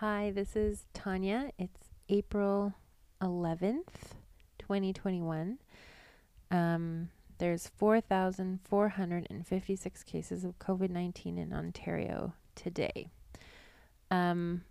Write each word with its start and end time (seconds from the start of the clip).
Hi, 0.00 0.30
this 0.30 0.56
is 0.56 0.84
Tanya. 0.92 1.52
It's 1.58 1.88
April 2.10 2.74
11th, 3.22 4.12
2021. 4.58 5.56
Um, 6.50 7.08
there's 7.38 7.68
4,456 7.78 10.02
cases 10.02 10.44
of 10.44 10.58
COVID 10.58 10.90
19 10.90 11.38
in 11.38 11.54
Ontario 11.54 12.34
today. 12.54 13.08
Um, 14.10 14.64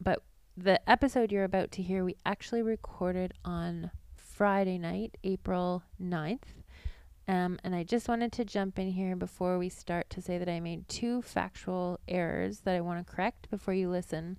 but 0.00 0.22
the 0.56 0.80
episode 0.88 1.30
you're 1.30 1.44
about 1.44 1.70
to 1.72 1.82
hear, 1.82 2.02
we 2.02 2.16
actually 2.24 2.62
recorded 2.62 3.34
on 3.44 3.90
Friday 4.14 4.78
night, 4.78 5.18
April 5.22 5.82
9th. 6.02 6.54
Um, 7.28 7.58
and 7.62 7.74
I 7.74 7.82
just 7.82 8.08
wanted 8.08 8.32
to 8.32 8.46
jump 8.46 8.78
in 8.78 8.92
here 8.92 9.16
before 9.16 9.58
we 9.58 9.68
start 9.68 10.08
to 10.10 10.22
say 10.22 10.38
that 10.38 10.48
I 10.48 10.60
made 10.60 10.88
two 10.88 11.20
factual 11.20 12.00
errors 12.08 12.60
that 12.60 12.74
I 12.74 12.80
want 12.80 13.06
to 13.06 13.12
correct 13.12 13.50
before 13.50 13.74
you 13.74 13.90
listen. 13.90 14.38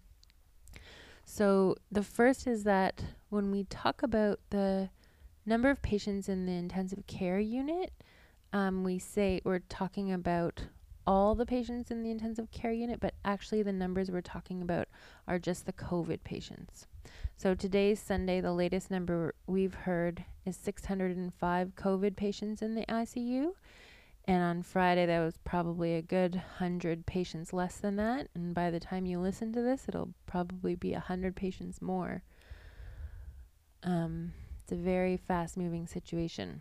So, 1.29 1.75
the 1.91 2.03
first 2.03 2.47
is 2.47 2.63
that 2.63 3.03
when 3.27 3.51
we 3.51 3.65
talk 3.65 4.01
about 4.01 4.39
the 4.49 4.89
number 5.45 5.69
of 5.69 5.81
patients 5.81 6.29
in 6.29 6.45
the 6.45 6.53
intensive 6.53 7.05
care 7.05 7.37
unit, 7.37 7.91
um, 8.53 8.85
we 8.85 8.97
say 8.97 9.41
we're 9.43 9.59
talking 9.59 10.13
about 10.13 10.67
all 11.05 11.35
the 11.35 11.45
patients 11.45 11.91
in 11.91 12.01
the 12.01 12.11
intensive 12.11 12.49
care 12.51 12.71
unit, 12.71 13.01
but 13.01 13.13
actually 13.25 13.61
the 13.61 13.73
numbers 13.73 14.09
we're 14.09 14.21
talking 14.21 14.61
about 14.61 14.87
are 15.27 15.37
just 15.37 15.65
the 15.65 15.73
COVID 15.73 16.23
patients. 16.23 16.87
So 17.35 17.53
today's 17.53 17.99
Sunday, 17.99 18.39
the 18.39 18.53
latest 18.53 18.89
number 18.89 19.35
we've 19.47 19.73
heard 19.75 20.23
is 20.45 20.55
605 20.55 21.75
COVID 21.75 22.15
patients 22.15 22.61
in 22.61 22.73
the 22.73 22.85
ICU. 22.85 23.51
And 24.27 24.43
on 24.43 24.61
Friday, 24.61 25.05
that 25.05 25.23
was 25.23 25.37
probably 25.45 25.95
a 25.95 26.01
good 26.01 26.35
100 26.35 27.05
patients 27.05 27.53
less 27.53 27.77
than 27.77 27.95
that. 27.95 28.27
And 28.35 28.53
by 28.53 28.69
the 28.69 28.79
time 28.79 29.05
you 29.05 29.19
listen 29.19 29.53
to 29.53 29.61
this, 29.61 29.85
it'll 29.87 30.13
probably 30.25 30.75
be 30.75 30.91
100 30.91 31.33
patients 31.33 31.81
more. 31.81 32.23
Um, 33.83 34.33
it's 34.61 34.73
a 34.73 34.75
very 34.75 35.15
fast 35.15 35.55
moving 35.55 35.87
situation. 35.87 36.59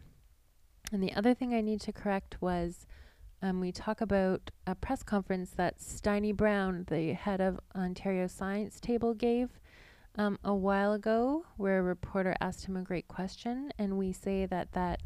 And 0.92 1.02
the 1.02 1.12
other 1.14 1.34
thing 1.34 1.54
I 1.54 1.60
need 1.60 1.80
to 1.82 1.92
correct 1.92 2.40
was 2.40 2.86
um, 3.42 3.60
we 3.60 3.72
talk 3.72 4.00
about 4.00 4.52
a 4.64 4.76
press 4.76 5.02
conference 5.02 5.50
that 5.56 5.80
Steini 5.80 6.34
Brown, 6.34 6.84
the 6.88 7.14
head 7.14 7.40
of 7.40 7.58
Ontario 7.74 8.28
Science 8.28 8.78
Table, 8.78 9.12
gave 9.12 9.58
um, 10.14 10.38
a 10.44 10.54
while 10.54 10.92
ago, 10.92 11.44
where 11.56 11.80
a 11.80 11.82
reporter 11.82 12.36
asked 12.40 12.66
him 12.66 12.76
a 12.76 12.82
great 12.82 13.08
question. 13.08 13.72
And 13.76 13.98
we 13.98 14.12
say 14.12 14.46
that 14.46 14.70
that 14.72 15.02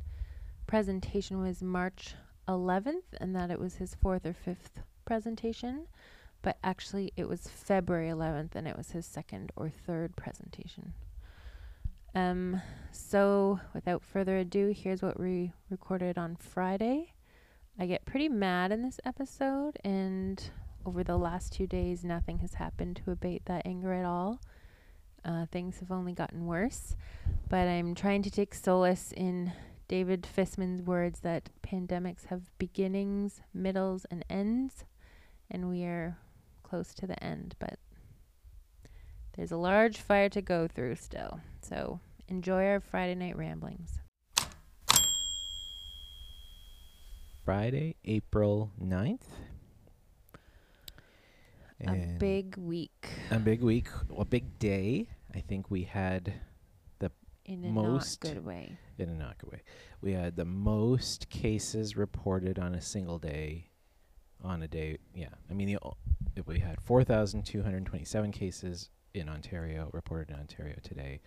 presentation 0.67 1.41
was 1.41 1.63
March 1.63 2.15
11th 2.51 3.15
and 3.21 3.35
that 3.35 3.51
it 3.51 3.59
was 3.59 3.77
his 3.77 3.95
fourth 3.95 4.27
or 4.27 4.33
fifth 4.33 4.81
presentation. 5.05 5.87
But 6.43 6.57
actually, 6.65 7.13
it 7.17 7.29
was 7.29 7.49
February 7.49 8.09
11th 8.09 8.55
and 8.55 8.67
it 8.67 8.77
was 8.77 8.91
his 8.91 9.07
second 9.07 9.53
or 9.57 9.69
third 9.69 10.17
presentation. 10.17 10.95
Um, 12.15 12.61
so, 12.91 13.61
without 13.73 14.03
further 14.03 14.39
ado, 14.39 14.73
here's 14.75 15.03
what 15.03 15.21
we 15.21 15.53
recorded 15.71 16.19
on 16.19 16.37
Friday. 16.37 17.13
I 17.79 17.87
get 17.87 18.05
pretty 18.05 18.29
mad 18.29 18.73
in 18.73 18.83
this 18.83 19.01
episode, 19.05 19.79
and 19.85 20.43
over 20.85 21.05
the 21.05 21.17
last 21.17 21.53
two 21.53 21.67
days, 21.67 22.05
nothing 22.05 22.39
has 22.39 22.55
happened 22.55 23.01
to 23.05 23.13
abate 23.13 23.45
that 23.47 23.63
anger 23.65 23.93
at 23.93 24.05
all. 24.05 24.41
Uh, 25.25 25.47
things 25.47 25.79
have 25.79 25.93
only 25.93 26.13
gotten 26.13 26.47
worse, 26.47 26.97
but 27.49 27.69
I'm 27.69 27.95
trying 27.95 28.23
to 28.23 28.31
take 28.31 28.55
solace 28.55 29.13
in 29.17 29.53
David 29.91 30.25
Fisman's 30.25 30.83
words 30.83 31.19
that 31.23 31.51
pandemics 31.67 32.27
have 32.27 32.57
beginnings, 32.59 33.41
middles, 33.53 34.07
and 34.09 34.25
ends, 34.31 34.85
and 35.51 35.69
we 35.69 35.83
are 35.83 36.17
close 36.63 36.95
to 36.95 37.09
the 37.09 37.21
end, 37.21 37.57
but 37.59 37.77
there's 39.37 39.51
a 39.51 39.57
large 39.57 39.99
fire 39.99 40.29
to 40.29 40.41
go 40.41 40.69
through 40.69 40.95
still. 40.95 41.41
So 41.61 41.99
enjoy 42.29 42.67
our 42.67 42.79
Friday 42.79 43.17
night 43.17 43.37
ramblings. 43.37 43.99
Friday, 47.45 47.97
April 48.05 48.71
9th. 48.81 49.27
a 51.85 52.17
big 52.21 52.57
week 52.57 53.09
a 53.33 53.41
big 53.41 53.61
week, 53.61 53.89
a 54.17 54.25
big 54.25 54.57
day. 54.61 55.09
I 55.35 55.41
think 55.41 55.69
we 55.69 55.83
had 55.83 56.33
the 57.01 57.11
in 57.45 57.65
a 57.65 57.71
most 57.71 58.21
good 58.21 58.45
way. 58.45 58.79
In 59.01 59.09
a 59.09 59.15
not 59.15 59.37
way. 59.51 59.63
We 60.01 60.13
had 60.13 60.37
the 60.37 60.45
most 60.45 61.29
cases 61.31 61.97
reported 61.97 62.59
on 62.59 62.75
a 62.75 62.81
single 62.81 63.19
day. 63.19 63.67
On 64.43 64.63
a 64.63 64.69
day, 64.69 64.97
yeah. 65.15 65.29
I 65.51 65.55
mean, 65.55 65.69
the, 65.69 65.79
we 66.47 66.61
had 66.61 66.81
4,227 66.81 68.33
cases 68.33 68.89
in 69.13 69.29
Ontario 69.29 69.91
reported 69.93 70.31
in 70.31 70.37
Ontario 70.37 70.77
today. 70.83 71.21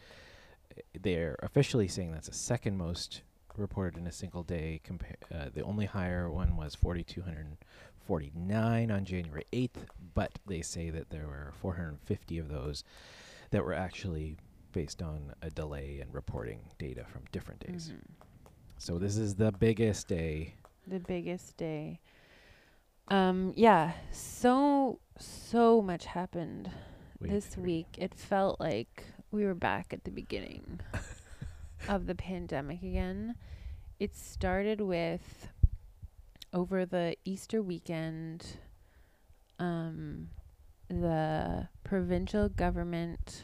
Uh, 0.71 0.81
They're 0.99 1.37
officially 1.43 1.87
saying 1.87 2.11
that's 2.11 2.27
the 2.27 2.33
second 2.33 2.75
most 2.77 3.21
reported 3.55 3.99
in 3.99 4.07
a 4.07 4.11
single 4.11 4.41
day. 4.43 4.81
Compa- 4.87 5.15
uh, 5.31 5.49
the 5.53 5.61
only 5.61 5.85
higher 5.85 6.31
one 6.31 6.57
was 6.57 6.73
4,249 6.75 8.91
on 8.91 9.05
January 9.05 9.45
8th, 9.53 9.85
but 10.15 10.39
they 10.47 10.61
say 10.61 10.89
that 10.89 11.11
there 11.11 11.27
were 11.27 11.53
450 11.61 12.39
of 12.39 12.49
those 12.49 12.83
that 13.51 13.63
were 13.63 13.73
actually 13.73 14.37
based 14.73 15.01
on 15.01 15.33
a 15.41 15.49
delay 15.49 15.99
in 16.01 16.11
reporting 16.11 16.59
data 16.77 17.05
from 17.05 17.23
different 17.31 17.65
days. 17.65 17.91
Mhm. 17.93 18.01
So 18.77 18.97
this 18.99 19.15
is 19.15 19.35
the 19.35 19.51
biggest 19.51 20.07
day. 20.07 20.55
The 20.87 20.99
biggest 20.99 21.55
day. 21.55 22.01
Um, 23.07 23.53
yeah, 23.55 23.93
so 24.11 24.99
so 25.17 25.81
much 25.81 26.05
happened 26.05 26.69
this 27.21 27.55
week. 27.55 27.87
It 27.97 28.13
felt 28.13 28.59
like 28.59 29.05
we 29.31 29.45
were 29.45 29.55
back 29.55 29.93
at 29.93 30.03
the 30.03 30.11
beginning 30.11 30.81
of 31.87 32.07
the 32.07 32.15
pandemic 32.15 32.81
again. 32.81 33.35
It 33.99 34.15
started 34.15 34.81
with 34.81 35.47
over 36.51 36.85
the 36.85 37.15
Easter 37.25 37.61
weekend 37.61 38.57
um 39.59 40.29
the 40.89 41.67
provincial 41.83 42.49
government 42.49 43.43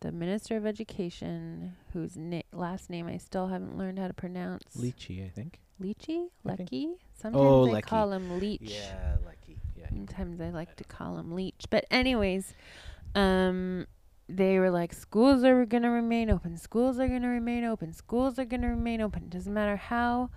the 0.00 0.12
minister 0.12 0.56
of 0.56 0.64
education 0.66 1.76
whose 1.92 2.16
na- 2.16 2.42
last 2.52 2.88
name 2.90 3.06
I 3.06 3.16
still 3.18 3.48
haven't 3.48 3.76
learned 3.76 3.98
how 3.98 4.08
to 4.08 4.14
pronounce 4.14 4.64
Lychee, 4.76 5.24
I 5.24 5.28
think. 5.28 5.58
Leachy? 5.82 6.28
I 6.44 6.56
think- 6.56 6.70
Lecky? 6.70 6.88
Sometimes 7.14 7.42
Oh, 7.44 7.66
I 7.68 7.72
Lecky. 7.72 7.88
call 7.88 8.12
him 8.12 8.38
Leech. 8.40 8.60
Yeah, 8.62 9.16
lucky. 9.24 9.58
Yeah. 9.76 9.88
Sometimes 9.88 10.40
I 10.40 10.50
like 10.50 10.76
to 10.76 10.84
call 10.84 11.18
him 11.18 11.32
Leech. 11.32 11.66
But 11.70 11.84
anyways, 11.90 12.54
um 13.14 13.86
they 14.28 14.58
were 14.58 14.70
like 14.70 14.92
schools 14.92 15.42
are 15.42 15.64
going 15.64 15.82
to 15.82 15.88
remain 15.88 16.28
open. 16.30 16.56
Schools 16.58 16.98
are 16.98 17.08
going 17.08 17.22
to 17.22 17.28
remain 17.28 17.64
open. 17.64 17.94
Schools 17.94 18.38
are 18.38 18.44
going 18.44 18.60
to 18.60 18.68
remain 18.68 19.00
open. 19.00 19.30
Doesn't 19.30 19.54
matter 19.54 19.76
how 19.76 20.28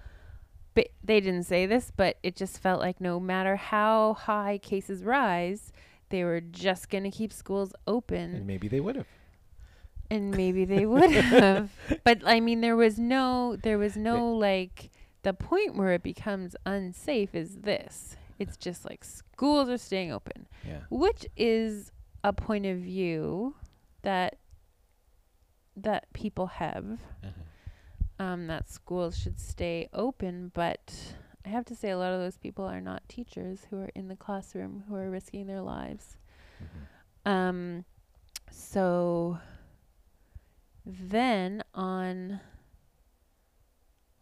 but 0.74 0.88
they 1.04 1.20
didn't 1.20 1.44
say 1.44 1.66
this, 1.66 1.92
but 1.96 2.16
it 2.24 2.38
just 2.38 2.58
felt 2.60 2.80
like 2.80 3.02
no 3.02 3.20
matter 3.20 3.58
how 3.58 4.14
high 4.14 4.58
cases 4.58 5.04
rise, 5.04 5.74
they 6.08 6.24
were 6.24 6.40
just 6.40 6.90
going 6.90 7.04
to 7.04 7.12
keep 7.12 7.34
schools 7.34 7.74
open 7.86 8.34
And 8.36 8.48
maybe 8.48 8.70
they 8.70 8.80
would 8.80 8.96
have. 8.96 9.08
And 10.12 10.36
maybe 10.36 10.66
they 10.66 10.86
would 10.86 11.10
have 11.12 11.72
but 12.04 12.20
i 12.26 12.40
mean 12.40 12.60
there 12.62 12.76
was 12.76 13.00
no 13.00 13.56
there 13.64 13.78
was 13.78 13.96
no 13.96 14.32
like 14.34 14.90
the 15.24 15.34
point 15.34 15.76
where 15.76 15.94
it 15.94 16.04
becomes 16.04 16.56
unsafe 16.66 17.34
is 17.34 17.58
this 17.62 18.16
it's 18.38 18.58
just 18.58 18.86
like 18.90 19.04
schools 19.04 19.70
are 19.70 19.78
staying 19.78 20.12
open 20.12 20.48
Yeah. 20.68 20.82
which 20.90 21.26
is 21.38 21.92
a 22.24 22.34
point 22.34 22.66
of 22.66 22.78
view 22.80 23.56
that 24.04 24.38
that 25.76 26.12
people 26.14 26.48
have 26.48 26.86
Uh-huh. 27.24 27.32
um 28.26 28.48
that 28.48 28.70
schools 28.70 29.18
should 29.18 29.40
stay 29.40 29.88
open 29.94 30.52
but 30.54 30.94
i 31.46 31.50
have 31.50 31.66
to 31.66 31.76
say 31.76 31.90
a 31.92 31.98
lot 31.98 32.14
of 32.14 32.20
those 32.20 32.38
people 32.38 32.66
are 32.66 32.82
not 32.82 33.08
teachers 33.08 33.68
who 33.70 33.78
are 33.82 33.92
in 33.96 34.08
the 34.08 34.16
classroom 34.16 34.84
who 34.88 34.96
are 34.96 35.10
risking 35.10 35.48
their 35.48 35.62
lives 35.62 36.18
Mhm. 36.62 37.32
um, 37.32 37.86
so 38.52 39.40
then 40.86 41.64
on 41.74 42.40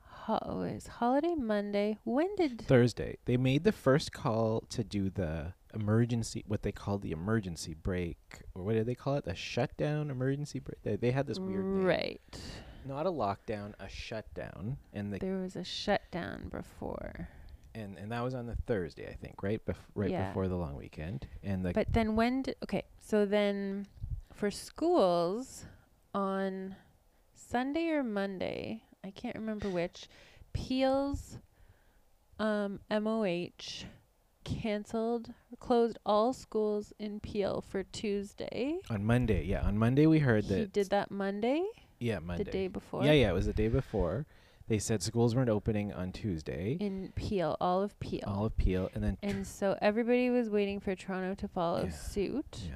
ho- 0.02 0.40
oh, 0.42 0.62
is 0.62 0.88
holiday 0.88 1.36
Monday. 1.36 1.98
When 2.04 2.36
did 2.36 2.62
Thursday, 2.62 3.18
they 3.26 3.38
made 3.38 3.64
the 3.64 3.72
first 3.72 4.12
call 4.12 4.62
to 4.70 4.84
do 4.84 5.10
the 5.10 5.54
emergency, 5.74 6.44
what 6.48 6.64
they 6.64 6.72
called 6.72 7.02
the 7.02 7.12
emergency 7.12 7.74
break, 7.74 8.18
or 8.56 8.64
what 8.64 8.74
did 8.74 8.86
they 8.86 8.96
call 8.96 9.16
it? 9.16 9.26
The 9.26 9.36
shutdown 9.36 10.10
emergency 10.10 10.60
break. 10.60 10.82
They, 10.84 10.96
they 10.96 11.12
had 11.12 11.28
this 11.28 11.40
weird 11.40 11.66
name. 11.66 11.86
right? 11.86 12.40
Not 12.86 13.06
a 13.06 13.12
lockdown, 13.12 13.74
a 13.80 13.90
shutdown, 13.90 14.78
and 14.94 15.14
the 15.14 15.20
There 15.20 15.38
was 15.38 15.56
a 15.56 15.64
shutdown 15.66 16.48
before, 16.50 17.28
and 17.76 17.98
and 17.98 18.12
that 18.12 18.24
was 18.24 18.34
on 18.34 18.48
the 18.48 18.56
Thursday, 18.68 19.08
I 19.08 19.14
think, 19.14 19.44
right, 19.44 19.64
bef- 19.66 19.76
right 19.96 20.10
Yeah. 20.10 20.30
before 20.30 20.48
the 20.48 20.56
long 20.56 20.76
weekend, 20.76 21.28
and 21.44 21.64
the 21.64 21.74
but 21.74 21.92
then 21.94 22.16
when 22.16 22.42
did 22.44 22.56
okay? 22.64 22.84
So 23.02 23.26
then 23.26 23.86
for 24.34 24.50
schools 24.50 25.66
on 26.14 26.76
Sunday 27.34 27.90
or 27.90 28.04
Monday, 28.04 28.84
I 29.04 29.12
can't 29.12 29.36
remember 29.36 29.70
which. 29.70 30.08
Peel's 30.54 31.38
um, 32.40 32.80
MOH 32.90 33.86
canceled, 34.44 35.32
closed 35.60 36.00
all 36.06 36.34
schools 36.34 36.92
in 37.00 37.20
Peel 37.20 37.62
for 37.62 37.84
Tuesday. 37.84 38.78
On 38.90 39.04
Monday, 39.06 39.44
yeah, 39.46 39.62
on 39.62 39.78
Monday 39.78 40.06
we 40.08 40.20
heard 40.20 40.46
He 40.46 40.56
that. 40.56 40.74
did 40.74 40.90
that 40.90 41.12
Monday, 41.12 41.64
yeah, 42.00 42.20
Monday. 42.20 42.44
the 42.44 42.52
day 42.52 42.68
before. 42.68 43.04
Yeah, 43.06 43.12
yeah, 43.12 43.30
it 43.30 43.34
was 43.34 43.46
the 43.46 43.54
day 43.54 43.68
before. 43.68 44.26
They 44.68 44.80
said 44.80 45.02
schools 45.02 45.36
weren't 45.36 45.50
opening 45.50 45.92
on 45.94 46.12
Tuesday. 46.12 46.78
In 46.80 47.12
Peel, 47.16 47.58
all 47.60 47.82
of 47.82 48.00
Peel. 48.00 48.24
All 48.26 48.46
of 48.46 48.56
Peel, 48.58 48.90
and 48.94 49.04
then 49.04 49.18
and 49.24 49.46
so 49.46 49.76
everybody 49.82 50.30
was 50.30 50.50
waiting 50.50 50.80
for 50.80 50.96
Toronto 50.96 51.34
to 51.36 51.48
follow 51.48 51.86
Yeah. 51.86 51.90
suit, 51.92 52.60
yeah. 52.68 52.76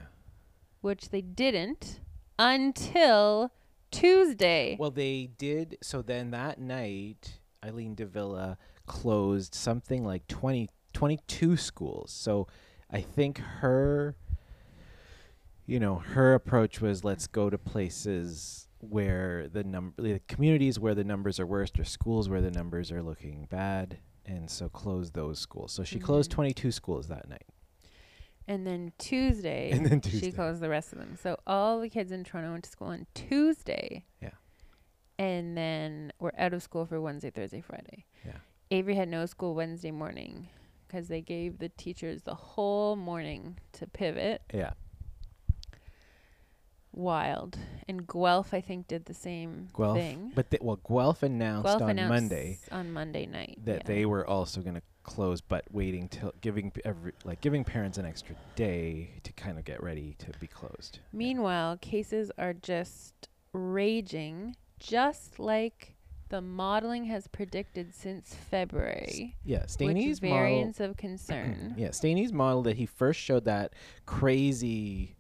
which 0.82 1.10
they 1.10 1.22
didn't 1.22 2.00
until 2.40 3.52
Tuesday. 3.92 4.76
Well, 4.80 4.92
they 4.92 5.30
did. 5.38 5.78
So 5.82 6.02
then 6.02 6.32
that 6.32 6.60
night, 6.60 7.40
Eileen 7.64 7.96
de 7.96 8.06
Villa 8.06 8.58
closed 8.86 9.54
something 9.56 10.04
like 10.04 10.28
20, 10.28 10.70
22 10.94 11.58
schools. 11.58 12.12
So 12.12 12.48
I 12.92 13.02
think 13.02 13.38
her, 13.38 14.16
you 15.66 15.80
know, 15.80 15.96
her 15.96 16.34
approach 16.34 16.82
was 16.82 17.04
let's 17.04 17.28
go 17.28 17.50
to 17.50 17.58
places 17.58 18.68
where 18.80 19.48
the 19.48 19.64
number, 19.64 20.02
the 20.02 20.20
communities 20.28 20.78
where 20.80 20.94
the 20.94 21.06
numbers 21.06 21.40
are 21.40 21.46
worst, 21.46 21.80
or 21.80 21.86
schools 21.86 22.28
where 22.28 22.42
the 22.42 22.52
numbers 22.52 22.92
are 22.92 23.02
looking 23.02 23.48
bad, 23.50 24.00
and 24.26 24.50
so 24.50 24.68
close 24.68 25.12
those 25.12 25.40
schools. 25.40 25.72
So 25.72 25.84
she 25.86 26.00
closed 26.00 26.32
Mhm. 26.32 26.34
twenty 26.34 26.54
two 26.54 26.72
schools 26.72 27.08
that 27.08 27.30
night. 27.30 27.46
And 28.48 28.68
then 28.68 28.92
Tuesday, 28.98 29.72
And 29.72 29.86
then 29.86 30.02
Tuesday. 30.02 30.28
she 30.28 30.32
closed 30.34 30.62
the 30.62 30.70
rest 30.70 30.92
of 30.92 31.00
them. 31.00 31.18
So 31.22 31.38
all 31.48 31.80
the 31.80 31.90
kids 31.90 32.12
in 32.12 32.24
Toronto 32.24 32.52
went 32.52 32.66
to 32.66 32.70
school 32.70 32.88
on 32.90 33.08
Tuesday. 33.14 34.06
Yeah. 34.22 34.32
And 35.18 35.58
then 35.58 36.12
we're 36.20 36.32
out 36.38 36.54
of 36.54 36.62
school 36.62 36.86
for 36.86 37.00
Wednesday, 37.00 37.30
Thursday, 37.30 37.62
Friday. 37.62 38.06
Yeah. 38.26 38.38
Avery 38.72 38.96
had 38.96 39.08
no 39.08 39.26
school 39.28 39.56
Wednesday 39.56 39.92
morning 39.92 40.50
because 40.88 41.08
they 41.08 41.22
gave 41.22 41.60
the 41.60 41.70
teachers 41.70 42.24
the 42.24 42.36
whole 42.36 42.96
morning 42.96 43.60
to 43.74 43.88
pivot. 43.88 44.42
Yeah. 44.54 44.72
Wild. 46.92 47.58
And 47.88 48.06
Guelph, 48.08 48.54
I 48.54 48.62
think, 48.62 48.88
did 48.88 49.06
the 49.06 49.14
same 49.14 49.70
Guelph, 49.76 49.98
thing. 49.98 50.32
but 50.36 50.52
they, 50.52 50.60
well, 50.62 50.80
Guelph 50.88 51.24
announced 51.24 51.66
Guelph 51.66 51.82
on 51.82 51.90
announced 51.92 52.10
Monday 52.10 52.60
on 52.72 52.92
Monday 52.92 53.26
night 53.26 53.58
that 53.64 53.78
yeah. 53.78 53.84
they 53.86 54.06
were 54.06 54.28
also 54.28 54.62
going 54.62 54.76
to 54.76 54.82
close, 55.04 55.42
but 55.42 55.66
waiting 55.72 56.08
till 56.08 56.34
giving 56.42 56.72
p- 56.72 56.82
every 56.86 57.12
like 57.24 57.42
giving 57.42 57.64
parents 57.64 57.98
an 57.98 58.06
extra 58.06 58.36
day 58.56 59.12
to 59.24 59.32
kind 59.34 59.58
of 59.60 59.66
get 59.66 59.82
ready 59.84 60.16
to 60.20 60.28
be 60.40 60.48
closed. 60.48 61.00
Meanwhile, 61.12 61.78
cases 61.82 62.32
are 62.38 62.54
just 62.54 63.28
raging, 63.54 64.56
just 64.80 65.40
like 65.40 65.96
the 66.30 66.42
modeling 66.42 67.06
has 67.06 67.28
predicted 67.28 67.94
since 67.94 68.34
February. 68.50 69.36
yeah, 69.44 69.60
Which 69.62 69.70
Steini's 69.70 70.22
model. 70.22 70.38
variants 70.38 70.80
of 70.80 70.98
concern? 70.98 71.76
yeah, 71.78 71.90
Steini's 71.92 72.34
model 72.34 72.64
that 72.64 72.78
he 72.78 72.86
first 72.88 73.20
showed 73.20 73.46
that 73.46 73.74
crazy. 74.06 75.16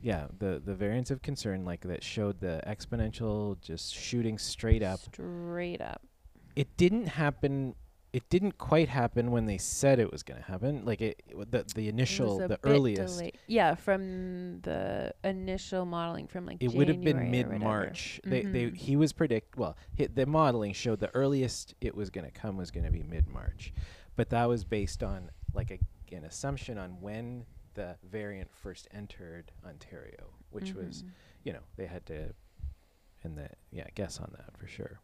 Yeah, 0.00 0.26
the 0.38 0.60
the 0.62 0.74
variants 0.74 1.10
of 1.10 1.22
concern 1.22 1.64
like 1.64 1.80
that 1.82 2.02
showed 2.04 2.40
the 2.40 2.60
exponential 2.66 3.58
just 3.62 3.94
shooting 3.94 4.36
straight 4.38 4.82
up. 4.82 5.00
Straight 5.00 5.80
up. 5.80 6.02
It 6.56 6.76
didn't 6.76 7.06
happen. 7.06 7.74
It 8.14 8.28
didn't 8.30 8.58
quite 8.58 8.88
happen 8.88 9.32
when 9.32 9.46
they 9.46 9.58
said 9.58 9.98
it 9.98 10.12
was 10.12 10.22
going 10.22 10.40
to 10.40 10.46
happen. 10.46 10.84
Like 10.84 11.00
it, 11.00 11.20
it- 11.26 11.50
the 11.50 11.64
the 11.74 11.86
It 11.88 11.94
initial, 11.94 12.38
was 12.38 12.48
the 12.48 12.60
earliest. 12.62 13.22
Yeah, 13.48 13.74
from 13.74 14.60
the 14.60 15.12
initial 15.24 15.84
modeling 15.84 16.28
from 16.28 16.46
like 16.46 16.58
it 16.60 16.72
would 16.72 16.86
have 16.86 17.02
been 17.02 17.28
mid 17.32 17.50
March. 17.58 18.20
They 18.22 18.42
they 18.42 18.66
Mhm. 18.66 18.76
he 18.76 18.94
was 18.94 19.12
predict 19.12 19.56
well 19.56 19.76
hi 19.98 20.06
the 20.14 20.26
modeling 20.26 20.72
showed 20.74 21.00
the 21.00 21.12
earliest 21.12 21.74
it 21.80 21.94
was 21.96 22.08
going 22.10 22.24
to 22.24 22.30
come 22.30 22.56
was 22.56 22.70
going 22.70 22.84
to 22.86 22.92
be 22.92 23.02
mid 23.02 23.26
March, 23.26 23.72
but 24.14 24.30
that 24.30 24.44
was 24.44 24.62
based 24.64 25.02
on 25.02 25.30
like 25.52 25.72
a, 25.72 25.78
an 26.14 26.24
assumption 26.24 26.78
on 26.78 26.90
when 27.00 27.44
the 27.74 27.96
variant 28.04 28.48
first 28.54 28.86
entered 28.92 29.50
Ontario, 29.66 30.30
which 30.50 30.72
was 30.72 31.02
Mhm. 31.02 31.08
you 31.42 31.52
know 31.52 31.64
they 31.76 31.86
had 31.86 32.06
to 32.06 32.32
and 33.24 33.36
the 33.36 33.48
yeah 33.72 33.88
guess 33.96 34.20
on 34.20 34.30
that 34.36 34.56
for 34.56 34.68
sure. 34.68 35.00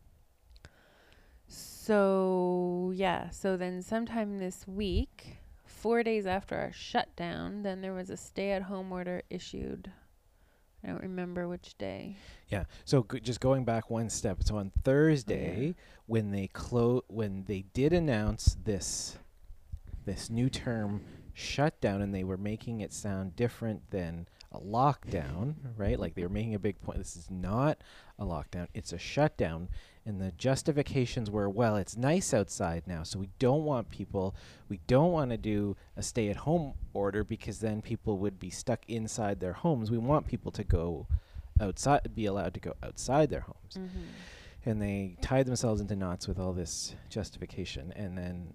So 1.50 2.92
yeah, 2.94 3.30
so 3.30 3.56
then 3.56 3.82
sometime 3.82 4.38
this 4.38 4.66
week, 4.68 5.38
four 5.64 6.02
days 6.04 6.24
after 6.24 6.56
our 6.56 6.72
shutdown, 6.72 7.62
then 7.62 7.80
there 7.80 7.92
was 7.92 8.10
a 8.10 8.16
stay-at-home 8.16 8.92
order 8.92 9.22
issued. 9.28 9.90
I 10.84 10.88
don't 10.88 11.02
remember 11.02 11.48
which 11.48 11.76
day. 11.76 12.16
Yeah. 12.48 12.64
So 12.84 13.04
g- 13.10 13.20
just 13.20 13.40
going 13.40 13.64
back 13.64 13.90
one 13.90 14.08
step, 14.08 14.42
so 14.44 14.56
on 14.56 14.70
Thursday 14.84 15.74
oh, 15.76 15.82
when 16.06 16.30
they 16.30 16.46
clo- 16.46 17.04
when 17.08 17.44
they 17.44 17.64
did 17.74 17.92
announce 17.92 18.56
this 18.64 19.18
this 20.06 20.30
new 20.30 20.48
term 20.48 21.02
shutdown 21.34 22.00
and 22.00 22.14
they 22.14 22.24
were 22.24 22.38
making 22.38 22.80
it 22.80 22.92
sound 22.92 23.34
different 23.36 23.90
than 23.90 24.28
a 24.52 24.58
lockdown, 24.58 25.54
right? 25.76 25.98
Like 25.98 26.14
they 26.14 26.22
were 26.22 26.28
making 26.28 26.54
a 26.54 26.58
big 26.58 26.80
point 26.80 26.98
this 26.98 27.16
is 27.16 27.30
not 27.30 27.78
a 28.18 28.24
lockdown, 28.24 28.66
it's 28.74 28.92
a 28.92 28.98
shutdown 28.98 29.68
and 30.06 30.20
the 30.20 30.32
justifications 30.32 31.30
were 31.30 31.48
well, 31.48 31.76
it's 31.76 31.96
nice 31.96 32.32
outside 32.34 32.82
now, 32.86 33.02
so 33.02 33.18
we 33.18 33.28
don't 33.38 33.64
want 33.64 33.90
people 33.90 34.34
we 34.68 34.80
don't 34.86 35.12
want 35.12 35.30
to 35.30 35.36
do 35.36 35.76
a 35.96 36.02
stay 36.02 36.28
at 36.30 36.36
home 36.36 36.74
order 36.94 37.22
because 37.22 37.60
then 37.60 37.80
people 37.82 38.18
would 38.18 38.38
be 38.40 38.50
stuck 38.50 38.84
inside 38.88 39.40
their 39.40 39.52
homes. 39.52 39.90
We 39.90 39.98
want 39.98 40.26
people 40.26 40.50
to 40.52 40.64
go 40.64 41.06
outside 41.60 42.14
be 42.14 42.26
allowed 42.26 42.54
to 42.54 42.60
go 42.60 42.74
outside 42.82 43.30
their 43.30 43.40
homes 43.40 43.76
Mm-hmm. 43.78 44.68
and 44.70 44.82
they 44.82 45.16
tied 45.20 45.46
themselves 45.46 45.80
into 45.80 45.94
knots 45.94 46.26
with 46.26 46.38
all 46.40 46.52
this 46.52 46.94
justification 47.08 47.92
and 47.94 48.16
then 48.18 48.54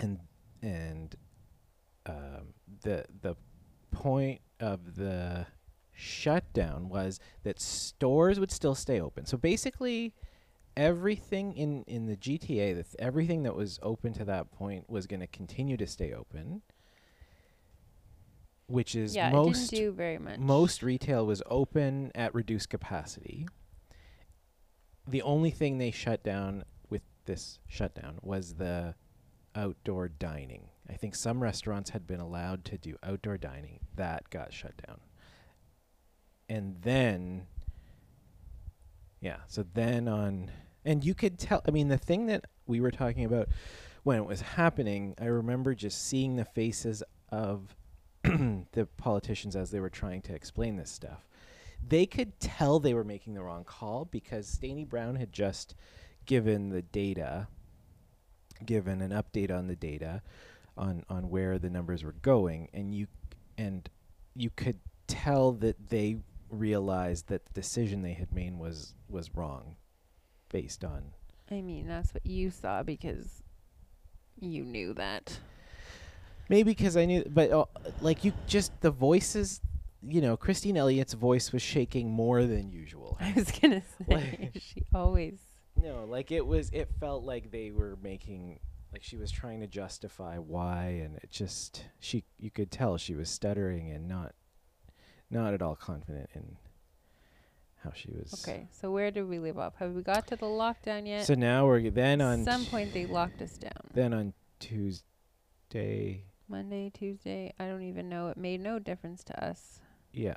and 0.00 0.18
and 0.62 1.14
um, 2.06 2.54
the 2.82 3.04
the 3.20 3.36
point 3.90 4.40
of 4.58 4.96
the 4.96 5.46
shutdown 5.92 6.88
was 6.88 7.20
that 7.42 7.60
stores 7.60 8.40
would 8.40 8.50
still 8.50 8.74
stay 8.74 9.00
open 9.00 9.26
so 9.26 9.36
basically 9.36 10.14
everything 10.76 11.52
in 11.54 11.84
in 11.86 12.06
the 12.06 12.16
GTA 12.16 12.74
that 12.76 12.86
everything 12.98 13.42
that 13.42 13.54
was 13.54 13.78
open 13.82 14.12
to 14.14 14.24
that 14.24 14.50
point 14.50 14.88
was 14.88 15.06
going 15.06 15.20
to 15.20 15.26
continue 15.26 15.76
to 15.76 15.86
stay 15.86 16.12
open 16.12 16.62
which 18.70 18.94
is 18.94 19.16
Yeah, 19.16 19.30
most 19.30 19.70
do 19.70 19.90
very 19.92 20.18
much. 20.18 20.38
most 20.38 20.82
retail 20.82 21.26
was 21.26 21.42
open 21.46 22.12
at 22.14 22.34
reduced 22.34 22.70
capacity. 22.70 23.48
The 25.06 25.22
only 25.22 25.50
thing 25.50 25.78
they 25.78 25.90
shut 25.90 26.22
down 26.22 26.64
with 26.88 27.02
this 27.24 27.58
shutdown 27.66 28.18
was 28.22 28.54
the 28.54 28.94
outdoor 29.54 30.08
dining. 30.08 30.69
I 30.90 30.94
think 30.94 31.14
some 31.14 31.42
restaurants 31.42 31.90
had 31.90 32.06
been 32.06 32.20
allowed 32.20 32.64
to 32.66 32.78
do 32.78 32.96
outdoor 33.02 33.38
dining. 33.38 33.80
That 33.94 34.28
got 34.30 34.52
shut 34.52 34.74
down. 34.86 35.00
And 36.48 36.76
then 36.82 37.46
yeah, 39.20 39.36
so 39.46 39.64
then 39.74 40.08
on 40.08 40.50
and 40.84 41.04
you 41.04 41.14
could 41.14 41.38
tell 41.38 41.62
I 41.66 41.70
mean 41.70 41.88
the 41.88 41.98
thing 41.98 42.26
that 42.26 42.46
we 42.66 42.80
were 42.80 42.90
talking 42.90 43.24
about 43.24 43.48
when 44.02 44.18
it 44.18 44.24
was 44.24 44.40
happening, 44.40 45.14
I 45.20 45.26
remember 45.26 45.74
just 45.74 46.06
seeing 46.06 46.36
the 46.36 46.44
faces 46.44 47.02
of 47.28 47.76
the 48.22 48.88
politicians 48.96 49.54
as 49.54 49.70
they 49.70 49.80
were 49.80 49.90
trying 49.90 50.22
to 50.22 50.34
explain 50.34 50.76
this 50.76 50.90
stuff. 50.90 51.28
They 51.86 52.06
could 52.06 52.40
tell 52.40 52.78
they 52.78 52.94
were 52.94 53.04
making 53.04 53.34
the 53.34 53.42
wrong 53.42 53.64
call 53.64 54.06
because 54.06 54.58
Steini 54.58 54.88
Brown 54.88 55.16
had 55.16 55.32
just 55.32 55.74
given 56.26 56.70
the 56.70 56.82
data, 56.82 57.48
given 58.64 59.00
an 59.00 59.10
update 59.10 59.50
on 59.50 59.66
the 59.66 59.76
data, 59.76 60.22
on 60.80 61.04
on 61.08 61.30
where 61.30 61.58
the 61.58 61.70
numbers 61.70 62.02
were 62.02 62.16
going, 62.22 62.68
and 62.74 62.92
you 62.94 63.06
and 63.56 63.88
you 64.34 64.50
could 64.50 64.80
tell 65.06 65.52
that 65.52 65.90
they 65.90 66.16
realized 66.48 67.28
that 67.28 67.44
the 67.46 67.52
decision 67.52 68.02
they 68.02 68.14
had 68.14 68.32
made 68.34 68.58
was 68.58 68.94
was 69.08 69.32
wrong, 69.36 69.76
based 70.50 70.84
on 70.84 71.12
I 71.50 71.60
mean, 71.60 71.86
that's 71.86 72.12
what 72.14 72.24
you 72.26 72.50
saw 72.50 72.82
because 72.82 73.42
you 74.40 74.64
knew 74.64 74.94
that. 74.94 75.38
Maybe 76.48 76.72
because 76.72 76.96
I 76.96 77.04
knew, 77.04 77.24
but 77.32 77.50
uh, 77.52 77.66
like 78.00 78.24
you 78.24 78.32
just 78.48 78.72
the 78.80 78.90
voices, 78.90 79.60
you 80.02 80.20
know, 80.20 80.36
Christine 80.36 80.76
Elliott's 80.76 81.12
voice 81.12 81.52
was 81.52 81.62
shaking 81.62 82.10
more 82.10 82.44
than 82.44 82.70
usual. 82.70 83.16
I 83.20 83.32
was 83.36 83.50
gonna 83.52 83.82
say 84.08 84.50
Like- 84.54 84.62
she 84.62 84.82
always. 84.94 85.38
no, 85.80 86.04
like 86.04 86.32
it 86.32 86.44
was, 86.44 86.70
it 86.72 86.88
felt 86.98 87.22
like 87.24 87.50
they 87.52 87.70
were 87.70 87.96
making, 88.02 88.58
like 88.92 89.02
she 89.02 89.16
was 89.16 89.30
trying 89.30 89.60
to 89.60 89.66
justify 89.66 90.36
why, 90.36 91.00
and 91.04 91.16
it 91.16 91.30
just 91.30 91.84
she, 91.98 92.24
you 92.38 92.50
could 92.50 92.70
tell 92.70 92.96
she 92.96 93.14
was 93.14 93.30
stuttering 93.30 93.90
and 93.90 94.08
not, 94.08 94.34
not 95.30 95.54
at 95.54 95.62
all 95.62 95.76
confident 95.76 96.28
in 96.34 96.56
how 97.84 97.92
she 97.94 98.10
was. 98.10 98.44
Okay, 98.46 98.68
so 98.72 98.90
where 98.90 99.10
did 99.10 99.28
we 99.28 99.38
leave 99.38 99.58
off? 99.58 99.74
Have 99.76 99.92
we 99.92 100.02
got 100.02 100.26
to 100.28 100.36
the 100.36 100.46
lockdown 100.46 101.06
yet? 101.06 101.26
So 101.26 101.34
now 101.34 101.66
we're 101.66 101.90
then 101.90 102.20
on 102.20 102.44
some 102.44 102.64
t- 102.64 102.70
point 102.70 102.92
they 102.92 103.06
locked 103.06 103.40
us 103.40 103.56
down. 103.56 103.72
then 103.94 104.12
on 104.12 104.32
Tuesday, 104.58 106.24
Monday, 106.48 106.90
Tuesday. 106.92 107.52
I 107.58 107.66
don't 107.66 107.82
even 107.82 108.08
know. 108.08 108.28
It 108.28 108.36
made 108.36 108.60
no 108.60 108.78
difference 108.78 109.22
to 109.24 109.44
us. 109.44 109.80
yeah, 110.12 110.36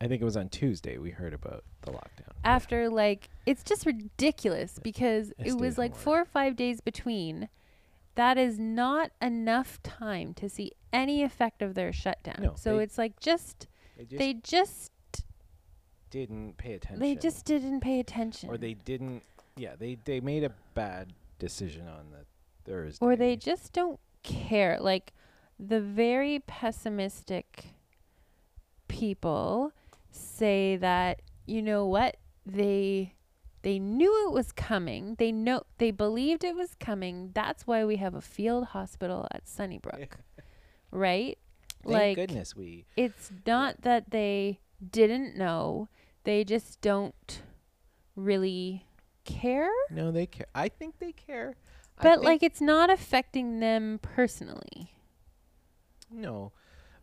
I 0.00 0.06
think 0.06 0.22
it 0.22 0.24
was 0.24 0.36
on 0.36 0.48
Tuesday 0.48 0.96
we 0.98 1.10
heard 1.10 1.34
about 1.34 1.64
the 1.82 1.90
lockdown. 1.90 2.28
Yeah. 2.28 2.32
After 2.44 2.88
like, 2.88 3.28
it's 3.46 3.62
just 3.62 3.84
ridiculous 3.86 4.78
because 4.82 5.32
it 5.38 5.56
was 5.58 5.76
like 5.76 5.94
four 5.96 6.20
or 6.20 6.24
five 6.24 6.56
days 6.56 6.80
between, 6.80 7.48
that 8.14 8.38
is 8.38 8.58
not 8.58 9.10
enough 9.20 9.82
time 9.82 10.34
to 10.34 10.48
see 10.48 10.72
any 10.92 11.22
effect 11.22 11.62
of 11.62 11.74
their 11.74 11.92
shutdown. 11.92 12.36
No, 12.40 12.54
so 12.56 12.78
it's 12.78 12.96
like 12.98 13.18
just 13.20 13.66
They 13.96 14.04
just 14.04 14.18
they 14.18 14.34
just 14.34 14.90
didn't 16.10 16.56
pay 16.56 16.74
attention. 16.74 17.00
they 17.00 17.14
just 17.16 17.44
didn't 17.44 17.80
pay 17.80 17.98
attention. 18.00 18.48
or 18.50 18.56
they 18.56 18.74
didn't. 18.74 19.22
Yeah, 19.56 19.74
they 19.78 19.98
they 20.04 20.20
made 20.20 20.44
a 20.44 20.52
bad 20.74 21.12
decision 21.38 21.88
on 21.88 22.10
the 22.10 22.24
Thursday. 22.70 23.04
or 23.04 23.16
they 23.16 23.36
just 23.36 23.72
don't 23.72 23.98
care. 24.22 24.78
Like 24.80 25.12
the 25.58 25.80
very 25.80 26.40
pessimistic 26.40 27.66
people 28.88 29.72
say 30.10 30.76
that 30.76 31.22
you 31.46 31.62
know 31.62 31.86
what 31.86 32.16
they 32.46 33.13
they 33.64 33.78
knew 33.78 34.28
it 34.28 34.32
was 34.32 34.52
coming. 34.52 35.16
They 35.18 35.32
know 35.32 35.62
they 35.78 35.90
believed 35.90 36.44
it 36.44 36.54
was 36.54 36.74
coming. 36.74 37.30
That's 37.32 37.66
why 37.66 37.86
we 37.86 37.96
have 37.96 38.14
a 38.14 38.20
field 38.20 38.66
hospital 38.66 39.26
at 39.32 39.48
Sunnybrook. 39.48 40.18
right? 40.90 41.38
Thank 41.82 41.92
like 41.92 42.16
goodness 42.16 42.54
we. 42.54 42.86
it's 42.96 43.30
not 43.46 43.82
that 43.82 44.10
they 44.10 44.60
didn't 44.90 45.36
know. 45.36 45.88
They 46.24 46.44
just 46.44 46.80
don't 46.82 47.42
really 48.16 48.86
care. 49.24 49.70
No, 49.90 50.10
they 50.10 50.26
care. 50.26 50.46
I 50.54 50.68
think 50.68 50.98
they 50.98 51.12
care. 51.12 51.56
But 52.02 52.22
like 52.22 52.42
it's 52.42 52.60
not 52.60 52.90
affecting 52.90 53.60
them 53.60 53.98
personally. 54.02 54.92
No, 56.10 56.52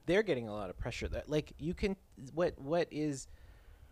they're 0.05 0.23
getting 0.23 0.47
a 0.47 0.53
lot 0.53 0.69
of 0.69 0.77
pressure. 0.77 1.07
That 1.07 1.29
like 1.29 1.53
you 1.57 1.73
can 1.73 1.95
what 2.33 2.59
what 2.59 2.87
is 2.91 3.27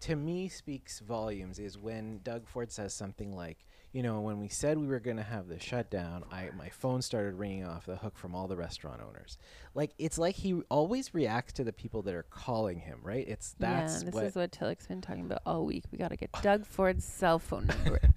to 0.01 0.15
me 0.15 0.47
speaks 0.47 0.99
volumes 0.99 1.59
is 1.59 1.77
when 1.77 2.21
Doug 2.23 2.47
Ford 2.47 2.71
says 2.71 2.93
something 2.93 3.35
like, 3.35 3.65
you 3.91 4.03
know, 4.03 4.21
when 4.21 4.39
we 4.39 4.47
said 4.47 4.77
we 4.77 4.87
were 4.87 4.99
going 4.99 5.17
to 5.17 5.23
have 5.23 5.47
the 5.47 5.59
shutdown, 5.59 6.23
I 6.31 6.49
my 6.55 6.69
phone 6.69 7.01
started 7.01 7.35
ringing 7.35 7.65
off 7.65 7.85
the 7.85 7.95
hook 7.95 8.17
from 8.17 8.35
all 8.35 8.47
the 8.47 8.55
restaurant 8.55 9.01
owners. 9.01 9.37
Like 9.73 9.93
it's 9.97 10.17
like 10.17 10.35
he 10.35 10.61
always 10.69 11.13
reacts 11.13 11.53
to 11.53 11.63
the 11.63 11.73
people 11.73 12.03
that 12.03 12.13
are 12.13 12.25
calling 12.29 12.79
him, 12.79 12.99
right? 13.01 13.27
It's 13.27 13.55
that's 13.59 13.99
yeah, 13.99 14.05
this 14.05 14.13
what 14.13 14.25
is 14.25 14.35
what 14.35 14.51
Tillich's 14.51 14.87
been 14.87 15.01
talking 15.01 15.25
about 15.25 15.41
all 15.45 15.65
week. 15.65 15.85
We 15.91 15.97
got 15.97 16.09
to 16.09 16.17
get 16.17 16.31
Doug 16.43 16.65
Ford's 16.67 17.03
cell 17.03 17.39
phone 17.39 17.67
number. 17.67 17.99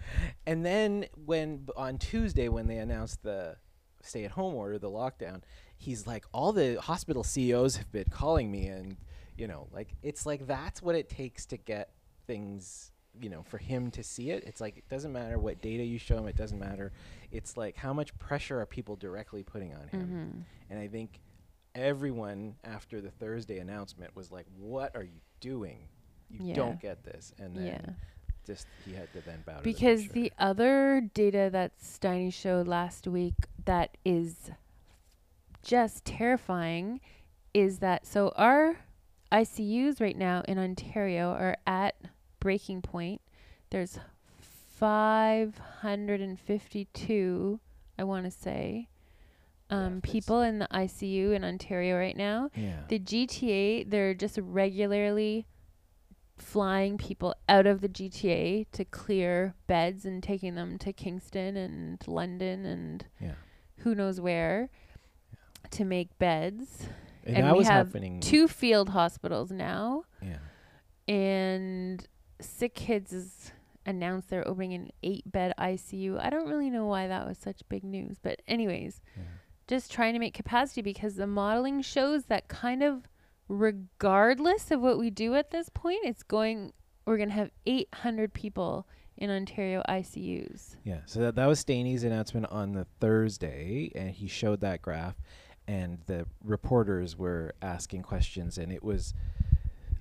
And 0.47 0.67
then 0.67 1.07
when 1.25 1.69
on 1.77 1.97
Tuesday 1.99 2.49
when 2.49 2.67
they 2.67 2.79
announced 2.79 3.23
the 3.23 3.57
stay-at-home 4.03 4.55
order, 4.55 4.79
the 4.79 4.91
lockdown, 4.91 5.43
he's 5.77 6.07
like, 6.07 6.25
all 6.33 6.53
the 6.53 6.81
hospital 6.81 7.25
CEOs 7.25 7.77
have 7.77 7.91
been 7.93 8.09
calling 8.11 8.51
me, 8.51 8.67
and 8.67 8.97
you 9.37 9.47
know, 9.47 9.69
like 9.73 9.95
it's 10.03 10.27
like 10.27 10.47
that's 10.47 10.83
what 10.83 10.95
it 10.95 11.09
takes 11.09 11.47
to 11.47 11.57
get 11.57 11.91
things. 12.27 12.91
You 13.21 13.29
know, 13.29 13.43
for 13.43 13.59
him 13.59 13.91
to 13.93 14.03
see 14.03 14.31
it, 14.31 14.45
it's 14.47 14.61
like 14.61 14.79
it 14.79 14.89
doesn't 14.89 15.13
matter 15.13 15.39
what 15.39 15.61
data 15.61 15.85
you 15.85 15.99
show 15.99 16.17
him. 16.19 16.27
It 16.27 16.37
doesn't 16.37 16.59
matter. 16.59 16.93
It's 17.31 17.57
like 17.57 17.77
how 17.77 17.93
much 17.93 18.17
pressure 18.19 18.61
are 18.61 18.67
people 18.67 18.97
directly 18.97 19.43
putting 19.43 19.75
on 19.75 19.89
him. 19.89 20.19
hmm 20.19 20.41
And 20.71 20.79
I 20.81 20.89
think 20.89 21.21
everyone 21.75 22.57
after 22.65 23.01
the 23.01 23.11
Thursday 23.11 23.59
announcement 23.59 24.15
was 24.17 24.31
like, 24.31 24.47
"What 24.59 24.97
are 24.97 25.03
you 25.05 25.21
doing? 25.41 25.89
You 26.31 26.41
Yeah. 26.41 26.55
don't 26.55 26.81
get 26.81 27.05
this." 27.05 27.35
And 27.39 27.55
then 27.55 27.67
Yeah. 27.67 27.93
just 28.47 28.67
he 28.79 28.93
had 28.95 29.13
to 29.13 29.21
then 29.21 29.43
bow 29.43 29.59
to 29.59 29.63
Because 29.63 30.05
pressure. 30.07 30.13
the 30.15 30.33
other 30.39 31.01
data 31.15 31.49
that 31.53 31.79
Steini 31.81 32.33
showed 32.33 32.67
last 32.67 33.07
week 33.07 33.35
that 33.65 33.97
is 34.05 34.51
just 35.63 36.05
terrifying 36.05 37.01
is 37.55 37.79
that 37.79 38.07
so 38.07 38.33
our 38.37 38.79
ICUs 39.33 40.01
right 40.01 40.17
now 40.17 40.43
in 40.47 40.59
Ontario 40.59 41.31
are 41.31 41.57
at 41.67 41.97
breaking 42.39 42.83
point. 42.83 43.21
There's 43.71 43.99
552, 44.79 47.61
I 47.99 48.05
want 48.05 48.25
to 48.27 48.31
say, 48.31 48.89
um, 49.71 49.95
that's- 50.01 50.13
people 50.13 50.43
in 50.43 50.59
the 50.59 50.69
ICU 50.71 51.33
in 51.33 51.45
Ontario 51.45 51.97
right 51.97 52.17
now. 52.17 52.51
yeah. 52.55 52.83
The 52.89 52.99
GTA, 52.99 53.85
they're 53.85 54.13
just 54.15 54.37
regularly 54.39 55.47
flying 56.37 56.99
people 56.99 57.35
out 57.49 57.67
of 57.67 57.81
the 57.81 57.89
GTA 57.89 58.67
to 58.73 58.85
clear 58.85 59.55
beds 59.67 60.05
and 60.05 60.23
taking 60.23 60.55
them 60.57 60.77
to 60.79 60.93
Kingston 60.93 61.57
and 61.57 62.07
London 62.09 62.67
and 62.67 63.07
Yeah. 63.21 63.35
who 63.79 63.95
knows 63.95 64.21
where 64.21 64.69
to 65.71 65.85
make 65.85 66.19
beds. 66.19 66.89
And, 67.25 67.37
And 67.39 67.47
that 67.47 67.53
we 67.53 67.59
was 67.59 67.69
have 67.69 67.87
happening. 67.89 68.21
Two 68.21 68.49
field 68.49 68.89
hospitals 68.91 69.51
now, 69.53 70.05
Yeah. 70.21 70.39
and 71.09 72.07
Sick 72.41 72.75
Kids 72.75 73.13
has 73.13 73.53
announced 73.87 74.31
they're 74.31 74.47
opening 74.47 74.73
an 74.75 74.91
eight 75.03 75.31
bed 75.31 75.55
ICU. 75.59 76.19
I 76.21 76.31
don't 76.31 76.49
really 76.49 76.71
know 76.71 76.87
why 76.87 77.07
that 77.09 77.27
was 77.27 77.39
such 77.39 77.61
big 77.69 77.85
news, 77.85 78.19
but 78.21 78.41
anyways, 78.49 79.01
yeah. 79.17 79.23
just 79.69 79.93
trying 79.93 80.13
to 80.15 80.19
make 80.19 80.35
capacity 80.35 80.83
because 80.83 81.17
the 81.17 81.27
modeling 81.27 81.83
shows 81.83 82.25
that 82.27 82.49
kind 82.49 82.83
of 82.83 83.09
regardless 83.49 84.71
of 84.71 84.81
what 84.81 84.99
we 84.99 85.11
do 85.11 85.35
at 85.35 85.51
this 85.51 85.69
point, 85.69 86.01
it's 86.05 86.23
going 86.23 86.73
we're 87.05 87.17
going 87.17 87.29
to 87.29 87.35
have 87.35 87.51
800 87.67 88.33
people 88.33 88.87
in 89.17 89.29
Ontario 89.29 89.83
ICUs. 89.89 90.77
Yeah. 90.85 91.01
So 91.07 91.19
that, 91.21 91.35
that 91.35 91.47
was 91.47 91.59
Steini's 91.59 92.05
announcement 92.05 92.47
on 92.51 92.73
the 92.73 92.87
Thursday, 93.01 93.91
and 93.97 94.11
he 94.11 94.29
showed 94.29 94.61
that 94.61 94.83
graph, 94.83 95.17
and 95.67 95.99
the 96.07 96.27
reporters 96.43 97.17
were 97.17 97.55
asking 97.63 98.03
questions, 98.03 98.59
and 98.59 98.73
it 98.73 98.83
was, 98.83 99.15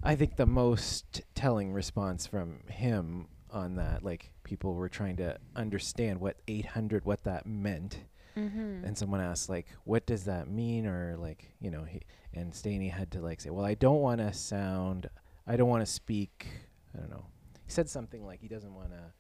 I 0.03 0.15
think, 0.15 0.35
the 0.35 0.45
most 0.45 1.21
telling 1.35 1.71
response 1.73 2.25
from 2.27 2.61
him 2.67 3.27
on 3.51 3.75
that. 3.75 4.03
Like 4.03 4.31
people 4.43 4.73
were 4.73 4.89
trying 4.89 5.17
to 5.17 5.37
understand 5.55 6.19
what 6.19 6.37
800, 6.47 7.05
what 7.05 7.23
that 7.23 7.45
meant, 7.45 7.99
Mm-hmm. 8.37 8.85
and 8.85 8.97
someone 8.97 9.19
asked 9.19 9.49
like, 9.49 9.67
"What 9.83 10.05
does 10.05 10.23
that 10.23 10.47
mean?" 10.49 10.87
Or 10.87 11.17
like, 11.17 11.49
you 11.59 11.69
know, 11.69 11.83
he 11.83 11.99
and 12.33 12.53
Steini 12.53 12.89
had 12.89 13.11
to 13.11 13.19
like 13.19 13.41
say, 13.41 13.49
"Well, 13.49 13.65
I 13.65 13.73
don't 13.73 13.99
want 13.99 14.21
to 14.21 14.31
sound, 14.31 15.09
I 15.45 15.57
don't 15.57 15.67
want 15.67 15.85
to 15.85 15.91
speak, 15.91 16.47
I 16.95 16.99
don't 17.01 17.09
know." 17.09 17.25
He 17.65 17.69
said 17.71 17.89
something 17.89 18.25
like 18.25 18.39
he 18.39 18.47
doesn't 18.47 18.73
want 18.73 18.91
to 18.91 19.11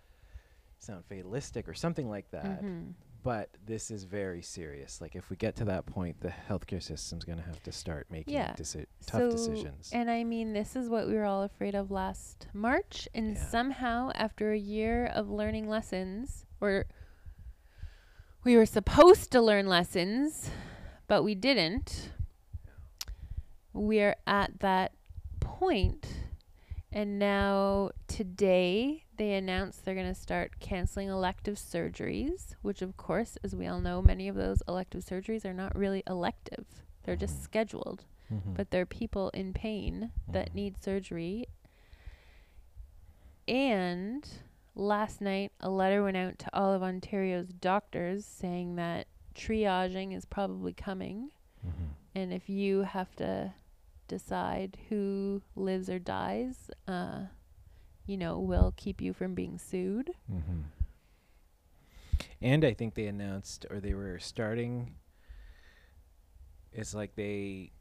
sound 0.79 1.03
fatalistic 1.09 1.67
or 1.67 1.73
something 1.73 2.09
like 2.09 2.31
that. 2.31 2.63
Mm-hmm. 2.63 2.91
But 3.23 3.49
this 3.65 3.91
is 3.91 4.03
very 4.03 4.41
serious. 4.41 4.99
Like 4.99 5.15
if 5.15 5.29
we 5.29 5.35
get 5.35 5.55
to 5.57 5.65
that 5.65 5.85
point, 5.85 6.19
the 6.21 6.33
healthcare 6.49 6.81
system's 6.81 7.23
going 7.23 7.37
to 7.37 7.43
have 7.43 7.61
to 7.63 7.71
start 7.71 8.07
making 8.09 8.33
Yeah. 8.33 8.53
deci- 8.53 8.87
tough 9.05 9.21
So- 9.21 9.31
decisions. 9.31 9.91
And 9.93 10.09
I 10.09 10.23
mean, 10.23 10.53
this 10.53 10.75
is 10.75 10.89
what 10.89 11.07
we 11.07 11.13
were 11.13 11.25
all 11.25 11.43
afraid 11.43 11.75
of 11.75 11.91
last 11.91 12.47
March. 12.53 13.07
And 13.13 13.35
Yeah. 13.35 13.43
somehow, 13.45 14.11
after 14.15 14.51
a 14.51 14.57
year 14.57 15.05
of 15.05 15.29
learning 15.29 15.69
lessons, 15.69 16.45
or 16.59 16.85
we 18.43 18.57
were 18.57 18.65
supposed 18.65 19.31
to 19.33 19.41
learn 19.41 19.67
lessons, 19.67 20.49
but 21.07 21.21
we 21.23 21.35
didn't, 21.35 22.11
we're 23.73 24.15
at 24.25 24.59
that 24.61 24.93
point. 25.39 26.20
And 26.91 27.17
now, 27.17 27.91
today, 28.07 29.05
they 29.15 29.33
announced 29.35 29.85
they're 29.85 29.95
going 29.95 30.13
to 30.13 30.19
start 30.19 30.59
canceling 30.59 31.07
elective 31.07 31.55
surgeries, 31.55 32.55
which, 32.61 32.81
of 32.81 32.97
course, 32.97 33.37
as 33.43 33.55
we 33.55 33.65
all 33.65 33.79
know, 33.79 34.01
many 34.01 34.27
of 34.27 34.35
those 34.35 34.61
elective 34.67 35.03
surgeries 35.05 35.45
are 35.45 35.53
not 35.53 35.73
really 35.75 36.03
elective, 36.05 36.65
they're 37.03 37.15
just 37.15 37.37
Mhm. 37.39 37.43
scheduled 37.43 38.05
Mhm. 38.31 38.55
but 38.55 38.71
they're 38.71 38.85
people 38.85 39.29
in 39.29 39.53
pain 39.53 40.11
that 40.27 40.49
Mhm. 40.51 40.55
need 40.55 40.83
surgery. 40.83 41.47
And 43.47 44.27
last 44.75 45.21
night, 45.21 45.51
a 45.59 45.69
letter 45.69 46.03
went 46.03 46.17
out 46.17 46.39
to 46.39 46.49
all 46.57 46.73
of 46.73 46.83
Ontario's 46.83 47.49
doctors 47.53 48.25
saying 48.25 48.75
that 48.75 49.07
triaging 49.35 50.13
is 50.15 50.25
probably 50.25 50.73
coming. 50.73 51.31
Mhm. 51.65 51.89
And 52.15 52.33
if 52.33 52.49
you 52.49 52.81
have 52.83 53.15
to 53.17 53.53
decide 54.11 54.77
who 54.89 55.41
lives 55.55 55.89
or 55.89 55.97
dies, 55.99 56.69
uh, 56.87 57.23
you 58.05 58.17
know, 58.17 58.39
will 58.39 58.73
keep 58.75 59.01
you 59.01 59.13
from 59.13 59.33
being 59.33 59.57
sued. 59.57 60.11
Mhm. 60.29 60.65
And 62.41 62.65
I 62.65 62.73
think 62.73 62.95
they 62.95 63.07
announced, 63.07 63.65
or 63.69 63.79
they 63.79 63.93
were 63.93 64.19
starting. 64.19 64.95
It's 66.73 66.93
like 66.93 67.15
they 67.15 67.71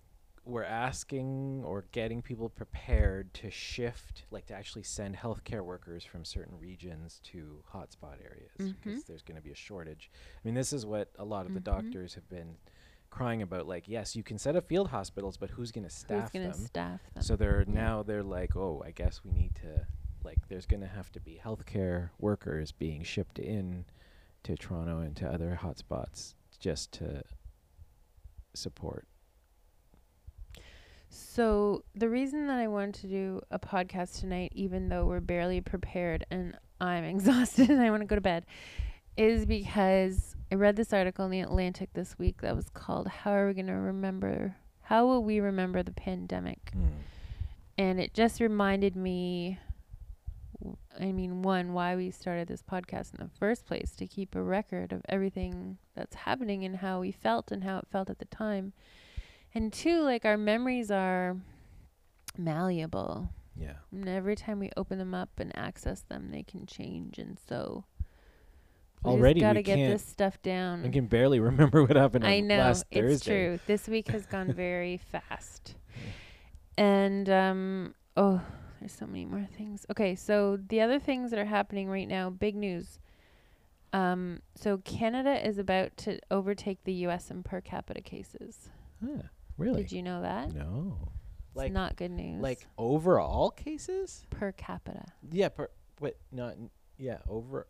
were 0.44 0.64
asking 0.64 1.62
or 1.64 1.84
getting 1.92 2.22
people 2.22 2.48
prepared 2.48 3.32
to 3.34 3.50
shift, 3.50 4.24
like 4.30 4.46
to 4.46 4.54
actually 4.54 4.82
send 4.82 5.16
healthcare 5.16 5.64
workers 5.64 6.04
from 6.04 6.24
certain 6.24 6.58
regions 6.58 7.20
to 7.24 7.62
hotspot 7.72 8.16
areas 8.24 8.72
because 8.80 9.02
Mhm. 9.02 9.06
there's 9.06 9.22
going 9.22 9.36
to 9.36 9.42
be 9.42 9.52
a 9.52 9.54
shortage. 9.54 10.10
I 10.14 10.40
mean, 10.44 10.54
this 10.54 10.72
is 10.72 10.86
what 10.86 11.10
a 11.18 11.24
lot 11.24 11.46
of 11.46 11.52
the 11.54 11.60
Mhm. 11.60 11.64
doctors 11.64 12.14
have 12.14 12.28
been 12.28 12.56
crying 13.10 13.42
about. 13.42 13.66
Like, 13.66 13.88
yes, 13.88 14.14
you 14.16 14.22
can 14.22 14.38
set 14.38 14.56
up 14.56 14.68
field 14.68 14.88
hospitals, 14.88 15.36
but 15.36 15.50
who's 15.50 15.70
going 15.72 15.84
to 15.84 15.90
staff 15.90 16.22
Who's 16.32 16.40
going 16.42 16.52
to 16.52 16.58
them? 16.58 16.66
staff 16.66 17.00
them? 17.14 17.22
So 17.22 17.36
they're 17.36 17.64
Yeah. 17.66 17.74
now 17.74 18.02
they're 18.02 18.22
like, 18.22 18.56
oh, 18.56 18.82
I 18.84 18.90
guess 18.92 19.20
we 19.24 19.32
need 19.32 19.54
to 19.56 19.86
like. 20.24 20.38
There's 20.48 20.66
going 20.66 20.80
to 20.80 20.86
have 20.88 21.10
to 21.12 21.20
be 21.20 21.40
healthcare 21.44 22.10
workers 22.18 22.72
being 22.72 23.02
shipped 23.02 23.38
in 23.38 23.84
to 24.44 24.56
Toronto 24.56 25.00
and 25.00 25.14
to 25.16 25.28
other 25.28 25.58
hotspots 25.62 26.34
just 26.58 26.92
to 26.92 27.22
support. 28.54 29.06
So 31.08 31.84
the 31.94 32.08
reason 32.08 32.46
that 32.46 32.58
I 32.58 32.68
wanted 32.68 32.94
to 32.96 33.06
do 33.08 33.40
a 33.50 33.58
podcast 33.58 34.20
tonight, 34.20 34.52
even 34.54 34.88
though 34.88 35.06
we're 35.06 35.20
barely 35.20 35.60
prepared 35.60 36.24
and 36.30 36.56
I'm 36.80 37.04
exhausted 37.14 37.68
and 37.70 37.80
I 37.80 37.90
want 37.90 38.02
to 38.02 38.06
go 38.06 38.14
to 38.14 38.20
bed, 38.20 38.46
is 39.16 39.44
because 39.44 40.36
I 40.50 40.56
read 40.56 40.76
this 40.76 40.92
article 40.92 41.24
in 41.24 41.30
the 41.30 41.40
Atlantic 41.40 41.90
this 41.92 42.18
week 42.18 42.40
that 42.42 42.56
was 42.56 42.68
called 42.70 43.08
"How 43.08 43.32
Are 43.32 43.46
We 43.46 43.54
Going 43.54 43.66
to 43.68 43.74
Remember? 43.74 44.56
How 44.82 45.06
Will 45.06 45.22
We 45.22 45.40
Remember 45.40 45.82
the 45.82 45.92
Pandemic?" 45.92 46.72
Mm. 46.76 46.90
And 47.78 48.00
it 48.00 48.14
just 48.14 48.40
reminded 48.40 48.96
me. 48.96 49.58
w- 50.58 50.76
I 50.98 51.12
mean, 51.12 51.42
one, 51.42 51.72
why 51.72 51.96
we 51.96 52.10
started 52.10 52.48
this 52.48 52.62
podcast 52.62 53.14
in 53.14 53.24
the 53.24 53.30
first 53.38 53.64
place 53.64 53.94
to 53.96 54.06
keep 54.06 54.34
a 54.34 54.42
record 54.42 54.92
of 54.92 55.02
everything 55.08 55.78
that's 55.94 56.14
happening 56.16 56.64
and 56.64 56.76
how 56.76 57.00
we 57.00 57.12
felt 57.12 57.50
and 57.50 57.64
how 57.64 57.78
it 57.78 57.88
felt 57.90 58.10
at 58.10 58.18
the 58.18 58.26
time. 58.26 58.72
And 59.54 59.72
two, 59.72 60.02
like 60.02 60.24
our 60.24 60.36
memories 60.36 60.90
are 60.90 61.36
malleable. 62.36 63.30
Yeah. 63.56 63.76
And 63.92 64.08
every 64.08 64.36
time 64.36 64.58
we 64.58 64.70
open 64.76 64.98
them 64.98 65.14
up 65.14 65.30
and 65.38 65.56
access 65.56 66.02
them, 66.02 66.30
they 66.30 66.42
can 66.42 66.66
change. 66.66 67.18
And 67.18 67.38
so 67.38 67.84
we 69.02 69.10
Already 69.10 69.40
we 69.40 69.46
gotta 69.46 69.62
get 69.62 69.76
this 69.76 70.04
stuff 70.04 70.40
down. 70.42 70.84
I 70.84 70.88
can 70.90 71.06
barely 71.06 71.40
remember 71.40 71.82
what 71.82 71.96
happened 71.96 72.26
I 72.26 72.40
know 72.40 72.58
last 72.58 72.84
it's 72.90 73.00
Thursday. 73.00 73.30
true. 73.48 73.58
This 73.66 73.88
week 73.88 74.08
has 74.08 74.26
gone 74.26 74.52
very 74.54 74.98
fast, 74.98 75.74
and 76.76 77.28
um, 77.30 77.94
oh, 78.16 78.40
there's 78.78 78.92
so 78.92 79.06
many 79.06 79.24
more 79.24 79.46
things. 79.56 79.86
Okay, 79.90 80.14
so 80.14 80.58
the 80.68 80.80
other 80.80 80.98
things 80.98 81.30
that 81.30 81.38
are 81.38 81.44
happening 81.46 81.88
right 81.88 82.08
now, 82.08 82.30
big 82.30 82.54
news. 82.56 82.98
Um, 83.92 84.40
so 84.54 84.78
Canada 84.78 85.44
is 85.46 85.58
about 85.58 85.96
to 85.98 86.20
overtake 86.30 86.84
the 86.84 86.92
U.S. 86.92 87.30
in 87.30 87.42
per 87.42 87.60
capita 87.60 88.00
cases. 88.00 88.68
Huh, 89.04 89.22
really? 89.58 89.82
Did 89.82 89.92
you 89.92 90.02
know 90.02 90.22
that? 90.22 90.52
No. 90.54 90.96
It's 91.48 91.56
Like 91.56 91.72
not 91.72 91.96
good 91.96 92.12
news. 92.12 92.40
like 92.40 92.64
overall 92.78 93.50
cases? 93.50 94.24
per 94.30 94.52
capita. 94.52 95.06
Yeah, 95.32 95.48
per 95.48 95.70
but 96.00 96.16
not 96.30 96.54
yeah, 96.98 97.18
over 97.28 97.66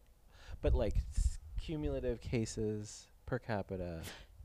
but 0.63 0.75
like 0.75 0.95
s- 1.17 1.39
cumulative 1.59 2.21
cases 2.21 3.07
per 3.27 3.39
capita. 3.39 4.03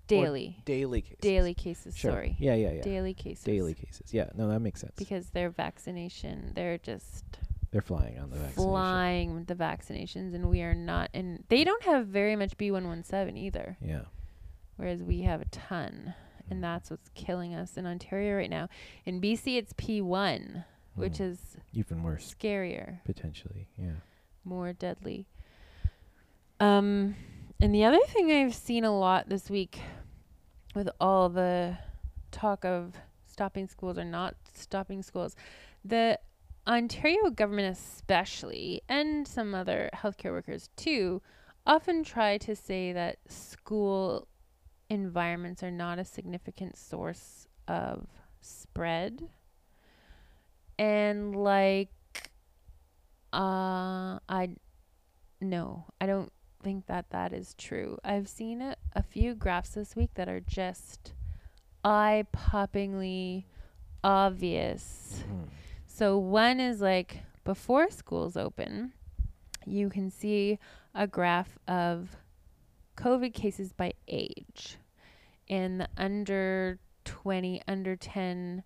Daily. 0.08 0.58
daily 0.66 1.02
cases. 1.02 1.18
Daily 1.22 1.54
cases, 1.56 1.98
Sure. 1.98 2.12
sorry. 2.12 2.36
Yeah, 2.40 2.54
yeah, 2.54 2.74
yeah. 2.74 2.82
Daily 2.84 3.16
cases. 3.16 3.44
Daily 3.44 3.74
cases. 3.74 4.14
Yeah, 4.14 4.30
no, 4.36 4.48
that 4.50 4.60
makes 4.60 4.80
sense. 4.80 4.94
Because 4.98 5.32
their 5.32 5.50
vaccination, 5.50 6.52
they're 6.54 6.78
just 6.78 7.26
They're 7.72 7.82
flying 7.82 8.20
on 8.20 8.30
the 8.30 8.36
vaccination. 8.36 8.64
flying 8.72 9.44
the 9.46 9.56
vaccinations, 9.56 10.36
and 10.36 10.48
we 10.48 10.62
are 10.62 10.76
not. 10.76 11.10
And 11.16 11.44
they 11.50 11.64
don't 11.64 11.82
have 11.86 12.06
very 12.06 12.36
much 12.36 12.56
B117 12.56 13.36
either, 13.36 13.78
Yeah. 13.82 14.04
whereas 14.76 15.02
we 15.02 15.22
have 15.22 15.42
a 15.42 15.46
ton. 15.46 16.14
And 16.52 16.64
that's 16.64 16.92
what's 16.92 17.10
killing 17.16 17.56
us 17.56 17.76
in 17.76 17.88
Ontario 17.88 18.36
right 18.36 18.50
now. 18.52 18.70
In 19.06 19.20
BC, 19.20 19.58
it's 19.58 19.74
P1, 19.74 20.66
which 20.94 21.14
Mm. 21.14 21.32
is 21.32 21.58
even 21.74 22.04
worse 22.04 22.32
scarier, 22.32 23.04
potentially. 23.06 23.70
Yeah. 23.76 23.96
more 24.44 24.72
deadly. 24.72 25.26
Um, 26.60 27.16
and 27.60 27.74
the 27.74 27.84
other 27.84 28.00
thing 28.08 28.32
I've 28.32 28.56
seen 28.56 28.84
a 28.84 28.98
lot 28.98 29.30
this 29.30 29.50
week 29.50 29.80
with 30.74 30.90
all 31.00 31.30
the 31.30 31.78
talk 32.32 32.66
of 32.66 32.94
stopping 33.26 33.68
schools 33.68 33.98
or 33.98 34.06
not 34.06 34.36
stopping 34.54 35.02
schools, 35.02 35.36
the 35.84 36.20
Ontario 36.68 37.30
government, 37.30 37.78
especially, 37.78 38.82
and 38.90 39.28
some 39.28 39.54
other 39.54 39.90
healthcare 39.94 40.32
workers 40.32 40.70
too, 40.76 41.22
often 41.66 42.04
try 42.04 42.38
to 42.38 42.56
say 42.56 42.94
that 42.94 43.18
school 43.28 44.28
environments 44.90 45.64
are 45.64 45.72
not 45.72 46.00
a 46.00 46.06
significant 46.06 46.78
source 46.78 47.48
of 47.68 48.08
spread. 48.42 49.30
And 50.78 51.36
like, 51.36 51.90
uh, 53.34 54.20
I 54.28 54.50
no, 55.42 55.86
I 56.00 56.06
don't 56.06 56.32
think 56.66 56.88
that 56.88 57.12
that 57.12 57.32
is 57.32 57.54
true. 57.60 58.00
I've 58.04 58.28
seen 58.28 58.60
a, 58.60 58.76
a 58.94 59.04
few 59.04 59.36
graphs 59.36 59.70
this 59.76 59.96
week 59.96 60.10
that 60.16 60.28
are 60.28 60.40
just 60.40 61.14
eye 61.84 62.26
poppingly 62.34 63.44
obvious. 64.04 65.24
Mhm. 65.30 65.50
So 65.86 66.18
one 66.18 66.60
is 66.60 66.82
like 66.82 67.20
before 67.44 67.92
schools 67.92 68.36
open, 68.36 68.94
you 69.66 69.90
can 69.90 70.10
see 70.10 70.58
a 70.96 71.06
graph 71.06 71.60
of 71.68 72.16
COVID 72.98 73.34
cases 73.36 73.72
by 73.72 73.94
age. 74.08 74.78
And 75.48 75.80
the 75.82 75.88
under 75.98 76.80
20, 77.04 77.62
under 77.68 77.96
10 77.96 78.64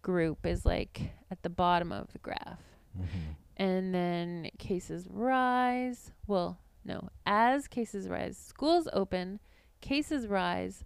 group 0.00 0.46
is 0.46 0.64
like 0.64 1.10
at 1.28 1.42
the 1.42 1.50
bottom 1.50 1.90
of 1.90 2.12
the 2.12 2.20
graph. 2.20 2.62
Mhm. 2.96 3.34
And 3.56 3.92
then 3.92 4.50
cases 4.58 5.08
rise. 5.10 6.12
Well, 6.28 6.58
no, 6.84 7.08
as 7.26 7.68
cases 7.68 8.08
rise, 8.08 8.36
schools 8.36 8.88
open, 8.92 9.40
cases 9.80 10.26
rise, 10.26 10.84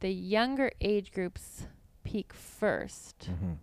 the 0.00 0.10
younger 0.10 0.70
age 0.80 1.12
groups 1.12 1.66
peak 2.04 2.32
first 2.32 3.30
Mhm. 3.30 3.58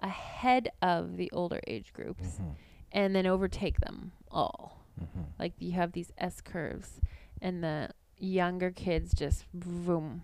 ahead 0.00 0.70
of 0.82 1.16
the 1.16 1.30
older 1.32 1.60
age 1.66 1.92
groups 1.92 2.38
Mhm. 2.38 2.54
and 2.92 3.14
then 3.14 3.26
overtake 3.26 3.80
them 3.80 4.12
all. 4.30 4.84
Mhm. 5.00 5.26
Like 5.38 5.54
you 5.60 5.72
have 5.72 5.92
these 5.92 6.12
S 6.18 6.40
curves 6.40 7.00
and 7.40 7.62
the 7.62 7.90
younger 8.18 8.70
kids 8.70 9.12
just 9.14 9.44
boom 9.52 10.22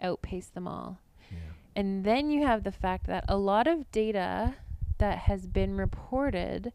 outpace 0.00 0.48
them 0.48 0.68
all. 0.68 0.98
Yeah. 1.30 1.38
And 1.76 2.04
then 2.04 2.30
you 2.30 2.46
have 2.46 2.62
the 2.62 2.72
fact 2.72 3.06
that 3.06 3.24
a 3.28 3.36
lot 3.36 3.66
of 3.66 3.90
data 3.90 4.54
that 4.98 5.18
has 5.20 5.46
been 5.46 5.76
reported 5.76 6.72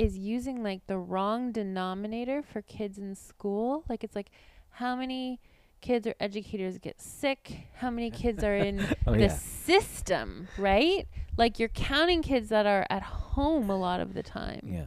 is 0.00 0.16
using 0.16 0.62
like 0.62 0.86
the 0.86 0.96
wrong 0.96 1.52
denominator 1.52 2.42
for 2.42 2.62
kids 2.62 2.96
in 2.96 3.14
school. 3.14 3.84
Like 3.86 4.02
it's 4.02 4.16
like 4.16 4.30
how 4.70 4.96
many 4.96 5.40
kids 5.82 6.06
or 6.06 6.14
educators 6.18 6.78
get 6.78 6.98
sick, 6.98 7.66
how 7.74 7.90
many 7.90 8.10
kids 8.10 8.42
are 8.42 8.56
in 8.56 8.80
Oh 9.06 9.12
the 9.12 9.20
yeah. 9.20 9.28
system, 9.28 10.48
right? 10.56 11.06
Like 11.36 11.58
you're 11.58 11.68
counting 11.68 12.22
kids 12.22 12.48
that 12.48 12.64
are 12.64 12.86
at 12.88 13.02
home 13.02 13.68
a 13.68 13.78
lot 13.78 14.00
of 14.00 14.14
the 14.14 14.22
time. 14.22 14.62
Yeah. 14.64 14.84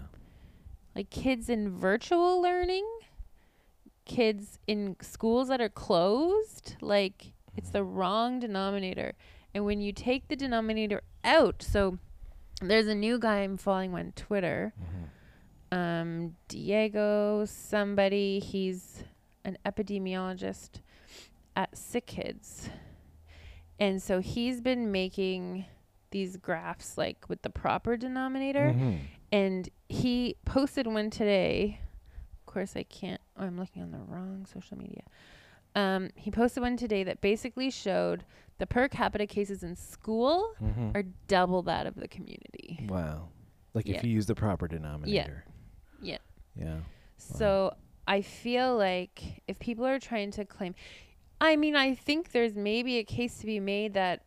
Like 0.96 1.12
kids 1.12 1.48
in 1.48 1.78
virtual 1.78 2.42
learning, 2.42 2.88
kids 4.06 4.58
in 4.66 4.96
schools 5.00 5.48
that 5.50 5.62
are 5.62 5.70
closed, 5.70 6.76
like 6.82 7.34
it's 7.56 7.68
mm-hmm. 7.68 7.78
the 7.78 7.84
wrong 7.84 8.40
denominator. 8.40 9.14
And 9.54 9.64
when 9.64 9.80
you 9.80 9.94
take 9.94 10.28
the 10.28 10.36
denominator 10.36 11.02
out, 11.24 11.62
so 11.62 12.00
there's 12.62 12.88
a 12.88 12.96
new 12.96 13.20
guy 13.20 13.40
I'm 13.40 13.58
following 13.58 13.94
on 13.94 14.14
Twitter, 14.16 14.74
Mhm. 14.80 15.78
um, 15.78 16.36
Diego 16.48 17.46
somebody, 17.46 18.40
he's 18.40 19.04
an 19.44 19.58
epidemiologist 19.66 20.82
at 21.56 21.78
Sick 21.78 22.06
Kids. 22.06 22.70
And 23.80 24.02
so 24.02 24.20
he's 24.20 24.62
been 24.62 24.92
making 24.92 25.66
these 26.12 26.38
graphs 26.38 26.98
like 26.98 27.28
with 27.28 27.42
the 27.42 27.50
proper 27.50 27.98
denominator 27.98 28.72
Mhm. 28.74 29.00
and 29.32 29.70
he 29.90 30.36
posted 30.46 30.86
one 30.88 31.10
today. 31.10 31.80
Of 32.40 32.46
course, 32.46 32.76
I 32.76 32.84
can't. 32.84 33.20
Oh, 33.36 33.46
I'm 33.46 33.58
looking 33.58 33.82
on 33.82 33.92
the 33.92 33.98
wrong 34.00 34.46
social 34.46 34.78
media. 34.78 35.02
Um, 35.76 36.12
he 36.16 36.30
posted 36.30 36.62
one 36.62 36.78
today 36.78 37.04
that 37.04 37.20
basically 37.20 37.72
showed 37.72 38.24
the 38.60 38.68
per 38.68 38.88
capita 38.88 39.26
cases 39.28 39.64
in 39.64 39.76
school 39.76 40.54
Mhm. 40.62 40.96
are 40.96 41.04
double 41.28 41.62
that 41.64 41.86
of 41.88 41.96
the 41.96 42.08
community. 42.08 42.86
Wow. 42.90 43.30
Like 43.74 43.88
Yeah. 43.88 43.98
if 43.98 44.04
you 44.04 44.12
use 44.12 44.26
the 44.28 44.36
proper 44.36 44.68
denominator. 44.68 45.46
Yeah. 46.02 46.18
Yeah. 46.56 46.66
Yeah. 46.66 46.80
So 47.18 47.76
I 48.08 48.22
feel 48.22 48.76
like 48.78 49.42
if 49.48 49.58
people 49.60 49.86
are 49.86 50.00
trying 50.00 50.32
to 50.32 50.46
claim, 50.46 50.76
I 51.42 51.56
mean, 51.56 51.76
I 51.76 51.96
think 51.96 52.32
there's 52.32 52.56
maybe 52.56 52.98
a 52.98 53.04
case 53.04 53.40
to 53.40 53.46
be 53.46 53.60
made 53.60 53.94
that 53.94 54.24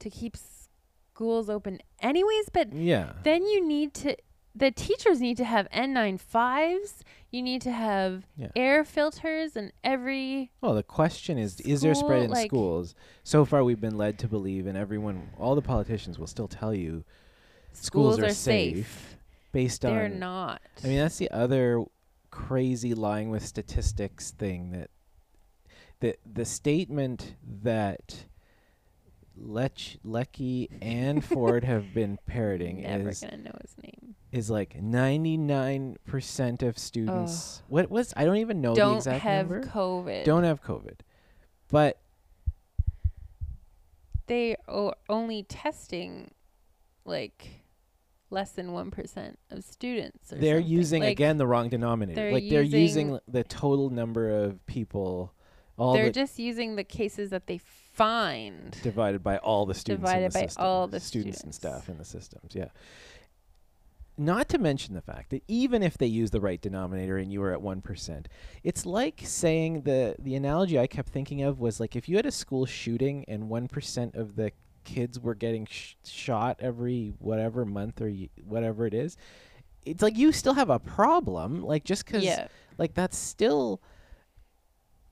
to 0.00 0.10
keep 0.10 0.36
schools 0.36 1.48
open 1.50 1.80
anyways, 2.00 2.50
but 2.52 2.72
Yeah. 2.72 3.14
then 3.24 3.42
you 3.44 3.66
need 3.66 3.94
to 3.94 4.16
the 4.58 4.70
teachers 4.70 5.20
need 5.20 5.36
to 5.36 5.44
have 5.44 5.68
N95s. 5.70 7.02
You 7.30 7.42
need 7.42 7.60
to 7.62 7.72
have 7.72 8.26
Yeah. 8.36 8.48
air 8.56 8.84
filters 8.84 9.56
in 9.56 9.72
every 9.84 10.50
Well, 10.60 10.74
the 10.74 10.82
question 10.82 11.38
is 11.38 11.60
is 11.60 11.82
there 11.82 11.94
spread 11.94 12.22
in 12.22 12.30
like- 12.30 12.48
schools? 12.50 12.94
So 13.22 13.44
far 13.44 13.62
we've 13.64 13.80
been 13.80 13.96
led 13.98 14.18
to 14.20 14.28
believe 14.28 14.66
and 14.66 14.76
everyone 14.78 15.30
all 15.38 15.54
the 15.54 15.62
politicians 15.62 16.18
will 16.18 16.26
still 16.26 16.48
tell 16.48 16.74
you 16.74 17.04
schools, 17.72 18.14
Schools 18.14 18.18
are 18.20 18.26
are 18.26 18.30
safe 18.34 18.76
safe. 18.76 19.16
based 19.52 19.82
They're 19.82 20.06
on 20.06 20.18
not. 20.18 20.62
I 20.82 20.86
mean 20.88 20.98
that's 20.98 21.18
the 21.18 21.30
other 21.30 21.84
crazy 22.30 22.94
lying 22.94 23.30
with 23.30 23.44
statistics 23.44 24.30
thing 24.32 24.70
that 24.72 24.90
the 26.00 26.16
the 26.30 26.44
statement 26.44 27.34
that 27.42 28.24
Lech 29.36 29.78
Lecky 30.02 30.68
and 30.82 31.24
Ford 31.24 31.64
have 31.64 31.92
been 31.94 32.18
parroting 32.26 32.82
Never 32.82 33.10
is 33.10 33.20
gonna 33.20 33.36
know 33.36 33.56
his 33.60 33.76
name. 33.82 34.14
Is 34.32 34.50
like 34.50 34.74
99% 34.80 36.62
of 36.62 36.78
students 36.78 37.62
what 37.68 37.90
was 37.90 38.12
I 38.16 38.24
don't 38.24 38.36
even 38.36 38.60
know 38.60 38.74
the 38.74 38.80
Don't 38.80 38.96
exact 38.96 39.22
have 39.22 39.50
number 39.50 39.66
COVID. 39.66 40.24
don't 40.24 40.44
have 40.44 40.62
covid 40.62 41.00
but 41.70 41.98
they 44.26 44.56
are 44.68 44.94
only 45.08 45.42
testing 45.44 46.30
like 47.04 47.62
less 48.30 48.50
than 48.52 48.72
1% 48.72 49.36
of 49.50 49.64
students. 49.64 50.32
Or 50.32 50.36
they're 50.36 50.58
something. 50.58 50.70
using 50.70 51.02
Like, 51.02 51.12
again 51.12 51.38
the 51.38 51.46
wrong 51.46 51.70
denominator. 51.70 52.20
they're 52.20 52.32
Like 52.32 52.48
they're 52.50 52.60
using 52.62 53.18
the 53.26 53.42
total 53.44 53.88
number 53.88 54.28
of 54.28 54.64
people, 54.66 55.32
all 55.78 55.94
They're 55.94 56.04
the 56.06 56.10
just 56.12 56.38
using 56.38 56.76
the 56.76 56.84
cases 56.84 57.30
that 57.30 57.46
they 57.46 57.56
find. 57.58 58.76
divided 58.82 59.22
by 59.22 59.38
all 59.38 59.64
the 59.64 59.72
students 59.74 60.02
in 60.10 60.16
Divided 60.16 60.32
the 60.32 60.38
by 60.40 60.46
system, 60.46 60.64
all 60.66 60.86
the 60.88 61.00
students 61.00 61.40
and 61.42 61.54
students. 61.54 61.78
staff 61.84 61.88
in 61.88 61.96
the 61.96 62.04
systems. 62.04 62.54
Yeah. 62.54 62.68
Not 64.20 64.48
to 64.48 64.58
mention 64.58 64.94
the 64.94 65.00
fact 65.00 65.30
that 65.30 65.44
even 65.46 65.82
if 65.82 65.96
they 65.96 66.06
use 66.06 66.32
the 66.32 66.40
right 66.40 66.60
denominator 66.60 67.16
and 67.18 67.32
you 67.32 67.40
were 67.40 67.52
at 67.52 67.62
one 67.62 67.80
percent, 67.80 68.28
it's 68.64 68.84
like 68.84 69.20
saying 69.24 69.82
the 69.82 70.16
the 70.18 70.34
analogy 70.34 70.76
I 70.78 70.88
kept 70.88 71.08
thinking 71.10 71.42
of 71.42 71.60
was 71.60 71.78
like 71.78 71.94
if 71.94 72.08
you 72.08 72.16
had 72.16 72.26
a 72.26 72.32
school 72.32 72.66
shooting 72.66 73.24
and 73.28 73.48
one 73.48 73.68
percent 73.68 74.16
of 74.16 74.34
the 74.34 74.50
kids 74.84 75.20
were 75.20 75.34
getting 75.36 75.66
sh- 75.66 75.94
shot 76.04 76.56
every 76.60 77.14
whatever 77.20 77.64
month 77.64 78.00
or 78.00 78.08
y- 78.08 78.28
whatever 78.44 78.86
it 78.86 78.94
is, 78.94 79.16
it's 79.86 80.02
like 80.02 80.16
you 80.18 80.32
still 80.32 80.54
have 80.54 80.70
a 80.70 80.80
problem. 80.80 81.62
Like 81.62 81.84
just 81.84 82.04
because 82.04 82.24
Yeah. 82.24 82.48
like 82.76 82.94
that's 82.94 83.16
still 83.16 83.80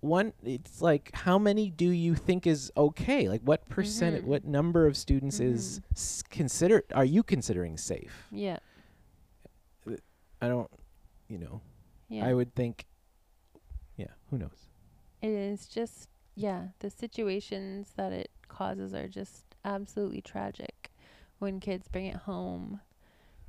one 0.01 0.33
it's 0.45 0.83
like 0.83 1.11
how 1.15 1.39
many 1.39 1.71
do 1.71 1.89
you 1.89 2.15
think 2.15 2.47
is 2.47 2.71
okay 2.77 3.29
like 3.29 3.41
what 3.43 3.67
percent 3.69 4.23
Mhm. 4.23 4.25
what 4.25 4.45
number 4.45 4.87
of 4.87 4.97
students 4.97 5.41
is 5.41 5.81
s- 5.93 6.23
considered 6.29 6.85
are 6.95 7.05
you 7.05 7.23
considering 7.23 7.77
safe 7.77 8.29
Yeah. 8.31 8.59
I 10.41 10.49
don't 10.49 10.71
you 11.29 11.39
know 11.39 11.61
Yeah. 12.09 12.27
i 12.27 12.35
would 12.35 12.55
think 12.55 12.87
yeah 13.97 14.13
who 14.31 14.39
knows 14.39 14.69
It 15.23 15.31
is 15.31 15.67
just 15.69 16.09
yeah, 16.39 16.69
the 16.81 16.91
situations 16.91 17.93
that 17.97 18.13
it 18.13 18.31
causes 18.47 18.93
are 18.93 19.09
just 19.09 19.57
absolutely 19.65 20.21
tragic 20.21 20.93
when 21.39 21.61
kids 21.61 21.89
bring 21.89 22.05
it 22.05 22.17
home. 22.29 22.81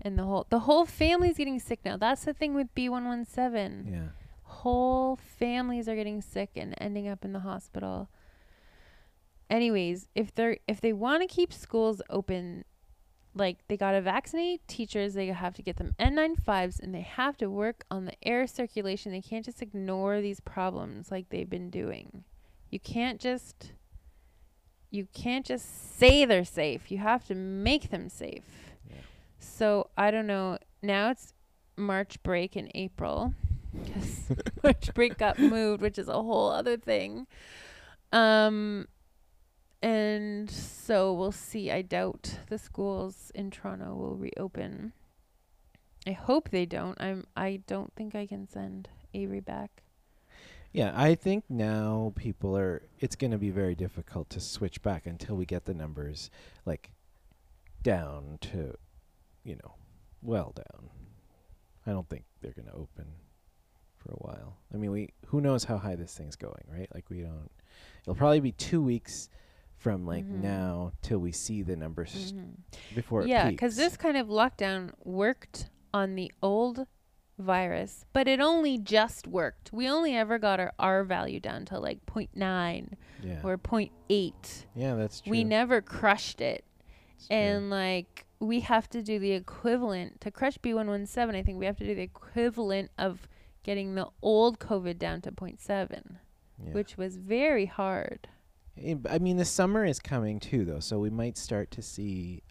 And 0.01 0.17
the 0.17 0.23
whole 0.23 0.47
the 0.49 0.59
whole 0.59 0.85
family's 0.85 1.35
getting 1.35 1.59
sick 1.59 1.81
now. 1.83 1.97
That's 1.97 2.23
the 2.23 2.33
thing 2.33 2.53
with 2.55 2.73
B117. 2.73 3.91
yeah 3.91 4.07
Whole 4.43 5.17
families 5.17 5.89
are 5.89 5.97
getting 5.97 6.21
sick 6.21 6.51
and 6.55 6.73
ending 6.79 7.09
up 7.09 7.25
in 7.25 7.33
the 7.33 7.41
hospital. 7.41 8.07
Anyways, 9.49 10.07
if 10.15 10.33
they're 10.33 10.57
if 10.67 10.79
they 10.79 10.93
want 10.93 11.21
to 11.23 11.27
keep 11.27 11.51
schools 11.51 12.01
open, 12.09 12.63
like 13.37 13.57
they 13.67 13.77
got 13.77 13.91
to 13.91 14.01
vaccinate 14.01 14.67
teachers, 14.67 15.13
they 15.13 15.27
have 15.27 15.53
to 15.55 15.61
get 15.61 15.77
them 15.77 15.95
N95s 15.99 16.79
and 16.79 16.93
they 16.93 17.01
have 17.01 17.37
to 17.37 17.49
work 17.49 17.85
on 17.89 18.05
the 18.05 18.13
air 18.27 18.47
circulation. 18.47 19.11
They 19.11 19.21
can't 19.21 19.45
just 19.45 19.61
ignore 19.61 20.21
these 20.21 20.39
problems 20.39 21.11
like 21.11 21.29
they've 21.29 21.49
been 21.49 21.69
doing. 21.69 22.23
You 22.69 22.79
can't 22.79 23.19
just 23.19 23.71
you 24.89 25.07
can't 25.13 25.45
just 25.45 25.97
say 25.97 26.25
they're 26.25 26.45
safe. 26.45 26.91
You 26.91 26.97
have 26.99 27.25
to 27.27 27.35
make 27.35 27.89
them 27.89 28.09
safe. 28.09 28.43
Yeah. 28.89 28.95
So, 29.37 29.89
I 29.97 30.11
don't 30.11 30.27
know. 30.27 30.59
Now 30.81 31.11
it's 31.11 31.33
March 31.75 32.21
break 32.23 32.55
in 32.55 32.71
April 32.73 33.33
cuz 33.93 34.31
March 34.63 34.93
break 34.93 35.17
got 35.17 35.37
moved, 35.39 35.81
which 35.81 35.99
is 35.99 36.07
a 36.07 36.13
whole 36.13 36.49
other 36.49 36.77
thing. 36.77 37.27
Um 38.11 38.87
and 39.81 40.49
so 40.49 41.13
we'll 41.13 41.31
see. 41.31 41.71
I 41.71 41.81
doubt 41.81 42.39
the 42.49 42.57
schools 42.57 43.31
in 43.35 43.51
Toronto 43.51 43.93
will 43.95 44.15
reopen. 44.15 44.93
I 46.05 46.11
hope 46.11 46.49
they 46.49 46.65
don't. 46.65 46.99
I'm 47.01 47.25
I 47.35 47.61
don't 47.67 47.93
think 47.95 48.15
I 48.15 48.25
can 48.25 48.47
send 48.47 48.89
Avery 49.13 49.39
back. 49.39 49.83
yeah 50.73 50.91
i 50.95 51.15
think 51.15 51.43
now 51.49 52.11
people 52.15 52.55
are 52.57 52.81
it's 52.99 53.15
going 53.15 53.31
to 53.31 53.37
be 53.37 53.49
very 53.49 53.73
difficult 53.75 54.29
to 54.29 54.39
switch 54.39 54.81
back 54.81 55.05
until 55.05 55.35
we 55.35 55.45
get 55.45 55.65
the 55.65 55.73
numbers 55.73 56.29
like 56.65 56.91
down 57.83 58.37
to 58.41 58.75
you 59.43 59.55
know 59.55 59.75
well 60.21 60.53
down 60.55 60.89
i 61.85 61.91
don't 61.91 62.09
think 62.09 62.23
they're 62.41 62.51
going 62.51 62.67
to 62.67 62.73
open 62.73 63.05
for 63.97 64.11
a 64.11 64.15
while 64.27 64.57
i 64.73 64.77
mean 64.77 64.91
we 64.91 65.09
who 65.27 65.39
knows 65.41 65.63
how 65.63 65.77
high 65.77 65.95
this 65.95 66.13
thing's 66.13 66.35
going 66.35 66.63
right 66.71 66.89
like 66.93 67.05
we 67.09 67.21
don't 67.21 67.49
it'll 68.01 68.15
probably 68.15 68.39
be 68.41 68.51
two 68.51 68.81
weeks 68.81 69.29
from 69.77 70.05
like 70.05 70.25
Mhm. 70.25 70.41
now 70.41 70.91
till 71.01 71.19
we 71.19 71.31
see 71.31 71.61
the 71.61 71.75
numbers 71.75 72.33
Mhm. 72.33 72.55
before 72.95 73.21
it 73.23 73.27
Yeah, 73.29 73.49
because 73.49 73.75
this 73.75 73.95
kind 73.97 74.17
of 74.17 74.27
lockdown 74.27 74.91
worked 75.03 75.69
on 75.93 76.15
the 76.15 76.31
old 76.41 76.87
virus, 77.37 78.05
but 78.13 78.27
it 78.27 78.39
only 78.39 78.77
just 78.79 79.27
worked. 79.27 79.71
We 79.71 79.87
only 79.87 80.15
ever 80.15 80.39
got 80.39 80.59
our 80.59 80.73
R 80.79 81.03
value 81.03 81.39
down 81.39 81.65
to 81.65 81.79
like 81.79 82.03
0.9 82.07 82.95
yeah 83.21 83.41
or 83.43 83.57
0.8. 83.57 84.65
yeah 84.75 84.95
that's 84.95 85.21
true 85.21 85.31
We 85.31 85.43
never 85.43 85.81
crushed 85.81 86.41
it. 86.41 86.65
True. 87.27 87.35
And 87.35 87.69
like 87.69 88.25
we 88.39 88.59
have 88.61 88.89
to 88.89 89.01
do 89.03 89.19
the 89.19 89.31
equivalent 89.31 90.21
to 90.21 90.31
crush 90.31 90.57
B117. 90.59 91.35
I 91.35 91.43
think 91.43 91.57
we 91.59 91.65
have 91.65 91.77
to 91.77 91.85
do 91.85 91.95
the 91.95 92.01
equivalent 92.03 92.91
of 92.97 93.27
getting 93.63 93.95
the 93.95 94.07
old 94.21 94.59
COVID 94.59 94.97
down 94.97 95.21
to 95.21 95.31
0.7, 95.31 96.17
yeah. 96.63 96.73
which 96.73 96.97
was 96.97 97.17
very 97.17 97.65
hard. 97.65 98.27
Eh, 98.81 98.95
I 99.09 99.19
mean 99.19 99.37
the 99.37 99.45
summer 99.45 99.85
is 99.85 99.99
coming 99.99 100.39
too 100.39 100.65
though 100.65 100.79
so 100.79 100.99
we 100.99 101.09
might 101.09 101.37
start 101.37 101.71
to 101.71 101.81
see 101.81 102.43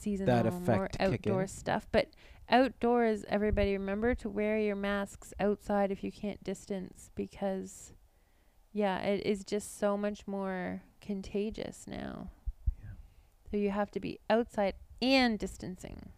seasonal, 0.00 0.50
more 0.50 0.84
effect 0.86 0.96
in? 0.96 1.12
outdoor 1.12 1.46
stuff. 1.46 1.86
But 1.92 2.08
outdoors, 2.48 3.24
everybody 3.28 3.72
remember 3.72 4.14
to 4.16 4.28
wear 4.28 4.58
your 4.58 4.76
masks 4.76 5.32
outside 5.38 5.90
if 5.90 6.02
you 6.02 6.12
can't 6.12 6.42
distance 6.42 7.10
because, 7.14 7.92
yeah, 8.72 8.98
it 9.00 9.24
is 9.26 9.44
just 9.44 9.78
so 9.78 9.96
much 9.96 10.26
more 10.26 10.82
contagious 11.00 11.86
now. 11.86 12.30
Yeah. 12.78 12.88
So 13.50 13.56
you 13.56 13.70
have 13.70 13.90
to 13.92 14.00
be 14.00 14.18
outside 14.28 14.74
and 15.02 15.38
distancing. 15.38 16.10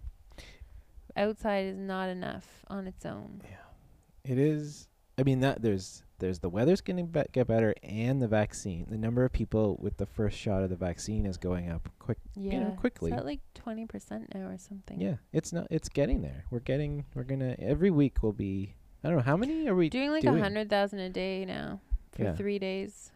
Outside 1.16 1.66
is 1.66 1.76
not 1.76 2.08
enough 2.08 2.64
on 2.68 2.86
its 2.86 3.04
own. 3.04 3.42
Yeah, 3.44 4.32
it 4.32 4.38
is. 4.38 4.88
I 5.22 5.24
mean 5.24 5.38
that 5.40 5.62
there's 5.62 6.02
there's 6.18 6.40
the 6.40 6.48
weather's 6.48 6.80
going 6.80 6.96
to 6.96 7.04
be- 7.04 7.22
get 7.30 7.46
better 7.46 7.74
and 7.84 8.20
the 8.20 8.26
vaccine. 8.26 8.86
The 8.90 8.98
number 8.98 9.24
of 9.24 9.32
people 9.32 9.76
with 9.80 9.96
the 9.96 10.06
first 10.06 10.36
shot 10.36 10.62
of 10.64 10.70
the 10.70 10.74
vaccine 10.76 11.26
is 11.26 11.36
going 11.36 11.70
up 11.70 11.88
quick. 12.00 12.18
Yeah, 12.34 12.58
know, 12.64 12.70
quickly. 12.78 13.12
It's 13.12 13.20
at 13.20 13.24
like 13.24 13.38
twenty 13.54 13.86
percent 13.86 14.34
now 14.34 14.48
or 14.48 14.58
something. 14.58 15.00
Yeah, 15.00 15.16
it's 15.32 15.52
not. 15.52 15.68
It's 15.70 15.88
getting 15.88 16.22
there. 16.22 16.44
We're 16.50 16.58
getting. 16.58 17.04
We're 17.14 17.22
gonna 17.22 17.54
every 17.60 17.90
week 17.90 18.20
will 18.24 18.32
be. 18.32 18.74
I 19.04 19.08
don't 19.08 19.18
know 19.18 19.22
how 19.22 19.36
many 19.36 19.68
are 19.68 19.76
we 19.76 19.88
doing 19.88 20.10
like 20.10 20.24
a 20.24 20.36
hundred 20.36 20.68
thousand 20.68 20.98
a 20.98 21.08
day 21.10 21.44
now 21.44 21.80
for 22.10 22.24
Yeah. 22.24 22.34
three 22.34 22.58
days 22.58 23.12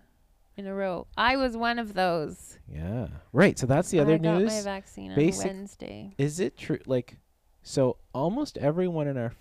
in 0.57 0.69
a 0.69 0.75
row. 0.75 1.09
I 1.17 1.37
was 1.37 1.57
one 1.57 1.81
of 1.81 1.95
those. 1.95 2.59
Yeah. 2.73 3.09
Right. 3.33 3.59
So 3.59 3.67
that's 3.67 3.91
the 3.91 3.99
other 3.99 4.15
I 4.15 4.19
got 4.19 4.33
my 4.35 4.39
news. 4.43 4.63
vaccine 4.65 5.13
Basic- 5.17 5.45
on 5.51 5.57
Wednesday. 5.57 6.15
Is 6.19 6.39
it 6.39 6.57
true? 6.57 6.79
Like, 6.87 7.19
so 7.63 7.97
almost 8.15 8.59
everyone 8.59 9.09
in 9.09 9.17
our 9.17 9.33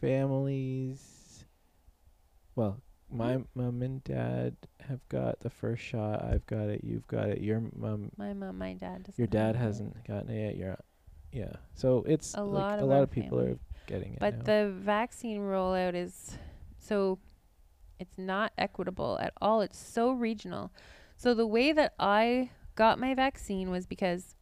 families. 0.00 1.11
Well, 2.54 2.80
my 3.10 3.38
mom 3.54 3.82
and 3.82 4.02
dad 4.04 4.56
have 4.88 5.06
got 5.08 5.40
the 5.40 5.50
first 5.50 5.82
shot. 5.82 6.24
I've 6.24 6.46
got 6.46 6.68
it. 6.68 6.82
You've 6.84 7.06
got 7.06 7.28
it. 7.28 7.40
Your 7.40 7.62
mom 7.76 8.10
My 8.16 8.32
mom, 8.32 8.58
my 8.58 8.72
dad 8.74 9.04
doesn't. 9.04 9.18
Your 9.18 9.26
dad 9.26 9.56
hasn't 9.56 10.06
gotten 10.06 10.30
it 10.30 10.46
yet. 10.46 10.56
You're, 10.56 10.78
yeah. 11.32 11.52
So 11.74 12.04
it's 12.06 12.34
A 12.34 12.42
like 12.42 12.62
lot 12.62 12.78
a 12.78 12.82
of 12.82 12.88
lot 12.88 13.02
of 13.02 13.10
people 13.10 13.38
family. 13.38 13.52
are 13.54 13.58
getting 13.86 14.14
it 14.14 14.20
But 14.20 14.38
now. 14.38 14.44
the 14.44 14.70
vaccine 14.70 15.38
rollout 15.40 15.94
is 15.94 16.38
so 16.78 17.18
it's 17.98 18.16
not 18.18 18.52
equitable 18.58 19.18
at 19.20 19.32
all. 19.40 19.60
It's 19.60 19.78
so 19.78 20.12
regional. 20.12 20.72
So 21.16 21.34
the 21.34 21.46
way 21.46 21.72
that 21.72 21.94
I 21.98 22.50
got 22.74 22.98
my 22.98 23.14
vaccine 23.14 23.70
was 23.70 23.86
because 23.86 24.34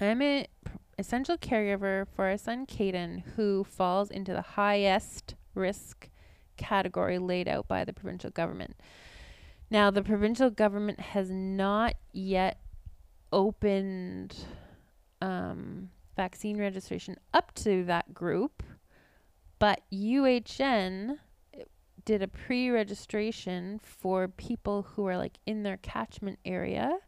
I'm 0.00 0.22
a 0.22 0.46
p- 0.64 0.70
essential 0.98 1.36
caregiver 1.36 2.06
for 2.14 2.26
our 2.26 2.38
son 2.38 2.66
Caden, 2.66 3.22
who 3.36 3.64
falls 3.64 4.10
into 4.10 4.32
the 4.32 4.42
highest 4.42 5.34
risk 5.54 6.08
category 6.60 7.18
laid 7.18 7.48
out 7.48 7.66
by 7.66 7.84
the 7.84 7.92
provincial 7.92 8.30
government. 8.30 8.76
Now, 9.70 9.90
the 9.90 10.02
provincial 10.02 10.50
government 10.50 11.00
has 11.00 11.30
not 11.30 11.94
yet 12.12 12.60
opened 13.32 14.36
um, 15.22 15.90
vaccine 16.16 16.58
registration 16.58 17.16
up 17.32 17.54
to 17.54 17.84
that 17.84 18.12
group, 18.12 18.62
but 19.58 19.80
UHN 19.92 21.18
did 22.04 22.22
a 22.22 22.28
pre-registration 22.28 23.80
for 23.82 24.28
people 24.28 24.82
who 24.82 25.06
are 25.06 25.16
like 25.16 25.38
in 25.46 25.62
their 25.62 25.76
catchment 25.76 26.38
area 26.44 26.98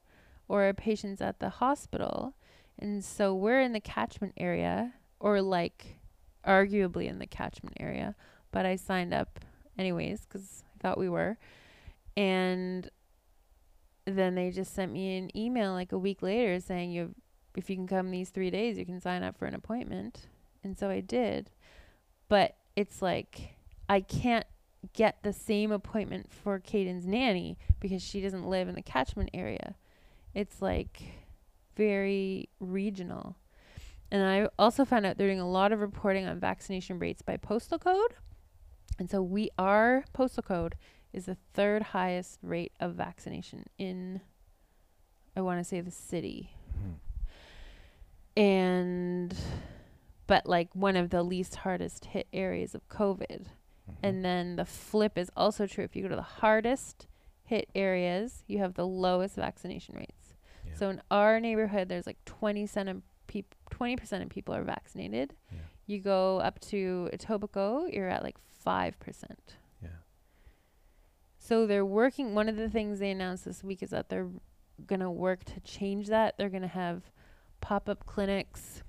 or 0.48 0.72
patients 0.74 1.20
at 1.20 1.40
the 1.40 1.48
hospital. 1.48 2.34
And 2.78 3.04
so 3.04 3.34
we're 3.34 3.60
in 3.60 3.72
the 3.72 3.80
catchment 3.80 4.34
area 4.36 4.94
or 5.18 5.40
like 5.40 5.98
arguably 6.46 7.08
in 7.08 7.18
the 7.18 7.26
catchment 7.26 7.76
area, 7.80 8.14
but 8.52 8.64
I 8.64 8.76
signed 8.76 9.12
up 9.12 9.40
anyways 9.76 10.24
cuz 10.26 10.62
I 10.74 10.78
thought 10.78 10.98
we 10.98 11.08
were. 11.08 11.38
And 12.16 12.88
then 14.04 14.34
they 14.34 14.50
just 14.50 14.74
sent 14.74 14.92
me 14.92 15.18
an 15.18 15.36
email 15.36 15.72
like 15.72 15.92
a 15.92 15.98
week 15.98 16.22
later 16.22 16.60
saying 16.60 16.92
you 16.92 17.14
if 17.56 17.68
you 17.68 17.76
can 17.76 17.86
come 17.86 18.10
these 18.10 18.30
3 18.30 18.50
days 18.50 18.78
you 18.78 18.86
can 18.86 19.00
sign 19.00 19.22
up 19.22 19.36
for 19.36 19.46
an 19.46 19.54
appointment. 19.54 20.28
And 20.62 20.78
so 20.78 20.88
I 20.88 21.00
did. 21.00 21.50
But 22.28 22.56
it's 22.76 23.02
like 23.02 23.56
I 23.88 24.00
can't 24.00 24.46
get 24.92 25.22
the 25.22 25.32
same 25.32 25.70
appointment 25.70 26.32
for 26.32 26.58
Caden's 26.58 27.06
nanny 27.06 27.58
because 27.80 28.02
she 28.02 28.20
doesn't 28.20 28.46
live 28.46 28.68
in 28.68 28.74
the 28.74 28.82
catchment 28.82 29.30
area. 29.32 29.76
It's 30.34 30.60
like 30.60 31.02
very 31.76 32.48
regional. 32.60 33.36
And 34.10 34.22
I 34.22 34.48
also 34.58 34.84
found 34.84 35.06
out 35.06 35.16
they're 35.16 35.28
doing 35.28 35.40
a 35.40 35.48
lot 35.48 35.72
of 35.72 35.80
reporting 35.80 36.26
on 36.26 36.38
vaccination 36.38 36.98
rates 36.98 37.22
by 37.22 37.36
postal 37.36 37.78
code. 37.78 38.14
And 39.02 39.10
so 39.10 39.20
we 39.20 39.50
our 39.58 40.04
postal 40.12 40.44
code 40.44 40.76
is 41.12 41.26
the 41.26 41.36
third 41.54 41.82
highest 41.82 42.38
rate 42.40 42.70
of 42.78 42.94
vaccination 42.94 43.64
in 43.76 44.20
I 45.36 45.40
want 45.40 45.58
to 45.58 45.64
say 45.64 45.80
the 45.80 45.90
city. 45.90 46.54
Hmm. 46.72 48.40
And 48.40 49.36
but 50.28 50.46
like 50.46 50.68
one 50.76 50.94
of 50.94 51.10
the 51.10 51.24
least 51.24 51.56
hardest 51.56 52.04
hit 52.04 52.28
areas 52.32 52.76
of 52.76 52.88
COVID. 52.88 53.46
Mhm. 53.90 53.94
And 54.04 54.24
then 54.24 54.54
the 54.54 54.64
flip 54.64 55.18
is 55.18 55.32
also 55.36 55.66
true. 55.66 55.82
If 55.82 55.96
you 55.96 56.02
go 56.04 56.08
to 56.08 56.14
the 56.14 56.22
hardest 56.22 57.08
hit 57.42 57.68
areas, 57.74 58.44
you 58.46 58.58
have 58.58 58.74
the 58.74 58.86
lowest 58.86 59.34
vaccination 59.34 59.96
rates. 59.96 60.34
Yeah. 60.64 60.74
So 60.76 60.90
in 60.90 61.02
our 61.10 61.40
neighborhood, 61.40 61.88
there's 61.88 62.06
like 62.06 62.24
20 62.24 62.62
percent 62.68 62.88
of 62.88 63.02
peop- 63.26 63.56
20% 63.72 64.22
of 64.22 64.28
people 64.28 64.54
are 64.54 64.62
vaccinated. 64.62 65.34
Yeah. 65.50 65.58
You 65.86 65.98
go 65.98 66.38
up 66.38 66.60
to 66.70 67.10
Etobicoke, 67.12 67.92
you're 67.92 68.08
at 68.08 68.22
like 68.22 68.36
5%. 68.64 68.94
Yeah. 69.82 69.88
So 71.38 71.66
they're 71.66 71.84
working. 71.84 72.34
One 72.34 72.48
of 72.48 72.56
the 72.56 72.68
things 72.68 72.98
they 72.98 73.10
announced 73.10 73.44
this 73.44 73.62
week 73.64 73.82
is 73.82 73.90
that 73.90 74.08
they're 74.08 74.28
going 74.86 75.00
to 75.00 75.10
work 75.10 75.44
to 75.44 75.60
change 75.60 76.08
that. 76.08 76.36
They're 76.36 76.48
going 76.48 76.62
to 76.62 76.68
have 76.68 77.02
pop 77.60 77.88
up 77.88 78.06
clinics 78.06 78.82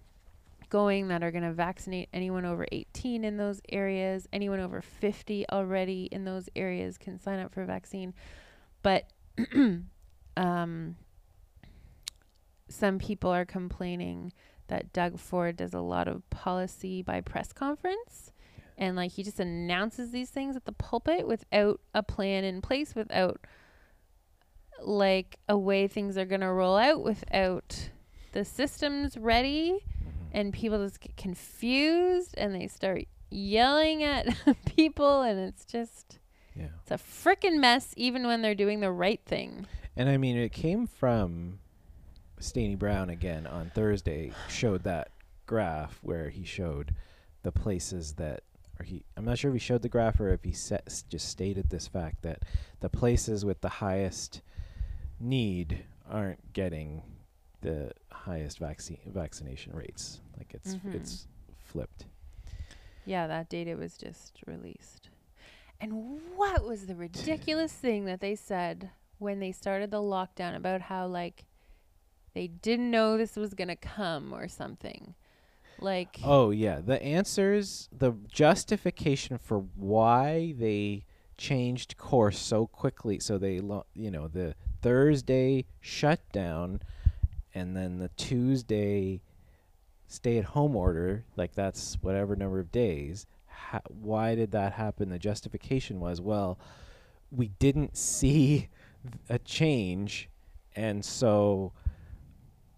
going 0.69 1.07
that 1.09 1.21
are 1.21 1.29
going 1.29 1.43
to 1.43 1.53
vaccinate 1.53 2.09
anyone 2.13 2.45
over 2.45 2.65
18 2.71 3.23
in 3.23 3.38
those 3.38 3.62
areas. 3.69 4.27
Anyone 4.33 4.59
over 4.59 4.81
50 4.81 5.45
already 5.51 6.09
in 6.12 6.25
those 6.25 6.49
areas 6.55 6.97
can 6.97 7.19
sign 7.19 7.39
up 7.39 7.53
for 7.53 7.62
a 7.62 7.65
vaccine. 7.67 8.13
But 8.81 9.07
um, 10.36 10.95
some 12.67 12.97
people 12.97 13.29
are 13.29 13.45
complaining 13.45 14.33
that 14.67 14.91
Doug 14.93 15.19
Ford 15.19 15.57
does 15.57 15.75
a 15.75 15.79
lot 15.79 16.07
of 16.07 16.27
policy 16.31 17.03
by 17.03 17.21
press 17.21 17.53
conference. 17.53 18.31
And 18.77 18.95
like 18.95 19.12
he 19.12 19.23
just 19.23 19.39
announces 19.39 20.12
these 20.12 20.29
things 20.29 20.55
at 20.55 20.65
the 20.65 20.71
pulpit 20.71 21.27
without 21.27 21.79
a 21.93 22.01
plan 22.03 22.43
in 22.43 22.62
place, 22.62 22.95
without 22.95 23.39
like 24.81 25.38
a 25.47 25.57
way 25.57 25.88
things 25.88 26.17
are 26.17 26.25
going 26.25 26.41
to 26.41 26.51
roll 26.51 26.75
out, 26.77 27.03
without 27.03 27.89
the 28.31 28.43
systems 28.43 29.17
ready. 29.17 29.71
Mhm. 29.73 30.29
And 30.31 30.53
people 30.53 30.83
just 30.83 30.99
get 30.99 31.15
confused 31.15 32.33
and 32.38 32.53
they 32.55 32.67
start 32.67 33.03
yelling 33.29 34.03
at 34.03 34.27
people. 34.75 35.21
And 35.21 35.39
it's 35.39 35.65
just, 35.65 36.19
Yeah. 36.55 36.67
it's 36.81 36.91
a 36.91 36.95
freaking 36.95 37.59
mess, 37.59 37.93
even 37.95 38.25
when 38.27 38.41
they're 38.41 38.55
doing 38.55 38.79
the 38.79 38.91
right 38.91 39.21
thing. 39.25 39.67
And 39.95 40.09
I 40.09 40.17
mean, 40.17 40.36
it 40.38 40.51
came 40.51 40.88
from 40.88 41.59
Steini 42.39 42.77
Brown 42.77 43.09
again 43.12 43.45
on 43.45 43.69
Thursday. 43.69 44.33
Showed 44.49 44.83
that 44.83 45.09
graph 45.45 45.99
where 46.01 46.29
he 46.29 46.43
showed 46.43 46.95
the 47.43 47.51
places 47.51 48.13
that, 48.13 48.41
or 48.84 48.86
he, 48.86 49.04
I'm 49.15 49.26
not 49.26 49.38
sure 49.38 49.50
if 49.50 49.56
he 49.56 49.60
showed 49.60 49.82
the 49.82 49.89
graph 49.89 50.19
or 50.19 50.30
if 50.34 50.43
he 50.43 50.52
set, 50.52 51.04
just 51.10 51.30
stated 51.30 51.69
this 51.69 51.88
fact 51.88 52.22
that 52.24 52.43
the 52.82 52.89
places 52.89 53.46
with 53.46 53.62
the 53.62 53.69
highest 53.69 54.41
need 55.19 55.86
aren't 56.10 56.54
getting 56.54 57.02
the 57.62 57.91
highest 58.12 58.60
vaccine 58.60 59.00
vaccination 59.06 59.74
rates. 59.74 60.19
Like 60.38 60.54
it's 60.54 60.76
Mhm. 60.76 60.96
it's 60.96 61.28
flipped. 61.58 62.06
Yeah, 63.06 63.28
that 63.28 63.50
data 63.50 63.76
was 63.76 63.98
just 63.98 64.41
released. 64.46 65.10
And 65.80 66.22
what 66.36 66.63
was 66.65 66.86
the 66.86 66.96
ridiculous 66.96 67.74
thing 67.74 68.06
that 68.06 68.19
they 68.19 68.36
said 68.36 68.89
when 69.17 69.39
they 69.39 69.52
started 69.52 69.91
the 69.91 69.98
lockdown 70.02 70.56
about 70.56 70.82
how 70.82 71.08
like 71.08 71.46
they 72.34 72.48
didn't 72.48 72.91
know 72.91 73.17
this 73.17 73.36
was 73.38 73.54
going 73.54 73.67
to 73.69 73.76
come 73.78 74.34
or 74.34 74.48
something? 74.48 75.15
Like 75.84 76.19
Oh 76.24 76.52
yeah, 76.52 76.80
the 76.80 77.02
answers, 77.04 77.89
the 77.91 78.13
justification 78.32 79.38
for 79.38 79.60
why 79.76 80.56
they 80.58 81.04
changed 81.38 81.98
course 81.98 82.39
so 82.39 82.67
quickly. 82.67 83.19
So 83.19 83.38
they, 83.38 83.60
lo- 83.60 83.86
you 83.93 84.10
know, 84.10 84.28
the 84.28 84.56
Thursday 84.82 85.65
shutdown, 85.82 86.82
and 87.54 87.76
then 87.76 88.00
the 88.00 88.10
Tuesday 88.10 89.22
stay-at-home 90.08 90.76
order. 90.76 91.26
Like 91.36 91.54
that's 91.54 91.98
whatever 92.02 92.36
number 92.36 92.60
of 92.60 92.72
days. 92.72 93.26
Ha- 93.48 93.82
why 93.89 94.36
did 94.36 94.52
that 94.52 94.74
happen? 94.74 95.10
The 95.10 95.19
justification 95.19 96.00
was, 96.00 96.22
well, 96.22 96.58
we 97.30 97.50
didn't 97.60 97.98
see 97.98 98.69
a 99.30 99.38
change, 99.39 100.30
and 100.78 101.04
so 101.04 101.74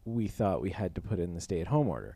we 0.06 0.28
thought 0.28 0.62
we 0.62 0.72
had 0.72 0.96
to 0.96 1.02
put 1.02 1.20
in 1.20 1.34
the 1.36 1.41
stay-at-home 1.41 1.88
order 1.88 2.15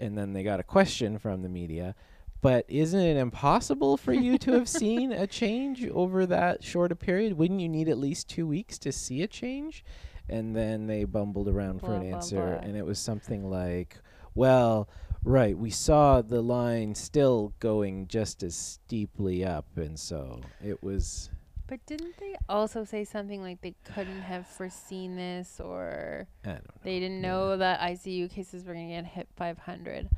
and 0.00 0.16
then 0.16 0.32
they 0.32 0.42
got 0.42 0.60
a 0.60 0.64
question 0.64 1.18
from 1.18 1.42
the 1.42 1.48
media. 1.48 1.94
But 2.42 2.66
isn't 2.68 3.00
it 3.00 3.16
impossible 3.16 3.96
for 3.96 4.12
you 4.12 4.38
to 4.38 4.52
have 4.52 4.68
seen 4.82 5.10
a 5.10 5.26
change 5.26 5.86
over 5.88 6.26
that 6.26 6.62
short 6.62 6.92
a 6.92 6.96
period? 6.96 7.36
Wouldn't 7.38 7.60
you 7.60 7.68
need 7.68 7.88
at 7.88 7.98
least 7.98 8.28
two 8.28 8.46
weeks 8.46 8.78
to 8.80 8.92
see 8.92 9.22
a 9.22 9.26
change? 9.26 9.84
And 10.28 10.54
then 10.54 10.86
they 10.86 11.04
bumbled 11.04 11.48
around 11.48 11.80
for 11.80 11.86
Blah, 11.86 11.94
an 11.96 12.08
blah, 12.08 12.16
answer, 12.16 12.36
blah. 12.58 12.68
and 12.68 12.76
it 12.76 12.84
was 12.84 12.98
something 12.98 13.48
like, 13.48 13.96
"Well, 14.34 14.88
right, 15.24 15.56
we 15.56 15.70
saw 15.70 16.20
the 16.20 16.42
line 16.42 16.94
still 16.94 17.54
going 17.60 18.08
just 18.08 18.42
as 18.42 18.54
steeply 18.56 19.44
up, 19.44 19.66
and 19.76 19.98
so 19.98 20.40
it 20.64 20.82
was." 20.82 21.30
But 21.68 21.84
didn't 21.86 22.16
they 22.18 22.36
also 22.48 22.84
say 22.84 23.04
something 23.04 23.42
like 23.42 23.60
they 23.60 23.74
couldn't 23.94 24.22
have 24.22 24.46
foreseen 24.46 25.16
this 25.16 25.58
or 25.60 26.26
I 26.44 26.48
don't 26.50 26.64
know. 26.64 26.74
they 26.84 27.00
didn't 27.00 27.22
Yeah. 27.22 27.28
know 27.28 27.56
that 27.56 27.80
ICU 27.80 28.30
cases 28.30 28.64
were 28.64 28.74
going 28.74 28.88
to 28.88 28.94
get 28.94 29.04
hit 29.06 29.28
500? 29.36 30.08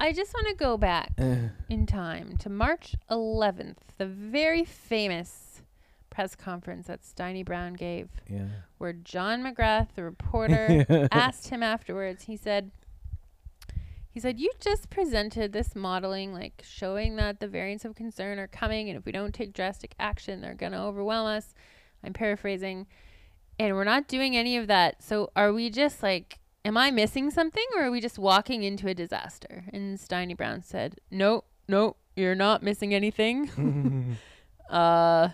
I 0.00 0.12
just 0.12 0.32
want 0.34 0.48
to 0.48 0.54
go 0.54 0.76
back 0.76 1.12
Eh, 1.18 1.48
in 1.68 1.86
time 1.86 2.36
to 2.38 2.48
March 2.50 2.94
11th, 3.10 3.78
the 3.98 4.06
very 4.06 4.64
famous 4.64 5.62
press 6.10 6.34
conference 6.36 6.86
that 6.86 7.02
Steini 7.02 7.44
Brown 7.44 7.74
gave, 7.74 8.08
yeah. 8.28 8.46
where 8.78 8.92
John 8.92 9.42
McGrath, 9.42 9.88
the 9.96 10.04
reporter, 10.04 10.86
asked 11.12 11.48
him 11.48 11.62
afterwards. 11.62 12.24
He 12.24 12.36
said, 12.36 12.70
"He 14.14 14.20
said 14.20 14.38
you 14.38 14.52
just 14.60 14.90
presented 14.90 15.52
this 15.52 15.74
modeling, 15.74 16.32
like 16.32 16.62
showing 16.64 17.16
that 17.16 17.40
the 17.40 17.48
variants 17.48 17.84
of 17.84 17.96
concern 17.96 18.38
are 18.38 18.46
coming, 18.46 18.88
and 18.88 18.96
if 18.96 19.04
we 19.04 19.10
don't 19.10 19.34
take 19.34 19.52
drastic 19.52 19.96
action, 19.98 20.40
they're 20.40 20.54
gonna 20.54 20.86
overwhelm 20.86 21.26
us." 21.26 21.52
I'm 22.04 22.12
paraphrasing, 22.12 22.86
and 23.58 23.74
we're 23.74 23.82
not 23.82 24.06
doing 24.06 24.36
any 24.36 24.56
of 24.56 24.68
that. 24.68 25.02
So 25.02 25.32
are 25.34 25.52
we 25.52 25.68
just 25.68 26.00
like? 26.00 26.38
Am 26.64 26.76
I 26.78 26.92
missing 26.92 27.30
something, 27.30 27.66
or 27.76 27.82
are 27.82 27.90
we 27.90 28.00
just 28.00 28.18
walking 28.18 28.62
into 28.62 28.86
a 28.86 28.94
disaster? 28.94 29.64
And 29.72 29.98
Steini 29.98 30.36
Brown 30.36 30.62
said, 30.62 31.00
"No, 31.10 31.42
no, 31.68 31.96
you're 32.14 32.36
not 32.36 32.62
missing 32.62 32.94
anything. 32.94 34.16
uh, 34.70 35.30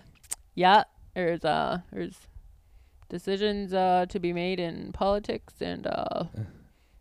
yeah, 0.55 0.85
there's 1.15 1.45
uh, 1.45 1.81
there's 1.93 2.17
decisions 3.11 3.75
uh 3.75 4.07
to 4.09 4.19
be 4.19 4.33
made 4.33 4.59
in 4.59 4.93
politics, 4.93 5.55
and 5.61 5.87
uh, 5.87 6.25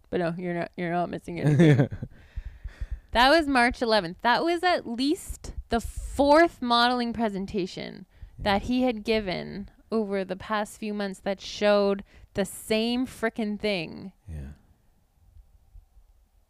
but 0.09 0.19
no, 0.19 0.33
you're 0.37 0.53
not 0.53 0.71
you're 0.77 0.91
not 0.91 1.09
missing 1.09 1.39
anything." 1.41 1.87
that 3.11 3.29
was 3.29 3.47
March 3.47 3.79
11th. 3.79 4.15
That 4.21 4.43
was 4.43 4.63
at 4.63 4.87
least 4.87 5.53
the 5.69 5.79
fourth 5.81 6.61
modeling 6.61 7.13
presentation 7.13 8.05
that 8.37 8.63
he 8.63 8.83
had 8.83 9.03
given 9.03 9.69
over 9.91 10.23
the 10.23 10.35
past 10.35 10.79
few 10.79 10.93
months 10.93 11.19
that 11.21 11.41
showed 11.41 12.03
the 12.35 12.45
same 12.45 13.05
frickin' 13.07 13.59
thing. 13.59 14.11
yeah. 14.27 14.51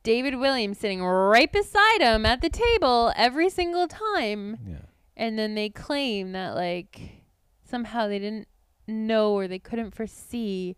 David 0.04 0.36
Williams 0.36 0.78
sitting 0.80 1.04
right 1.04 1.52
beside 1.52 2.02
him 2.02 2.26
at 2.26 2.41
the 2.41 2.50
table 2.50 3.12
every 3.15 3.50
single 3.50 3.88
time. 3.88 4.58
Yeah. 4.65 4.76
And 5.17 5.38
then 5.38 5.56
they 5.56 5.69
claim 5.69 6.32
that, 6.32 6.56
like, 6.56 7.24
somehow 7.69 8.08
they 8.08 8.19
didn't 8.19 8.48
know 8.88 9.34
or 9.34 9.48
they 9.48 9.60
couldn't 9.60 9.91
foresee. 9.93 10.78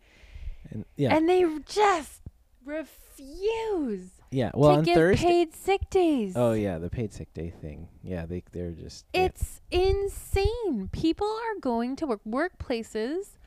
And 0.70 0.86
yeah. 0.96 1.16
And 1.16 1.30
they 1.30 1.46
just 1.68 2.21
refuse 2.66 4.12
yeah. 4.32 4.52
Well, 4.54 4.72
to 4.72 4.78
on 4.78 4.84
give 4.84 4.96
Thursday. 4.96 5.26
paid 5.26 5.56
sick 5.56 5.90
days. 5.90 6.34
Oh 6.36 6.54
yeah, 6.54 6.78
the 6.78 6.90
paid 6.90 7.14
sick 7.14 7.34
day 7.34 7.54
thing. 7.62 7.90
Yeah, 8.02 8.26
they 8.26 8.44
they're 8.52 8.72
just 8.72 9.06
yeah. 9.14 9.26
It's 9.26 9.62
insane. 9.70 10.90
People 10.92 11.28
are 11.28 11.60
going 11.60 11.98
to 11.98 12.08
work. 12.08 12.22
Workplaces, 12.26 13.38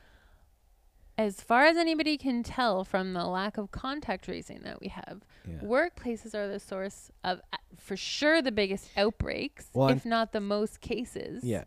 as 1.17 1.41
far 1.41 1.65
as 1.65 1.75
anybody 1.75 2.17
can 2.17 2.43
tell 2.43 2.83
from 2.83 3.13
the 3.13 3.25
lack 3.25 3.57
of 3.57 3.71
contact 3.71 4.25
tracing 4.25 4.61
that 4.63 4.79
we 4.79 4.89
have, 4.89 5.21
yeah. 5.47 5.57
workplaces 5.63 6.35
are 6.35 6.47
the 6.47 6.59
source 6.59 7.09
of, 7.23 7.41
uh, 7.51 7.57
for 7.77 7.97
sure, 7.97 8.41
the 8.43 8.51
biggest 8.51 8.89
outbreaks, 8.95 9.69
Well, 9.73 9.89
if 9.89 10.05
not 10.05 10.33
the 10.33 10.41
most 10.41 10.81
cases. 10.81 11.43
Yeah. 11.43 11.63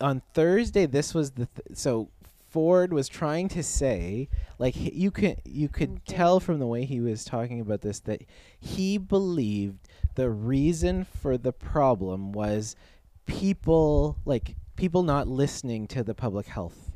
On 0.00 0.22
Thursday, 0.32 0.86
this 0.86 1.12
was 1.12 1.32
the 1.32 1.46
th- 1.46 1.76
so 1.76 2.10
Ford 2.50 2.92
was 2.92 3.08
trying 3.08 3.48
to 3.48 3.62
say 3.62 4.28
like 4.58 4.74
he, 4.74 4.92
you 4.92 5.10
can 5.10 5.36
you 5.44 5.68
could 5.68 5.90
Okay. 5.90 6.16
tell 6.16 6.40
from 6.40 6.58
the 6.58 6.66
way 6.66 6.84
he 6.84 7.00
was 7.00 7.24
talking 7.24 7.60
about 7.60 7.80
this 7.80 8.00
that 8.00 8.22
he 8.58 8.98
believed 8.98 9.88
the 10.16 10.30
reason 10.30 11.04
for 11.04 11.38
the 11.38 11.52
problem 11.52 12.32
was 12.32 12.74
people 13.26 14.18
like 14.24 14.56
people 14.76 15.02
not 15.02 15.28
listening 15.28 15.86
to 15.86 16.02
the 16.02 16.14
public 16.14 16.46
health 16.46 16.89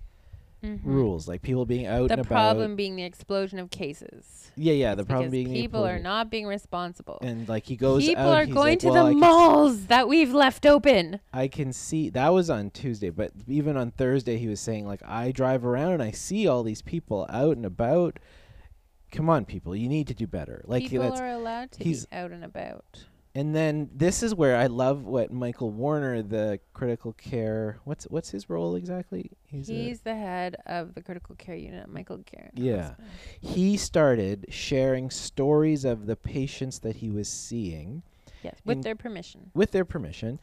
Mhm. 0.64 0.80
rules, 0.84 1.28
like 1.28 1.42
people 1.42 1.66
being 1.66 1.86
out 1.86 2.08
The 2.08 2.14
and 2.18 2.26
problem 2.26 2.64
about. 2.72 2.76
being 2.76 2.96
the 2.96 3.02
explosion 3.02 3.58
of 3.58 3.70
cases. 3.70 4.50
Yeah, 4.56 4.72
yeah. 4.72 4.94
The 4.94 5.02
It's 5.02 5.08
problem 5.08 5.30
because 5.30 5.44
being 5.44 5.48
the 5.52 5.60
people 5.60 5.84
are 5.84 5.98
not 5.98 6.30
being 6.30 6.46
responsible. 6.46 7.18
And 7.22 7.48
like 7.48 7.66
he 7.66 7.76
goes 7.76 8.04
people 8.06 8.22
out, 8.24 8.36
are 8.42 8.46
going 8.46 8.74
like, 8.74 8.78
to 8.80 8.88
"Well, 8.90 9.04
the 9.06 9.10
I 9.10 9.14
malls 9.14 9.86
that 9.86 10.08
we've 10.08 10.32
left 10.32 10.64
open. 10.64 11.20
I 11.32 11.48
can 11.48 11.72
see 11.72 12.08
that 12.10 12.28
was 12.30 12.48
on 12.50 12.70
Tuesday, 12.70 13.10
but 13.10 13.32
even 13.48 13.76
on 13.76 13.90
Thursday 13.90 14.38
he 14.38 14.48
was 14.48 14.60
saying 14.60 14.86
like 14.86 15.02
I 15.04 15.32
drive 15.32 15.64
around 15.66 15.92
and 15.94 16.02
I 16.02 16.12
see 16.12 16.46
all 16.46 16.62
these 16.62 16.82
people 16.82 17.26
out 17.28 17.56
and 17.56 17.66
about. 17.66 18.18
Come 19.10 19.28
on, 19.30 19.44
people, 19.44 19.76
you 19.76 19.88
need 19.88 20.08
to 20.08 20.14
do 20.14 20.26
better. 20.26 20.62
Like 20.66 20.88
people 20.88 21.12
are 21.12 21.28
allowed 21.30 21.70
to 21.72 21.78
be 21.84 21.96
out 22.10 22.32
and 22.32 22.44
about. 22.44 23.04
And 23.36 23.54
then 23.54 23.90
this 23.92 24.22
is 24.22 24.32
where 24.32 24.56
I 24.56 24.68
love 24.68 25.04
what 25.04 25.32
Michael 25.32 25.70
Warner, 25.70 26.22
the 26.22 26.60
critical 26.72 27.12
care. 27.14 27.78
What's 27.84 28.04
what's 28.04 28.30
his 28.30 28.48
role 28.48 28.76
exactly? 28.76 29.32
He's, 29.44 29.68
a- 29.68 29.94
the 30.04 30.14
head 30.14 30.56
of 30.66 30.94
the 30.94 31.02
critical 31.02 31.34
care 31.34 31.56
unit, 31.56 31.82
at 31.82 31.88
Michael 31.88 32.18
Garron. 32.18 32.50
Yeah. 32.54 32.94
he 33.40 33.76
started 33.76 34.46
sharing 34.50 35.10
stories 35.10 35.84
of 35.84 36.06
the 36.06 36.14
patients 36.14 36.78
that 36.80 36.96
he 36.96 37.10
was 37.10 37.28
seeing 37.28 38.02
Yes, 38.44 38.54
with 38.64 38.82
their 38.84 38.94
permission. 38.94 39.50
with 39.54 39.72
their 39.72 39.84
permission, 39.84 40.38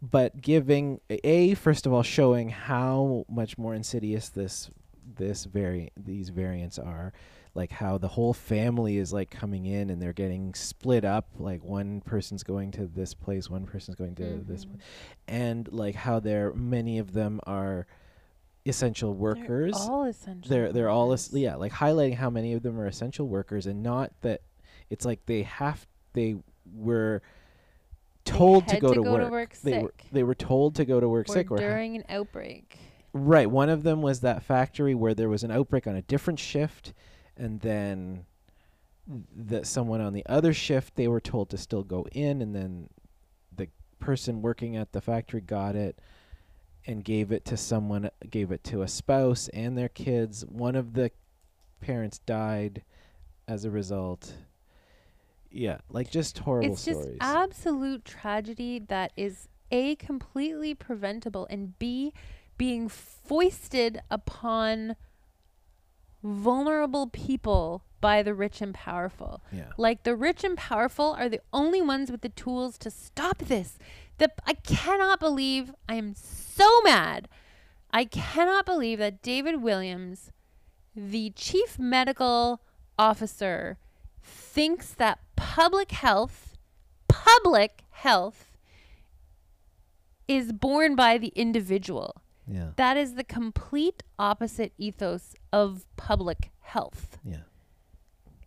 but 0.00 0.40
giving 0.40 1.00
a 1.10 1.54
first 1.54 1.86
of 1.86 1.92
all 1.92 2.02
showing 2.02 2.48
how 2.48 3.24
much 3.28 3.56
more 3.56 3.74
insidious 3.74 4.30
this 4.30 4.68
this 5.16 5.44
vari- 5.44 5.92
these 5.96 6.30
variants 6.30 6.78
are, 6.78 7.12
like 7.54 7.70
how 7.70 7.98
the 7.98 8.08
whole 8.08 8.32
family 8.32 8.96
is 8.96 9.12
like 9.12 9.30
coming 9.30 9.66
in 9.66 9.90
and 9.90 10.00
they're 10.00 10.12
getting 10.12 10.54
split 10.54 11.04
up. 11.04 11.28
Like 11.38 11.62
one 11.62 12.00
person's 12.00 12.42
going 12.42 12.70
to 12.72 12.86
this 12.86 13.12
place, 13.14 13.50
one 13.50 13.66
person's 13.66 13.94
going 13.96 14.14
to 14.16 14.42
this, 14.46 14.64
Mhm. 14.64 14.70
place, 14.70 14.82
and 15.28 15.72
like 15.72 15.94
how 15.94 16.18
there 16.20 16.52
many 16.54 16.98
of 16.98 17.12
them 17.12 17.40
are 17.46 17.86
essential 18.64 19.12
workers. 19.14 19.72
They're 19.74 19.90
all 19.90 20.04
essential. 20.04 20.48
they're 20.48 20.72
they're 20.72 20.88
all 20.88 21.12
es- 21.12 21.32
yeah 21.32 21.56
like 21.56 21.72
highlighting 21.72 22.14
how 22.14 22.30
many 22.30 22.52
of 22.54 22.62
them 22.62 22.78
are 22.80 22.86
essential 22.86 23.26
workers 23.28 23.66
and 23.66 23.82
not 23.82 24.12
that 24.22 24.42
it's 24.88 25.04
like 25.04 25.26
they 25.26 25.42
have 25.42 25.86
they 26.14 26.36
were 26.72 27.20
They 28.24 28.32
told 28.32 28.68
to 28.68 28.78
go, 28.78 28.94
to, 28.94 29.02
go 29.02 29.12
work. 29.12 29.24
to 29.26 29.30
work 29.30 29.56
they 29.64 29.72
sick. 29.72 29.82
were 29.82 29.94
they 30.12 30.22
were 30.22 30.34
told 30.36 30.76
to 30.76 30.84
go 30.84 31.00
to 31.00 31.08
work 31.08 31.28
or 31.28 31.32
sick 31.32 31.50
or 31.50 31.56
ha- 31.56 31.60
during 31.62 31.96
an 31.96 32.04
outbreak. 32.08 32.78
right 33.12 33.50
one 33.50 33.68
of 33.68 33.82
them 33.82 34.00
was 34.00 34.20
that 34.20 34.42
factory 34.44 34.94
where 34.94 35.12
there 35.12 35.28
was 35.28 35.42
an 35.42 35.50
outbreak 35.50 35.86
on 35.88 35.96
a 35.96 36.02
different 36.02 36.38
shift 36.38 36.92
and 37.36 37.60
then 37.60 38.24
that 39.36 39.66
someone 39.66 40.00
on 40.00 40.12
the 40.12 40.24
other 40.26 40.52
shift 40.52 40.94
they 40.94 41.08
were 41.08 41.20
told 41.20 41.50
to 41.50 41.58
still 41.58 41.82
go 41.82 42.06
in 42.12 42.40
and 42.40 42.54
then 42.54 42.88
the 43.54 43.68
person 43.98 44.42
working 44.42 44.76
at 44.76 44.92
the 44.92 45.00
factory 45.00 45.40
got 45.40 45.74
it 45.74 45.98
and 46.86 47.04
gave 47.04 47.32
it 47.32 47.44
to 47.44 47.56
someone 47.56 48.10
gave 48.30 48.50
it 48.52 48.62
to 48.64 48.82
a 48.82 48.88
spouse 48.88 49.48
and 49.48 49.76
their 49.76 49.88
kids. 49.88 50.44
One 50.46 50.76
of 50.76 50.94
the 50.94 51.10
parents 51.80 52.18
died 52.20 52.82
as 53.48 53.64
a 53.64 53.70
result. 53.70 54.34
Yeah 55.50 55.78
like 55.90 56.10
just 56.10 56.38
horrible 56.38 56.72
it's 56.72 56.84
just 56.84 57.00
stories. 57.00 57.18
absolute 57.20 58.04
tragedy 58.04 58.78
that 58.88 59.12
is 59.16 59.48
a 59.70 59.96
completely 59.96 60.74
preventable 60.74 61.46
and 61.50 61.78
b 61.78 62.12
being 62.56 62.88
foisted 62.88 64.00
upon 64.10 64.96
vulnerable 66.22 67.06
people 67.06 67.84
by 68.00 68.22
the 68.22 68.34
rich 68.34 68.60
and 68.60 68.74
powerful. 68.74 69.42
Yeah. 69.52 69.70
Like 69.76 70.02
the 70.02 70.16
rich 70.16 70.44
and 70.44 70.56
powerful 70.56 71.14
are 71.18 71.28
the 71.28 71.40
only 71.52 71.80
ones 71.80 72.10
with 72.10 72.20
the 72.20 72.28
tools 72.28 72.76
to 72.78 72.90
stop 72.90 73.38
this. 73.38 73.78
The, 74.18 74.30
i 74.46 74.54
cannot 74.54 75.18
believe 75.18 75.72
i 75.88 75.94
am 75.94 76.14
so 76.14 76.80
mad. 76.82 77.28
I 77.90 78.04
cannot 78.04 78.66
believe 78.66 78.98
that 78.98 79.22
david 79.22 79.62
williams 79.62 80.30
the 80.94 81.30
chief 81.30 81.78
medical 81.78 82.60
officer 82.98 83.78
thinks 84.22 84.92
that 84.94 85.18
public 85.36 85.90
health 85.90 86.56
public 87.08 87.84
health 87.90 88.52
is 90.28 90.52
borne 90.52 90.94
by 90.94 91.18
the 91.18 91.32
individual. 91.34 92.22
Yeah. 92.46 92.70
That 92.76 92.96
is 92.96 93.14
the 93.14 93.24
complete 93.24 94.02
opposite 94.18 94.72
ethos 94.78 95.34
of 95.52 95.84
public 95.96 96.50
health. 96.60 97.18
Yeah. 97.24 97.38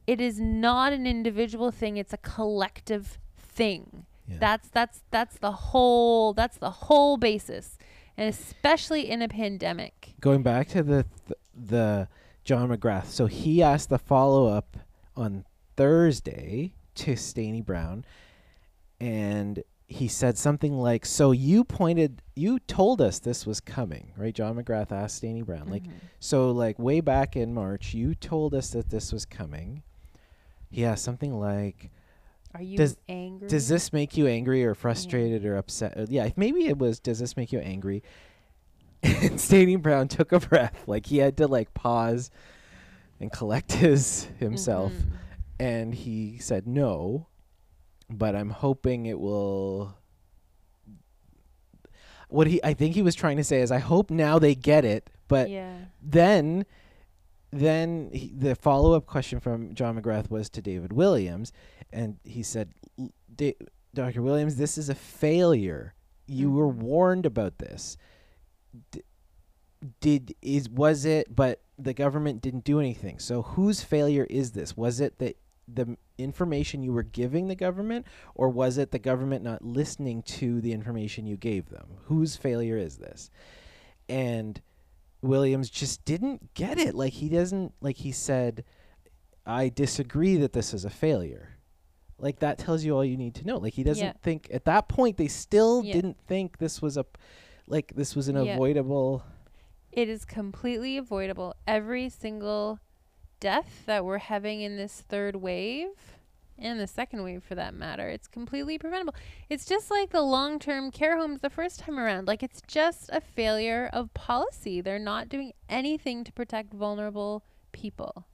It 0.08 0.22
is 0.22 0.39
not 0.39 0.94
an 0.94 1.08
individual 1.08 1.72
thing 1.72 1.98
it's 1.98 2.13
a 2.13 2.18
collective 2.18 3.18
thing. 3.38 4.06
Yeah. 4.28 4.38
That's 4.39 4.70
that's 4.70 5.02
that's 5.12 5.38
the 5.38 5.52
whole 5.52 6.34
that's 6.34 6.58
the 6.58 6.72
whole 6.72 7.18
basis 7.18 7.78
and 8.18 8.30
especially 8.30 9.10
in 9.10 9.22
a 9.22 9.28
pandemic. 9.28 10.13
Going 10.20 10.41
back 10.41 10.68
to 10.70 10.84
the 10.84 11.06
th- 11.28 11.39
the 11.54 12.08
John 12.44 12.70
McGrath. 12.70 13.08
So 13.08 13.26
he 13.26 13.62
asked 13.62 13.89
the 13.89 13.98
follow 13.98 14.48
up 14.48 14.78
on 15.15 15.46
Thursday 15.76 16.74
to 16.96 17.13
Steini 17.13 17.65
Brown, 17.65 18.06
and 19.00 19.63
he 19.88 20.08
said 20.08 20.38
something 20.38 20.74
like, 20.78 21.06
"So 21.06 21.32
you 21.32 21.63
pointed, 21.63 22.21
you 22.36 22.60
told 22.60 23.02
us 23.02 23.19
this 23.19 23.45
was 23.45 23.60
coming, 23.60 24.12
right?" 24.17 24.34
John 24.34 24.56
McGrath 24.56 24.91
asked 24.91 25.21
Steini 25.21 25.45
Brown, 25.45 25.67
like, 25.69 25.84
Mhm. 25.84 25.91
"So 26.19 26.52
like 26.52 26.80
way 26.80 27.02
back 27.02 27.36
in 27.36 27.54
March, 27.54 27.93
you 27.93 28.15
told 28.15 28.54
us 28.56 28.71
that 28.71 28.89
this 28.89 29.13
was 29.13 29.26
coming." 29.26 29.84
He 30.71 30.84
asked 30.84 31.04
something 31.04 31.39
like, 31.39 31.91
are 32.54 32.62
you 32.62 32.78
does- 32.78 32.98
angry 33.10 33.48
does 33.50 33.67
this 33.67 33.91
make 33.93 34.15
you 34.17 34.28
angry 34.28 34.63
or 34.65 34.74
frustrated 34.76 35.45
or 35.45 35.56
upset? 35.58 35.98
Uh, 35.98 36.06
Yeah, 36.10 36.30
maybe 36.38 36.65
it 36.67 36.78
was. 36.78 37.00
Does 37.00 37.19
this 37.19 37.36
make 37.38 37.52
you 37.52 37.60
angry? 37.60 38.02
And 39.04 39.34
Steini 39.34 39.80
Brown 39.82 40.08
took 40.08 40.32
a 40.32 40.39
breath, 40.39 40.84
like 40.88 41.06
he 41.06 41.17
had 41.17 41.38
to 41.38 41.48
like 41.48 41.74
pause 41.74 42.32
and 43.19 43.32
collect 43.32 43.74
his 43.84 44.26
himself, 44.39 44.91
Mhm. 44.93 45.12
and 45.60 45.93
he 45.95 46.38
said 46.39 46.65
no, 46.65 47.28
but 48.10 48.36
I'm 48.36 48.50
hoping 48.52 49.06
it 49.06 49.20
will. 49.20 49.98
What 52.30 52.48
he, 52.48 52.62
I 52.63 52.74
think 52.74 52.96
he 52.96 53.02
was 53.02 53.15
trying 53.15 53.38
to 53.38 53.44
say 53.44 53.62
is, 53.62 53.72
I 53.72 53.80
hope 53.80 54.10
now 54.10 54.39
they 54.39 54.56
get 54.56 54.84
it, 54.86 55.10
but 55.28 55.50
yeah 55.50 55.78
then 56.02 56.65
then 57.52 58.10
he, 58.13 58.32
the 58.36 58.54
follow-up 58.56 59.06
question 59.06 59.39
from 59.39 59.74
John 59.76 60.00
McGrath 60.00 60.30
was 60.30 60.50
to 60.52 60.62
David 60.62 60.91
Williams 60.91 61.52
and 61.91 62.18
he 62.24 62.44
said 62.44 62.70
Dr. 63.94 64.22
Williams 64.22 64.58
this 64.58 64.78
is 64.78 64.89
a 64.89 64.96
failure 64.96 65.94
you 66.28 66.52
were 66.52 66.68
Mhm. 66.72 66.78
warned 66.78 67.26
about 67.26 67.58
this 67.60 67.98
D- 68.91 69.02
did 70.02 70.36
is 70.41 70.70
was 70.70 71.06
it 71.06 71.34
but 71.36 71.62
the 71.80 71.94
government 71.94 72.41
didn't 72.41 72.65
do 72.65 72.80
anything 72.80 73.20
so 73.20 73.41
whose 73.41 73.82
failure 73.82 74.28
is 74.30 74.52
this 74.52 74.76
was 74.76 75.00
it 75.00 75.18
that 75.20 75.38
the 75.67 75.97
information 76.17 76.84
you 76.84 76.93
were 76.93 77.04
giving 77.04 77.47
the 77.47 77.56
government 77.56 78.06
or 78.36 78.49
was 78.49 78.78
it 78.78 78.91
the 78.91 78.99
government 78.99 79.43
not 79.43 79.63
listening 79.63 80.21
to 80.21 80.62
the 80.62 80.71
information 80.71 81.25
you 81.25 81.36
gave 81.38 81.69
them 81.69 81.88
whose 82.06 82.36
failure 82.36 82.78
is 82.78 82.97
this 82.97 83.30
and 84.08 84.62
Williams 85.21 85.69
just 85.71 86.06
didn't 86.06 86.54
get 86.54 86.78
it. 86.78 86.93
Like 86.93 87.13
he 87.13 87.30
doesn't 87.30 87.73
like 87.82 87.97
he 87.97 88.12
said, 88.12 88.63
I 89.45 89.69
disagree 89.69 90.36
that 90.38 90.54
this 90.54 90.73
is 90.73 90.86
a 90.86 90.89
failure. 90.89 91.58
Like 92.19 92.39
that 92.39 92.60
tells 92.60 92.84
you 92.84 92.95
all 92.95 93.04
you 93.04 93.17
need 93.17 93.34
to 93.36 93.45
know. 93.47 93.58
Like 93.58 93.73
he 93.73 93.84
doesn't 93.84 94.06
Yeah. 94.06 94.13
think 94.21 94.47
at 94.54 94.65
that 94.65 94.88
point 94.88 95.17
they 95.17 95.28
still 95.28 95.84
Yeah. 95.84 95.93
didn't 95.93 96.17
think 96.28 96.60
this 96.60 96.82
was 96.82 96.95
a 96.97 97.06
like 97.67 97.93
this 97.95 98.15
was 98.15 98.28
an 98.28 98.36
Yeah. 98.36 98.54
avoidable 98.54 99.23
it 99.91 100.10
is 100.10 100.25
completely 100.25 100.97
avoidable 100.97 101.56
every 101.65 102.10
single 102.10 102.80
death 103.45 103.84
that 103.86 104.03
we're 104.03 104.17
having 104.17 104.62
in 104.62 104.75
this 104.75 105.01
third 105.08 105.36
wave 105.36 105.89
and 106.58 106.79
the 106.79 106.88
second 106.88 107.21
wave 107.21 107.43
for 107.43 107.53
that 107.53 107.75
matter 107.75 108.10
it's 108.10 108.27
completely 108.27 108.79
preventable. 108.79 109.13
It's 109.51 109.65
just 109.65 109.91
like 109.91 110.10
the 110.10 110.23
long-term 110.23 110.89
care 110.89 111.15
homes 111.19 111.41
the 111.41 111.49
first 111.51 111.79
time 111.81 111.99
around. 111.99 112.27
Like 112.27 112.41
it's 112.41 112.63
just 112.67 113.08
a 113.13 113.21
failure 113.21 113.88
of 113.93 114.12
policy. 114.15 114.81
They're 114.81 114.97
not 114.97 115.29
doing 115.29 115.51
anything 115.69 116.23
to 116.23 116.31
protect 116.31 116.73
vulnerable 116.73 117.43
people. 117.71 118.25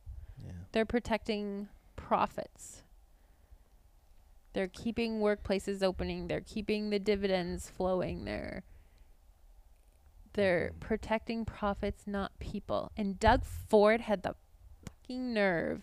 Yeah. 0.41 0.51
they're 0.71 0.85
protecting 0.85 1.67
profits. 1.97 2.83
They're 4.53 4.69
keeping 4.69 5.19
workplaces 5.19 5.83
opening. 5.83 6.27
They're 6.27 6.39
keeping 6.55 6.89
the 6.89 6.99
dividends 6.99 7.69
flowing. 7.69 8.23
They're 8.23 8.63
they're 10.33 10.71
Mhm. 10.73 10.79
protecting 10.79 11.43
profits 11.43 12.07
not 12.07 12.39
people. 12.39 12.91
And 12.95 13.19
doug 13.19 13.43
ford 13.43 13.99
had 14.01 14.23
the 14.23 14.35
fucking 15.11 15.33
nerve 15.33 15.81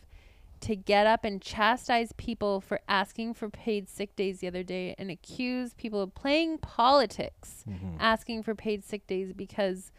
to 0.61 0.75
get 0.75 1.07
up 1.07 1.25
and 1.25 1.41
chastise 1.41 2.13
people 2.17 2.61
for 2.61 2.81
asking 2.89 3.33
for 3.35 3.49
paid 3.49 3.89
sick 3.89 4.17
days 4.17 4.41
the 4.41 4.49
other 4.49 4.63
day 4.65 4.95
and 4.99 5.11
accuse 5.11 5.73
people 5.75 6.01
of 6.01 6.15
playing 6.15 6.59
politics 6.59 7.65
Mhm. 7.69 7.97
asking 8.01 8.43
for 8.43 8.55
paid 8.57 8.85
sick 8.85 9.07
days 9.07 9.33
because 9.33 9.93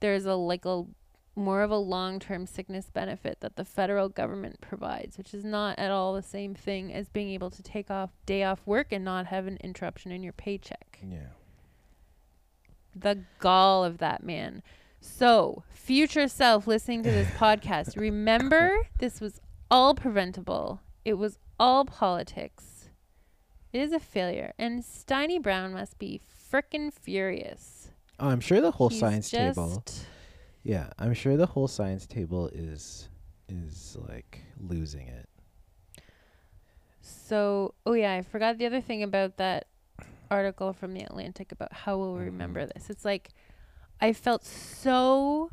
there's 0.00 0.24
a 0.24 0.34
like 0.34 0.64
a 0.64 0.84
more 1.38 1.60
of 1.60 1.70
a 1.70 1.76
long-term 1.76 2.46
sickness 2.46 2.88
benefit 2.88 3.40
that 3.40 3.56
the 3.56 3.64
federal 3.64 4.08
government 4.08 4.58
provides, 4.62 5.18
which 5.18 5.34
is 5.34 5.44
not 5.44 5.78
at 5.78 5.90
all 5.90 6.14
the 6.14 6.22
same 6.22 6.54
thing 6.54 6.90
as 6.90 7.10
being 7.10 7.28
able 7.28 7.50
to 7.50 7.62
take 7.62 7.90
off 7.90 8.08
day 8.24 8.42
off 8.42 8.66
work 8.66 8.90
and 8.90 9.04
not 9.04 9.26
have 9.26 9.46
an 9.46 9.58
interruption 9.58 10.10
in 10.10 10.22
your 10.22 10.32
paycheck. 10.32 10.98
yeah. 11.06 11.26
The 12.94 13.18
gall 13.40 13.84
of 13.84 13.98
that 13.98 14.22
man. 14.22 14.62
So, 15.06 15.62
future 15.70 16.28
self 16.28 16.66
listening 16.66 17.02
to 17.04 17.10
this 17.10 17.28
podcast, 17.28 17.96
remember 18.00 18.76
this 18.98 19.20
was 19.20 19.40
all 19.70 19.94
preventable. 19.94 20.80
It 21.04 21.14
was 21.14 21.38
all 21.58 21.84
politics. 21.84 22.88
It 23.72 23.80
is 23.80 23.92
a 23.92 24.00
failure. 24.00 24.52
And 24.58 24.82
Steini 24.82 25.40
Brown 25.40 25.72
must 25.72 25.98
be 25.98 26.20
frickin' 26.50 26.92
furious. 26.92 27.90
Oh, 28.18 28.28
I'm 28.28 28.40
sure 28.40 28.60
the 28.60 28.72
whole 28.72 28.88
He's 28.88 28.98
science 29.00 29.30
table. 29.30 29.82
Yeah, 30.62 30.90
I'm 30.98 31.14
sure 31.14 31.36
the 31.36 31.46
whole 31.46 31.68
science 31.68 32.06
table 32.06 32.48
is 32.52 33.08
is 33.48 33.96
like 34.08 34.42
losing 34.60 35.06
it. 35.06 35.28
So, 37.00 37.74
oh 37.86 37.92
yeah, 37.92 38.14
I 38.14 38.22
forgot 38.22 38.58
the 38.58 38.66
other 38.66 38.80
thing 38.80 39.02
about 39.02 39.36
that 39.36 39.68
article 40.30 40.72
from 40.72 40.92
the 40.92 41.02
Atlantic 41.02 41.52
about 41.52 41.72
how 41.72 41.96
we'll 41.96 42.16
remember 42.16 42.66
Mhm. 42.66 42.74
this. 42.74 42.90
It's 42.90 43.04
like 43.04 43.30
I 44.00 44.12
felt 44.12 44.44
so 44.44 45.50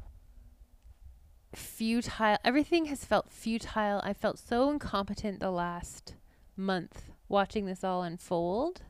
futile. 1.55 2.37
Everything 2.43 2.85
has 2.85 3.05
felt 3.05 3.31
futile. 3.31 4.01
I 4.03 4.13
felt 4.13 4.37
so 4.37 4.69
incompetent 4.69 5.39
the 5.39 5.51
last 5.51 6.15
month 6.57 7.03
watching 7.29 7.65
this 7.65 7.83
all 7.83 8.03
unfold. 8.03 8.81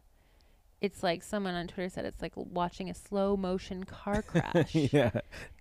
It's 0.81 1.03
like 1.03 1.23
someone 1.23 1.55
on 1.55 1.67
Twitter 1.67 1.89
said 1.89 2.05
it's 2.05 2.21
like 2.21 2.33
watching 2.35 2.89
a 2.89 2.93
slow 2.93 3.37
motion 3.37 3.85
car 3.85 4.21
crash 4.27 4.75
yeah. 4.75 5.11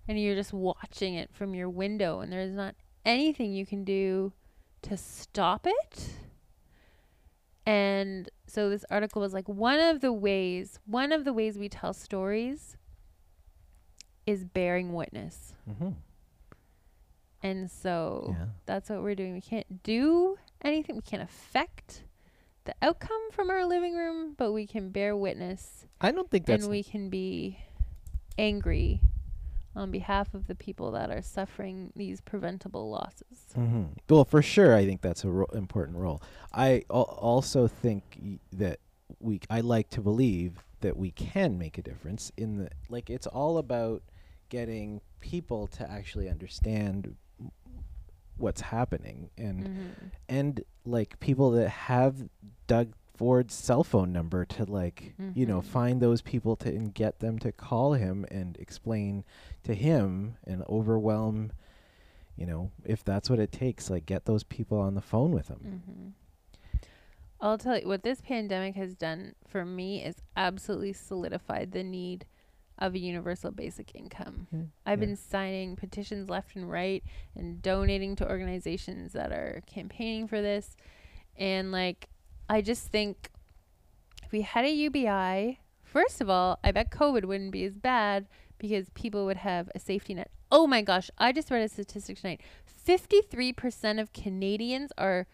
and 0.07 0.19
you're 0.19 0.35
just 0.35 0.51
watching 0.51 1.13
it 1.13 1.29
from 1.31 1.55
your 1.55 1.69
window 1.69 2.19
and 2.19 2.31
there's 2.31 2.53
not 2.53 2.75
anything 3.05 3.53
you 3.53 3.65
can 3.65 3.83
do 3.83 4.33
to 4.81 4.97
stop 4.97 5.65
it. 5.65 6.09
And 7.65 8.27
so 8.47 8.69
this 8.69 8.83
article 8.89 9.21
was 9.21 9.33
like 9.33 9.47
one 9.47 9.79
of 9.79 10.01
the 10.01 10.11
ways, 10.11 10.79
one 10.85 11.13
of 11.13 11.23
the 11.23 11.31
ways 11.31 11.57
we 11.57 11.69
tell 11.69 11.93
stories 11.93 12.75
is 14.25 14.43
bearing 14.45 14.93
witness. 14.93 15.53
Mm-hmm. 15.69 15.89
And 17.41 17.69
so 17.69 18.35
Yeah. 18.37 18.45
that's 18.65 18.89
what 18.89 19.01
we're 19.03 19.15
doing. 19.15 19.33
We 19.33 19.41
can't 19.41 19.83
do 19.83 20.37
anything, 20.61 20.95
we 20.95 21.01
can't 21.01 21.23
affect 21.23 22.03
the 22.65 22.73
outcome 22.81 23.19
from 23.31 23.49
our 23.49 23.65
living 23.65 23.95
room, 23.95 24.33
but 24.37 24.53
we 24.53 24.65
can 24.65 24.89
bear 24.89 25.15
witness 25.17 25.85
I 25.99 26.11
don't 26.11 26.29
think 26.31 26.45
that's 26.45 26.63
and 26.63 26.71
we 26.71 26.83
can 26.83 27.09
be 27.09 27.59
angry 28.37 29.01
on 29.75 29.89
behalf 29.91 30.33
of 30.33 30.47
the 30.47 30.55
people 30.55 30.91
that 30.91 31.09
are 31.09 31.21
suffering 31.21 31.91
these 31.95 32.21
preventable 32.21 32.89
losses. 32.89 33.39
hmm 33.55 33.85
Well, 34.09 34.23
for 34.23 34.41
sure, 34.41 34.75
I 34.75 34.85
think 34.85 35.01
that's 35.01 35.23
a 35.23 35.29
ro- 35.29 35.47
important 35.53 35.97
role. 35.97 36.21
I 36.53 36.83
al- 36.89 37.01
also 37.03 37.67
think 37.67 38.17
y- 38.21 38.39
that 38.53 38.79
we. 39.19 39.39
I 39.49 39.61
like 39.61 39.89
to 39.91 40.01
believe 40.01 40.63
that 40.81 40.95
we 40.95 41.09
can 41.11 41.57
make 41.57 41.77
a 41.77 41.81
difference 41.81 42.31
in 42.37 42.57
the 42.57 42.69
like. 42.87 43.09
It's 43.09 43.25
all 43.27 43.57
about 43.57 44.03
getting 44.53 45.01
people 45.19 45.65
to 45.65 45.89
actually 45.89 46.29
understand 46.29 47.15
what's 48.37 48.61
happening 48.61 49.31
and 49.35 49.67
Mhm. 49.67 50.11
and 50.29 50.63
like 50.85 51.19
people 51.19 51.49
that 51.51 51.69
have 51.69 52.29
Doug 52.67 52.93
Ford's 53.15 53.55
cell 53.55 53.83
phone 53.83 54.13
number 54.13 54.45
to 54.45 54.65
like 54.65 55.15
you 55.33 55.47
know 55.47 55.59
Mhm. 55.61 55.65
find 55.65 56.01
those 56.01 56.21
people 56.21 56.55
to 56.57 56.69
and 56.69 56.93
get 56.93 57.17
them 57.17 57.39
to 57.39 57.51
call 57.51 57.93
him 57.93 58.25
and 58.29 58.55
explain 58.57 59.23
to 59.63 59.73
him 59.73 60.35
and 60.43 60.61
overwhelm 60.69 61.51
you 62.35 62.45
know 62.45 62.69
if 62.85 63.03
that's 63.03 63.31
what 63.31 63.39
it 63.39 63.51
takes 63.51 63.89
like 63.89 64.05
get 64.05 64.25
those 64.25 64.43
people 64.43 64.77
on 64.79 64.93
the 64.93 65.01
phone 65.01 65.31
with 65.31 65.47
him 65.47 65.81
Mhm. 65.87 66.11
I'll 67.41 67.57
tell 67.57 67.77
you 67.79 67.87
what 67.87 68.03
this 68.03 68.21
pandemic 68.21 68.75
has 68.75 68.93
done 68.95 69.33
for 69.47 69.65
me 69.65 70.03
is 70.03 70.21
absolutely 70.37 70.93
solidified 70.93 71.71
the 71.71 71.83
need 71.83 72.25
of 72.83 72.95
a 72.95 72.99
universal 72.99 73.49
basic 73.51 73.95
income. 73.95 74.47
Yeah, 74.51 74.59
I've 74.85 74.99
yeah. 74.99 75.05
been 75.05 75.15
signing 75.15 75.75
petitions 75.75 76.29
left 76.29 76.55
and 76.55 76.69
right 76.69 77.01
and 77.35 77.61
donating 77.61 78.15
to 78.17 78.29
organizations 78.29 79.13
that 79.13 79.31
are 79.31 79.63
campaigning 79.65 80.27
for 80.27 80.41
this. 80.41 80.75
And 81.37 81.71
like, 81.71 82.09
I 82.49 82.61
just 82.61 82.87
think 82.87 83.29
if 84.21 84.33
we 84.33 84.41
had 84.41 84.65
a 84.65 84.69
UBI, 84.69 85.59
first 85.81 86.19
of 86.19 86.29
all, 86.29 86.59
I 86.61 86.71
bet 86.71 86.91
COVID 86.91 87.23
wouldn't 87.23 87.51
be 87.51 87.63
as 87.63 87.77
bad 87.77 88.27
because 88.57 88.89
people 88.93 89.25
would 89.25 89.37
have 89.37 89.69
a 89.73 89.79
safety 89.79 90.13
net. 90.13 90.29
Oh 90.51 90.67
my 90.67 90.81
gosh, 90.81 91.09
I 91.17 91.31
just 91.31 91.49
read 91.49 91.63
a 91.63 91.69
statistic 91.69 92.19
tonight 92.19 92.41
53% 92.85 94.01
of 94.01 94.11
Canadians 94.11 94.91
are 94.97 95.25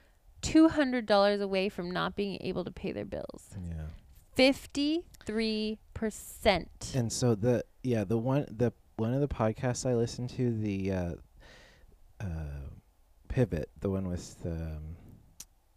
$200 0.43 1.41
away 1.41 1.67
from 1.67 1.89
not 1.89 2.15
being 2.15 2.37
able 2.41 2.63
to 2.63 2.71
pay 2.71 2.91
their 2.91 3.05
bills. 3.05 3.55
yeah 3.67 3.87
53%. 4.37 5.77
And 6.95 7.11
so 7.11 7.35
the 7.35 7.63
yeah 7.83 8.03
the 8.03 8.17
one 8.17 8.45
the 8.49 8.71
one 8.97 9.13
of 9.13 9.21
the 9.21 9.27
podcasts 9.27 9.89
i 9.89 9.93
listened 9.93 10.29
to 10.29 10.51
the 10.59 10.91
uh 10.91 11.13
uh 12.21 12.25
pivot 13.27 13.69
the 13.79 13.89
one 13.89 14.07
with 14.07 14.35
um 14.45 14.95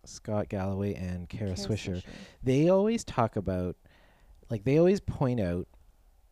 scott 0.04 0.48
galloway 0.48 0.94
and 0.94 1.28
kara, 1.28 1.54
Kara 1.54 1.68
swisher 1.68 2.02
they 2.42 2.68
always 2.68 3.04
talk 3.04 3.36
about 3.36 3.76
like 4.50 4.64
they 4.64 4.78
always 4.78 5.00
point 5.00 5.40
out 5.40 5.66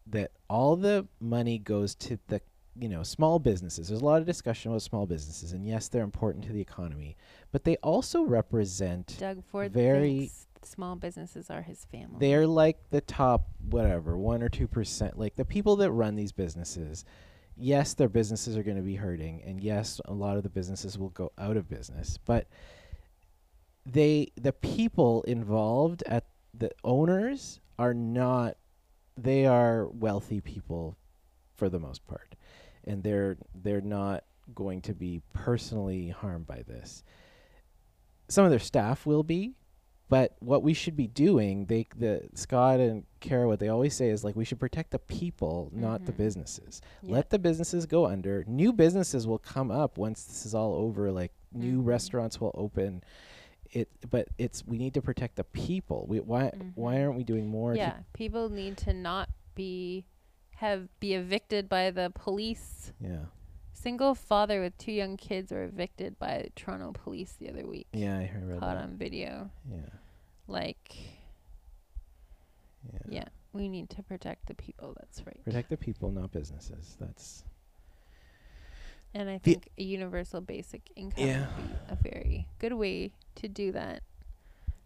that 0.07 0.33
all 0.49 0.77
the 0.77 1.07
money 1.21 1.59
goes 1.59 1.95
to 1.95 2.19
the 2.29 2.41
you 2.79 2.89
know 2.89 3.03
small 3.03 3.39
businesses. 3.39 3.89
There's 3.89 4.01
a 4.01 4.05
lot 4.05 4.21
of 4.21 4.27
discussion 4.27 4.71
about 4.71 4.83
small 4.83 5.07
businesses 5.07 5.53
and 5.53 5.67
yes 5.67 5.89
they're 5.89 6.05
important 6.05 6.45
to 6.45 6.53
the 6.53 6.61
economy 6.61 7.17
but 7.53 7.65
they 7.65 7.77
also 7.77 8.23
represent 8.23 9.17
Doug 9.19 9.45
Ford 9.45 9.73
very- 9.73 10.31
small 10.65 10.97
businesses 10.97 11.51
are 11.51 11.63
his 11.63 11.85
family. 11.87 12.17
they're 12.19 12.47
like 12.47 12.79
the 12.91 13.01
top 13.01 13.49
whatever 13.69 14.17
1 14.17 14.43
or 14.43 14.49
2% 14.49 15.17
like 15.17 15.37
the 15.37 15.45
people 15.45 15.77
that 15.77 15.91
run 15.91 16.17
these 16.17 16.33
businesses 16.33 17.05
yes 17.57 17.95
their 17.95 18.09
businesses 18.09 18.57
are 18.57 18.63
going 18.63 18.77
to 18.77 18.83
be 18.83 18.97
hurting 18.97 19.43
and 19.45 19.61
yes 19.61 20.01
a 20.07 20.13
lot 20.13 20.37
of 20.37 20.43
the 20.43 20.49
businesses 20.49 20.99
will 20.99 21.11
go 21.11 21.33
out 21.39 21.57
of 21.57 21.69
business 21.69 22.19
but 22.25 22.47
they 23.87 24.29
the 24.37 24.53
people 24.53 25.23
involved 25.23 26.03
at 26.07 26.27
the 26.55 26.71
owners 26.85 27.61
are 27.79 27.95
not 27.95 28.57
they 29.17 29.47
are 29.47 29.89
wealthy 29.89 30.41
people 30.41 30.97
for 31.57 31.69
the 31.69 31.79
most 31.79 32.07
part 32.07 32.35
and 32.85 33.03
they're 33.03 33.37
they're 33.55 33.81
not 33.81 34.25
going 34.55 34.81
to 34.81 34.95
be 34.95 35.21
personally 35.33 36.09
harmed 36.09 36.47
by 36.47 36.63
this 36.67 37.05
some 38.29 38.45
of 38.45 38.51
their 38.51 38.59
staff 38.59 39.07
will 39.07 39.23
be 39.23 39.55
but 40.11 40.35
what 40.41 40.63
we 40.63 40.75
should 40.75 40.97
be 40.97 41.07
doing 41.07 41.65
they 41.67 41.87
the 41.97 42.29
scott 42.35 42.79
and 42.81 43.05
kara 43.21 43.47
what 43.49 43.59
they 43.61 43.69
always 43.69 43.95
say 43.95 44.11
is 44.11 44.23
like 44.25 44.37
we 44.37 44.45
should 44.45 44.61
protect 44.61 44.91
the 44.91 44.99
people 44.99 45.71
not 45.73 46.05
the 46.05 46.13
Mhm. 46.13 46.17
businesses 46.19 46.83
Yeah. 47.03 47.15
let 47.15 47.31
the 47.31 47.39
businesses 47.39 47.87
go 47.87 48.05
under 48.07 48.45
new 48.47 48.73
businesses 48.75 49.27
will 49.27 49.39
come 49.39 49.71
up 49.71 49.97
once 49.97 50.25
this 50.25 50.45
is 50.45 50.55
all 50.55 50.75
over 50.75 51.11
like 51.11 51.33
new 51.53 51.81
Mhm. 51.81 51.87
restaurants 51.87 52.39
will 52.41 52.53
open 52.55 53.03
it 53.73 53.89
but 54.11 54.29
it's 54.37 54.67
we 54.67 54.77
need 54.79 54.93
to 54.95 55.01
protect 55.03 55.37
the 55.37 55.45
people 55.45 56.05
we 56.09 56.21
why 56.21 56.51
why 56.75 56.97
Mhm. 56.97 57.05
aren't 57.07 57.17
we 57.17 57.25
doing 57.25 57.47
more 57.49 57.75
yeah, 57.75 58.01
people 58.13 58.49
need 58.51 58.77
to 58.79 58.93
not 58.93 59.29
be 59.55 60.05
have 60.57 60.89
be 61.01 61.15
evicted 61.15 61.69
by 61.71 61.91
the 61.91 62.11
police. 62.15 62.93
yeah 63.01 63.27
Single 63.83 64.15
father 64.15 64.61
with 64.61 64.77
two 64.79 64.93
young 64.93 65.17
kids 65.17 65.51
were 65.53 65.65
evicted 65.65 66.19
by 66.19 66.49
Toronto 66.55 66.93
police 66.93 67.35
the 67.41 67.49
other 67.49 67.67
week. 67.67 67.87
yeah 67.93 68.19
i 68.19 68.25
heard 68.25 68.59
Caught 68.61 68.75
that 68.75 68.83
on 68.83 68.97
video. 68.97 69.51
yeah 69.71 69.79
Like, 70.47 70.97
yeah 72.93 72.99
yeah, 73.09 73.25
we 73.53 73.69
need 73.69 73.89
to 73.91 74.03
protect 74.03 74.47
the 74.47 74.55
people. 74.55 74.95
That's 74.99 75.25
right. 75.27 75.43
protect 75.45 75.71
the 75.71 75.77
people 75.77 76.11
not 76.11 76.31
businesses 76.33 76.97
that's 77.01 77.45
And 79.15 79.29
I 79.31 79.39
think 79.39 79.69
a 79.79 79.83
universal 79.83 80.41
basic 80.41 80.83
income 80.95 81.27
Yeah. 81.27 81.47
would 81.57 81.69
be 81.69 81.75
a 81.89 81.97
very 81.97 82.49
good 82.59 82.75
way 82.75 83.13
to 83.37 83.49
do 83.49 83.73
that. 83.73 84.03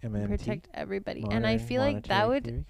MMT, 0.02 0.28
protect 0.28 0.68
everybody. 0.74 1.24
And 1.30 1.46
I 1.46 1.58
feel 1.58 1.80
like 1.82 2.06
that 2.08 2.26
monetary 2.26 2.28
would 2.28 2.44
theory. 2.44 2.64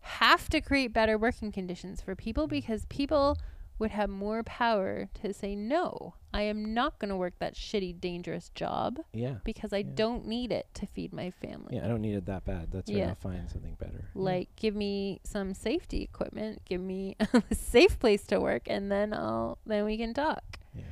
have 0.00 0.48
to 0.50 0.60
create 0.60 0.92
better 0.92 1.16
working 1.16 1.50
conditions 1.52 2.00
for 2.00 2.14
people 2.14 2.46
mm. 2.46 2.50
because 2.50 2.84
people 2.86 3.36
would 3.82 3.90
have 3.90 4.08
more 4.08 4.42
power 4.42 5.08
to 5.22 5.32
say 5.34 5.54
no. 5.54 6.14
I 6.32 6.42
am 6.42 6.72
not 6.72 6.98
going 6.98 7.10
to 7.10 7.16
work 7.16 7.34
that 7.40 7.54
shitty 7.54 8.00
dangerous 8.00 8.48
job 8.54 9.00
yeah 9.12 9.34
because 9.44 9.72
I 9.74 9.78
Yeah. 9.78 9.90
don't 10.02 10.24
need 10.26 10.50
it 10.52 10.66
to 10.74 10.86
feed 10.86 11.12
my 11.12 11.28
family. 11.30 11.76
yeah 11.76 11.84
i 11.84 11.88
don't 11.88 12.00
need 12.00 12.14
it 12.20 12.24
that 12.32 12.44
bad 12.46 12.64
that's 12.72 12.88
right 12.88 12.98
Yeah. 12.98 13.08
i'll 13.10 13.14
find 13.30 13.50
something 13.50 13.76
better 13.84 14.02
Yeah. 14.14 14.22
Like 14.30 14.48
give 14.56 14.74
me 14.74 15.20
some 15.24 15.52
safety 15.52 16.00
equipment, 16.10 16.62
give 16.64 16.80
me 16.80 17.16
a 17.50 17.54
safe 17.54 17.98
place 17.98 18.24
to 18.30 18.40
work 18.40 18.62
and 18.74 18.90
then 18.90 19.12
I'll 19.12 19.58
then 19.66 19.84
we 19.84 19.96
can 19.98 20.14
talk. 20.14 20.44
Yeah. 20.74 20.84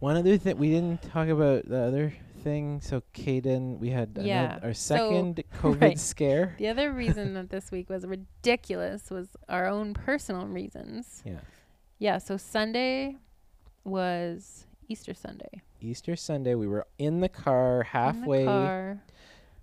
One 0.00 0.16
other 0.16 0.36
thing 0.38 0.56
we 0.56 0.70
didn't 0.70 1.02
talk 1.02 1.28
about 1.28 1.68
the 1.68 1.80
other 1.88 2.14
thing. 2.42 2.80
So 2.80 3.02
Caden, 3.14 3.78
we 3.78 3.90
had 3.90 4.18
Yeah, 4.20 4.58
our 4.62 4.74
so- 4.74 4.96
second 4.96 5.42
COVID 5.62 5.80
right. 5.80 5.98
scare. 5.98 6.54
The 6.58 6.68
other 6.68 6.92
reason 6.92 7.34
that 7.34 7.50
this 7.50 7.70
week 7.70 7.88
was 7.88 8.06
ridiculous 8.06 9.10
was 9.10 9.28
our 9.48 9.66
own 9.66 9.94
personal 9.94 10.46
reasons. 10.46 11.22
Yeah. 11.24 11.40
Yeah, 11.98 12.18
so 12.18 12.36
Sunday 12.36 13.16
was 13.84 14.66
Easter 14.88 15.14
Sunday. 15.14 15.62
Easter 15.80 16.16
Sunday, 16.16 16.54
we 16.54 16.66
were 16.66 16.86
in 16.98 17.20
the 17.20 17.28
car 17.28 17.74
in 17.76 17.78
the 17.80 17.84
halfway. 17.86 18.44
car, 18.44 19.02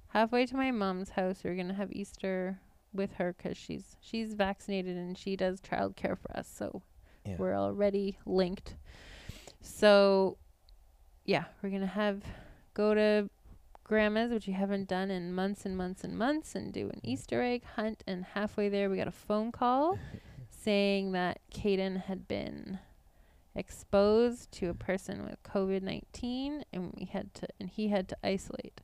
halfway 0.09 0.45
to 0.45 0.55
my 0.55 0.71
mom's 0.71 1.09
house. 1.09 1.43
We 1.43 1.49
were 1.49 1.55
gonna 1.55 1.73
have 1.73 1.91
Easter 1.91 2.59
with 2.93 3.13
her 3.13 3.33
because 3.37 3.57
she's 3.57 3.97
she's 4.01 4.33
vaccinated 4.33 4.97
and 4.97 5.17
she 5.17 5.35
does 5.35 5.61
childcare 5.61 6.17
for 6.17 6.35
us. 6.35 6.47
So 6.51 6.81
Yeah. 7.25 7.35
we're 7.37 7.55
already 7.55 8.17
linked. 8.25 8.75
So 9.61 10.37
yeah, 11.25 11.45
we're 11.61 11.69
gonna 11.69 11.85
have 11.87 12.23
go 12.77 12.93
to 12.93 13.29
grandma's, 13.83 14.31
which 14.31 14.45
we 14.47 14.53
haven't 14.53 14.87
done 14.87 15.09
in 15.09 15.33
months 15.33 15.65
and 15.65 15.75
months 15.75 16.03
and 16.03 16.17
months, 16.17 16.53
and 16.55 16.71
do 16.71 16.89
an 16.89 17.01
Easter 17.03 17.41
egg 17.41 17.63
hunt. 17.75 18.03
And 18.05 18.23
halfway 18.23 18.69
there, 18.69 18.89
we 18.89 18.97
got 18.97 19.07
a 19.07 19.11
phone 19.11 19.51
call 19.51 19.97
saying 20.49 21.11
that 21.13 21.39
Caden 21.51 22.03
had 22.03 22.27
been 22.27 22.79
exposed 23.55 24.51
to 24.51 24.69
a 24.69 24.75
person 24.75 25.23
with 25.25 25.41
COVID 25.43 25.81
nineteen, 25.81 26.63
and 26.71 26.93
we 26.95 27.05
had 27.05 27.33
to, 27.35 27.47
and 27.59 27.69
he 27.69 27.87
had 27.87 28.07
to 28.09 28.17
isolate. 28.23 28.81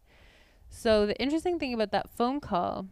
So 0.69 1.05
the 1.05 1.15
interesting 1.21 1.59
thing 1.59 1.73
about 1.73 1.91
that 1.91 2.09
phone 2.09 2.39
call 2.39 2.87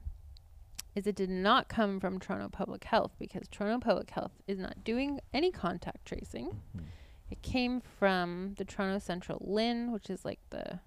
is 0.93 1.07
it 1.07 1.15
did 1.15 1.29
not 1.29 1.67
come 1.67 1.99
from 1.99 2.19
Toronto 2.19 2.49
Public 2.49 2.83
Health 2.83 3.13
because 3.17 3.47
Toronto 3.49 3.79
Public 3.79 4.11
Health 4.11 4.33
is 4.45 4.59
not 4.59 4.83
doing 4.83 5.19
any 5.33 5.49
contact 5.49 6.05
tracing. 6.05 6.59
Mhm. 6.77 6.83
It 7.31 7.41
came 7.41 7.79
from 7.79 8.55
the 8.57 8.65
Toronto 8.65 8.99
Central 8.99 9.39
LHIN, 9.39 9.91
which 9.93 10.09
is 10.09 10.25
like 10.25 10.41
the 10.49 10.81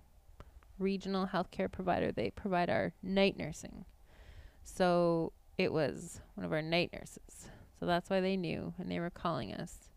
regional 0.79 1.27
healthcare 1.29 1.71
provider. 1.71 2.11
They 2.13 2.31
provide 2.31 2.69
our 2.71 2.93
night 3.03 3.37
nursing. 3.37 3.85
So 4.63 5.33
it 5.59 5.73
was 5.73 6.21
one 6.35 6.45
of 6.45 6.53
our 6.53 6.63
night 6.63 6.91
nurses. 6.93 7.49
So 7.79 7.87
that's 7.87 8.09
why 8.11 8.21
they 8.21 8.37
knew 8.37 8.75
and 8.79 8.91
they 8.91 9.01
were 9.01 9.11
calling 9.11 9.53
us. 9.55 9.91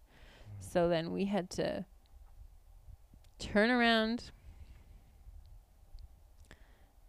So 0.59 0.87
then 0.89 1.11
we 1.11 1.25
had 1.25 1.49
to 1.51 1.85
turn 3.39 3.69
around 3.69 4.31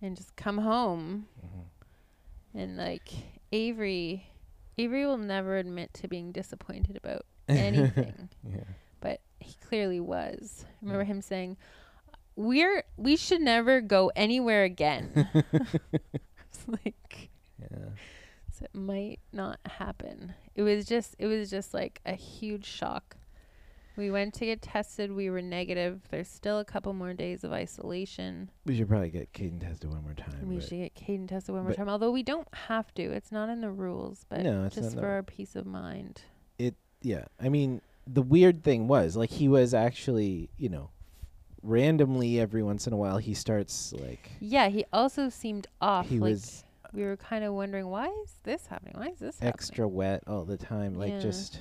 and 0.01 0.17
just 0.17 0.37
come 0.37 0.59
home 0.59 1.27
Mhm. 1.43 1.65
and 2.55 2.77
like 2.77 3.09
Avery 3.53 4.27
Avery 4.77 5.05
will 5.07 5.19
never 5.19 5.57
admit 5.57 5.93
to 5.95 6.07
being 6.09 6.31
disappointed 6.31 6.97
about 6.97 7.27
anything 7.49 8.29
Yeah. 8.45 8.63
but 9.01 9.21
he 9.41 9.55
clearly 9.55 9.99
was. 10.01 10.65
I 10.69 10.73
remember 10.83 11.03
Yeah. 11.03 11.07
him 11.09 11.23
saying, 11.23 11.57
"We're 12.39 12.85
we 12.97 13.17
should 13.17 13.41
never 13.41 13.81
go 13.81 14.13
anywhere 14.15 14.63
again." 14.63 15.29
It's 15.53 16.67
like 16.69 17.31
Yeah. 17.61 17.89
so 18.53 18.65
it 18.65 18.75
might 18.75 19.19
not 19.33 19.59
happen. 19.67 20.35
It 20.55 20.63
was 20.63 20.87
just 20.87 21.17
it 21.19 21.27
was 21.27 21.51
just 21.51 21.75
like 21.75 22.01
a 22.07 22.15
huge 22.15 22.65
shock. 22.65 23.17
We 23.97 24.13
went 24.13 24.35
to 24.35 24.45
get 24.47 24.63
tested. 24.63 25.11
We 25.11 25.29
were 25.29 25.43
negative. 25.43 26.03
There's 26.11 26.29
still 26.29 26.61
a 26.61 26.65
couple 26.65 26.93
more 26.93 27.15
days 27.15 27.43
of 27.43 27.53
isolation. 27.53 28.49
We 28.65 28.77
should 28.77 28.89
probably 28.89 29.11
get 29.11 29.33
Caden 29.33 29.61
tested 29.61 29.91
one 29.91 30.05
more 30.05 30.15
time. 30.15 30.47
we 30.47 30.61
should 30.61 30.79
get 30.79 30.95
Caden 30.95 31.27
tested 31.27 31.53
one 31.57 31.65
more 31.65 31.73
time. 31.75 31.89
Although 31.89 32.13
we 32.13 32.23
don't 32.23 32.47
have 32.69 32.95
to. 32.95 33.03
It's 33.03 33.33
not 33.33 33.49
in 33.49 33.61
the 33.61 33.73
rules, 33.73 34.25
but 34.29 34.43
No, 34.43 34.63
it's 34.67 34.77
just 34.77 34.97
for 34.97 35.09
our 35.09 35.25
peace 35.25 35.57
of 35.57 35.67
mind. 35.67 36.23
It 36.61 36.77
yeah. 37.03 37.25
I 37.41 37.49
mean, 37.49 37.81
the 38.07 38.23
weird 38.23 38.63
thing 38.63 38.87
was 38.87 39.17
like 39.17 39.31
he 39.31 39.49
was 39.49 39.75
actually, 39.75 40.51
you 40.57 40.69
know, 40.69 40.91
randomly 41.63 42.39
every 42.41 42.63
once 42.63 42.87
in 42.87 42.93
a 42.93 42.97
while 42.97 43.19
he 43.19 43.35
starts 43.35 43.93
like 43.93 44.31
Yeah, 44.41 44.69
he 44.69 44.85
also 44.93 45.29
seemed 45.29 45.67
off. 45.81 46.09
he 46.09 46.19
like 46.19 46.31
was 46.31 46.65
we 46.93 47.03
were 47.05 47.17
kind 47.17 47.45
of 47.45 47.53
wondering 47.55 47.87
why 47.89 48.07
is 48.25 48.33
this 48.45 48.67
happening? 48.67 48.95
Why 48.97 49.09
is 49.09 49.19
this 49.19 49.37
happening? 49.39 49.53
extra 49.55 49.87
wet 49.89 50.23
all 50.27 50.45
the 50.45 50.57
time, 50.57 50.95
like 50.95 51.13
Yeah. 51.15 51.21
just. 51.21 51.61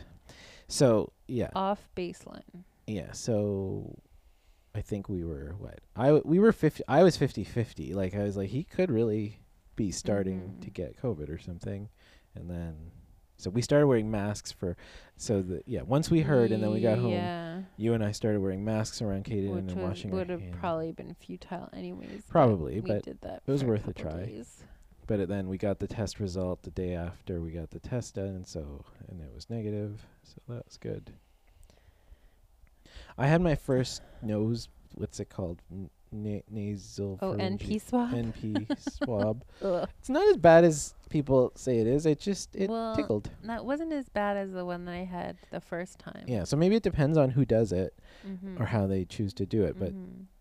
So 0.70 1.12
yeah, 1.28 1.50
off 1.56 1.88
baseline. 1.96 2.64
yeah. 2.88 3.12
So 3.12 3.98
I 4.76 4.82
think 4.82 5.10
we 5.10 5.24
were 5.24 5.56
what 5.60 5.80
I 5.96 6.06
w- 6.08 6.24
we 6.26 6.40
were 6.40 6.52
fifty. 6.52 6.84
I 6.88 7.04
was 7.04 7.18
50-50. 7.18 7.94
Like 7.96 8.16
I 8.16 8.24
was 8.24 8.38
like 8.38 8.50
he 8.50 8.64
could 8.64 8.92
really 8.92 9.40
be 9.76 9.92
starting 9.92 10.58
to 10.62 10.70
Mhm. 10.70 10.74
get 10.74 11.02
COVID 11.02 11.30
or 11.30 11.38
something, 11.40 11.90
and 12.36 12.50
then 12.50 12.92
so 13.38 13.50
we 13.50 13.62
started 13.62 13.88
wearing 13.88 14.10
masks 14.12 14.52
for. 14.52 14.76
So 15.16 15.42
the 15.42 15.62
yeah 15.66 15.82
once 15.82 16.10
we 16.12 16.22
heard 16.22 16.52
and 16.52 16.62
then 16.62 16.72
we 16.72 16.80
got 16.82 16.98
home. 17.00 17.12
Yeah, 17.12 17.62
You 17.78 17.94
and 17.94 18.04
I 18.04 18.12
started 18.12 18.40
wearing 18.42 18.64
masks 18.66 19.02
around 19.02 19.26
Caden 19.26 19.50
which 19.50 19.60
and 19.62 19.70
then 19.70 19.78
was, 19.78 19.86
washing 19.90 20.12
would 20.12 20.30
have 20.30 20.44
probably 20.60 20.92
been 20.92 21.16
futile 21.20 21.70
anyways. 21.74 22.10
but 22.26 22.30
Probably, 22.30 22.80
we 22.82 22.92
but 22.92 23.04
did 23.04 23.20
that. 23.22 23.42
it 23.48 23.52
was 23.52 23.64
worth 23.64 23.88
a 23.88 23.94
couple 23.94 24.12
try. 24.12 24.26
days. 24.26 24.64
But 25.08 25.22
it, 25.22 25.30
then 25.30 25.48
we 25.48 25.58
got 25.58 25.80
the 25.80 25.88
test 25.88 26.20
result 26.20 26.64
the 26.64 26.72
day 26.72 26.94
after 26.94 27.40
we 27.40 27.52
got 27.52 27.70
the 27.72 27.80
test 27.80 28.16
done, 28.16 28.44
so 28.46 28.84
and 29.08 29.22
it 29.22 29.32
was 29.34 29.50
negative, 29.50 30.06
so 30.24 30.36
that 30.50 30.66
was 30.66 30.76
good. 30.78 31.14
I 33.18 33.28
had 33.28 33.42
my 33.42 33.56
first 33.56 34.02
nose. 34.22 34.68
What's 34.96 35.20
it 35.20 35.30
called? 35.30 35.62
N- 35.72 35.90
na- 36.12 36.42
nasal. 36.50 37.20
Oh, 37.22 37.34
NP 37.34 37.82
swab. 37.88 38.12
NP 38.12 38.68
swab. 39.04 39.44
It's 40.00 40.10
not 40.10 40.28
as 40.30 40.38
bad 40.38 40.64
as 40.66 40.94
people 41.10 41.52
say 41.56 41.80
it 41.80 41.88
is. 41.88 42.06
It 42.06 42.20
just 42.20 42.56
it 42.56 42.70
Well, 42.70 42.96
tickled. 42.96 43.30
That 43.44 43.66
wasn't 43.66 43.94
as 43.94 44.10
bad 44.10 44.38
as 44.38 44.52
the 44.52 44.66
one 44.66 44.86
that 44.86 44.94
I 44.94 45.04
had 45.06 45.38
the 45.52 45.62
first 45.62 46.00
time. 46.00 46.24
Yeah, 46.28 46.44
so 46.44 46.58
maybe 46.58 46.76
it 46.76 46.84
depends 46.84 47.18
on 47.18 47.32
who 47.32 47.46
does 47.46 47.72
it 47.72 47.94
Mm-hmm. 48.28 48.62
or 48.62 48.66
how 48.66 48.88
they 48.88 49.06
choose 49.06 49.34
to 49.36 49.46
do 49.46 49.64
it. 49.64 49.80
But 49.80 49.94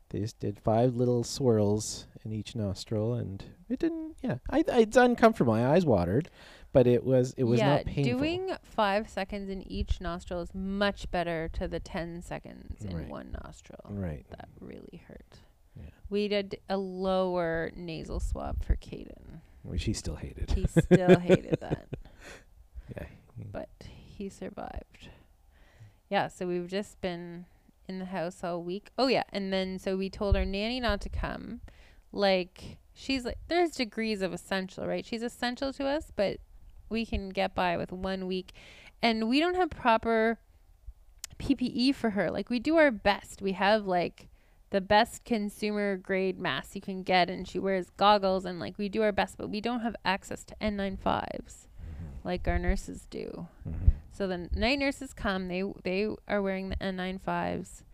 they 0.09 0.21
just 0.21 0.41
did 0.41 0.59
five 0.59 0.97
little 0.97 1.23
swirls 1.25 2.07
in 2.25 2.33
each 2.33 2.57
nostril, 2.57 3.15
and 3.15 3.45
it 3.69 3.79
didn't. 3.79 4.17
Yeah, 4.23 4.39
I, 4.51 4.65
I 4.73 4.81
it's 4.81 4.97
uncomfortable. 4.97 5.53
My 5.53 5.67
eyes 5.69 5.85
watered, 5.87 6.29
but 6.73 6.87
it 6.87 7.05
was 7.05 7.35
it 7.37 7.45
was 7.45 7.61
yeah, 7.61 7.77
not 7.77 7.85
painful. 7.87 8.19
doing 8.19 8.51
five 8.63 9.09
seconds 9.09 9.49
in 9.51 9.63
each 9.71 10.01
nostril 10.01 10.41
is 10.41 10.55
much 10.55 11.11
better 11.11 11.49
to 11.55 11.69
the 11.69 11.81
ten 11.81 12.23
seconds 12.23 12.85
in 12.85 12.97
Right. 12.97 13.09
one 13.09 13.37
nostril. 13.45 13.81
right. 13.91 14.25
That 14.31 14.49
really 14.61 15.03
hurt. 15.07 15.39
Yeah. 15.79 15.91
We 16.09 16.27
did 16.29 16.59
a 16.71 16.77
lower 16.79 17.71
nasal 17.77 18.19
swab 18.21 18.65
for 18.65 18.77
Caden. 18.77 19.41
Which 19.67 19.85
he 19.85 19.93
still 19.93 20.17
hated. 20.17 20.53
He 20.53 20.67
still 20.67 21.19
hated 21.19 21.59
that, 21.61 21.89
yeah. 22.97 23.07
but 23.53 23.69
he 23.81 24.29
survived. 24.29 25.09
Yeah, 26.09 26.29
so 26.29 26.47
we've 26.47 26.69
just 26.69 27.01
been 27.01 27.47
in 27.89 27.99
the 27.99 28.05
house 28.07 28.45
all 28.45 28.63
week. 28.63 28.91
Oh 28.97 29.09
yeah, 29.09 29.25
and 29.31 29.53
then 29.53 29.79
so 29.79 29.97
we 29.97 30.09
told 30.09 30.37
our 30.37 30.45
nanny 30.45 30.81
not 30.81 31.01
to 31.03 31.09
come. 31.09 31.61
Like 32.13 32.79
she's 32.95 33.25
like 33.25 33.39
there's 33.49 33.73
degrees 33.73 34.23
of 34.23 34.33
essential, 34.33 34.87
right? 34.87 35.05
She's 35.05 35.23
essential 35.23 35.73
to 35.75 35.87
us, 35.87 36.13
but 36.15 36.39
we 36.89 37.05
can 37.05 37.31
get 37.31 37.55
by 37.55 37.77
with 37.77 37.93
one 37.93 38.27
week. 38.27 38.53
And 39.03 39.29
we 39.29 39.41
don't 39.41 39.57
have 39.57 39.71
proper 39.71 40.39
PPE 41.39 41.95
for 41.95 42.11
her. 42.11 42.31
Like 42.31 42.51
we 42.51 42.59
do 42.59 42.77
our 42.77 42.91
best. 42.91 43.43
We 43.43 43.53
have 43.53 43.87
like 43.87 44.29
the 44.71 44.81
best 44.81 45.25
consumer 45.25 45.97
grade 45.97 46.39
mask 46.39 46.75
you 46.75 46.81
can 46.81 47.03
get 47.03 47.31
and 47.31 47.47
she 47.47 47.59
wears 47.59 47.91
goggles 47.97 48.45
and 48.45 48.59
like 48.59 48.77
we 48.79 48.89
do 48.89 49.03
our 49.03 49.13
best, 49.13 49.37
but 49.39 49.49
we 49.49 49.61
don't 49.61 49.81
have 49.81 49.97
access 50.05 50.45
to 50.45 50.57
N95s 50.61 51.69
like 52.25 52.47
our 52.49 52.59
nurses 52.59 53.07
do. 53.09 53.47
Mhm. 53.69 53.93
So 54.13 54.27
the 54.27 54.49
night 54.55 54.79
nurses 54.79 55.13
come. 55.13 55.49
They 55.49 55.63
they 55.85 56.09
are 56.27 56.43
wearing 56.43 56.71
the 56.71 56.77
N95s 56.83 57.85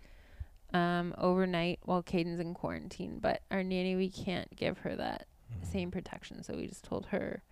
um, 0.72 1.14
overnight 1.18 1.80
while 1.84 2.02
Caden's 2.02 2.40
in 2.40 2.54
quarantine. 2.54 3.18
But 3.20 3.42
our 3.50 3.62
nanny, 3.62 3.94
we 3.94 4.08
can't 4.08 4.54
give 4.56 4.78
her 4.78 4.96
that 4.96 5.26
Mhm. 5.52 5.66
same 5.66 5.90
protection. 5.90 6.42
So 6.42 6.56
we 6.56 6.66
just 6.66 6.84
told 6.84 7.06
her 7.06 7.42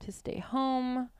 to 0.00 0.12
stay 0.12 0.38
home. 0.38 1.10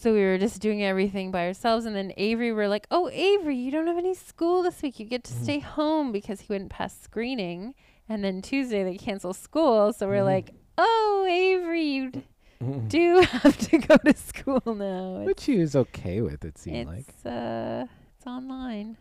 So 0.00 0.12
we 0.14 0.20
were 0.20 0.38
just 0.38 0.60
doing 0.62 0.84
everything 0.84 1.32
by 1.32 1.44
ourselves. 1.48 1.84
And 1.84 1.96
then 1.96 2.12
Avery, 2.16 2.52
we're 2.52 2.68
like, 2.68 2.86
oh, 2.92 3.08
Avery, 3.12 3.56
you 3.56 3.72
don't 3.72 3.88
have 3.88 3.98
any 3.98 4.14
school 4.14 4.62
this 4.62 4.80
week. 4.80 5.00
You 5.00 5.06
get 5.06 5.24
to 5.24 5.32
Mhm. 5.34 5.42
stay 5.42 5.58
home 5.58 6.12
because 6.12 6.42
he 6.42 6.52
wouldn't 6.52 6.70
pass 6.70 6.96
screening. 7.00 7.74
And 8.08 8.22
then 8.22 8.40
Tuesday 8.40 8.84
they 8.84 8.96
cancel 8.96 9.32
school. 9.34 9.92
So 9.92 10.06
we're 10.06 10.22
Mhm. 10.22 10.24
like, 10.36 10.50
oh, 10.78 11.26
Avery, 11.28 11.82
you 11.82 12.12
Mhm. 12.60 12.88
do 12.88 13.20
have 13.42 13.58
to 13.58 13.78
go 13.78 13.96
to 13.96 14.14
school 14.16 14.62
now. 14.72 15.24
Which 15.24 15.44
he 15.46 15.58
was 15.58 15.74
okay 15.74 16.20
with. 16.20 16.44
It 16.44 16.58
seemed 16.58 16.86
like 16.86 17.08
it's 17.08 17.26
uh 17.26 17.86
it's 18.16 18.26
online. 18.26 18.96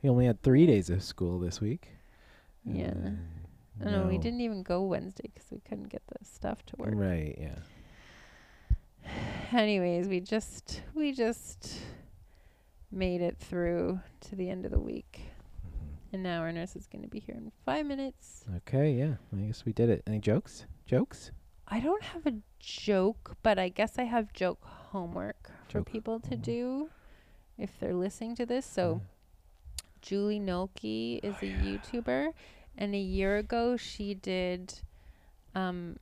he 0.00 0.08
only 0.08 0.24
had 0.26 0.42
three 0.42 0.64
days 0.64 0.88
of 0.88 1.02
school 1.02 1.38
this 1.38 1.60
week. 1.60 1.88
Yeah. 2.64 2.92
then 2.94 3.28
Oh, 3.84 3.90
no, 3.90 4.06
we 4.08 4.16
didn't 4.16 4.40
even 4.40 4.62
go 4.62 4.82
Wednesday 4.82 5.28
'cause 5.36 5.46
we 5.52 5.60
couldn't 5.60 5.88
get 5.90 6.02
the 6.08 6.24
stuff 6.24 6.64
to 6.66 6.76
work. 6.78 6.94
Right. 6.94 7.36
Yeah. 7.38 7.58
Anyways, 9.52 10.08
we 10.08 10.20
just 10.20 10.82
we 10.94 11.12
just 11.12 11.80
made 12.90 13.20
it 13.20 13.36
through 13.38 14.00
to 14.20 14.36
the 14.36 14.48
end 14.50 14.64
of 14.64 14.70
the 14.72 14.78
week, 14.80 15.20
Mhm. 15.66 16.12
and 16.12 16.22
now 16.22 16.40
our 16.40 16.52
nurse 16.52 16.76
is 16.76 16.86
going 16.86 17.02
to 17.02 17.08
be 17.08 17.20
here 17.20 17.34
in 17.36 17.50
five 17.64 17.86
minutes. 17.86 18.44
Okay. 18.56 18.92
Yeah. 18.92 19.16
I 19.32 19.36
guess 19.46 19.64
we 19.64 19.72
did 19.72 19.88
it. 19.90 20.02
Any 20.06 20.18
jokes? 20.18 20.66
Jokes? 20.86 21.30
I 21.66 21.80
don't 21.80 22.02
have 22.02 22.26
a 22.26 22.34
joke, 22.60 23.36
but 23.42 23.58
I 23.58 23.68
guess 23.68 23.98
I 23.98 24.04
have 24.04 24.32
joke 24.32 24.62
homework 24.64 25.50
for 25.68 25.82
people 25.82 26.18
to 26.20 26.28
homework. 26.30 26.42
do 26.44 26.90
if 27.58 27.78
they're 27.78 27.94
listening 27.94 28.34
to 28.36 28.46
this. 28.46 28.66
So. 28.66 28.96
Uh, 28.96 28.98
Julie 30.00 30.38
Nolke 30.38 31.18
is 31.24 31.34
Oh, 31.42 31.44
a 31.44 31.46
yeah. 31.48 31.56
YouTuber, 31.64 32.32
and 32.78 32.94
a 32.94 32.98
year 32.98 33.36
ago 33.36 33.76
she 33.76 34.14
did 34.14 34.72
um, 35.56 35.98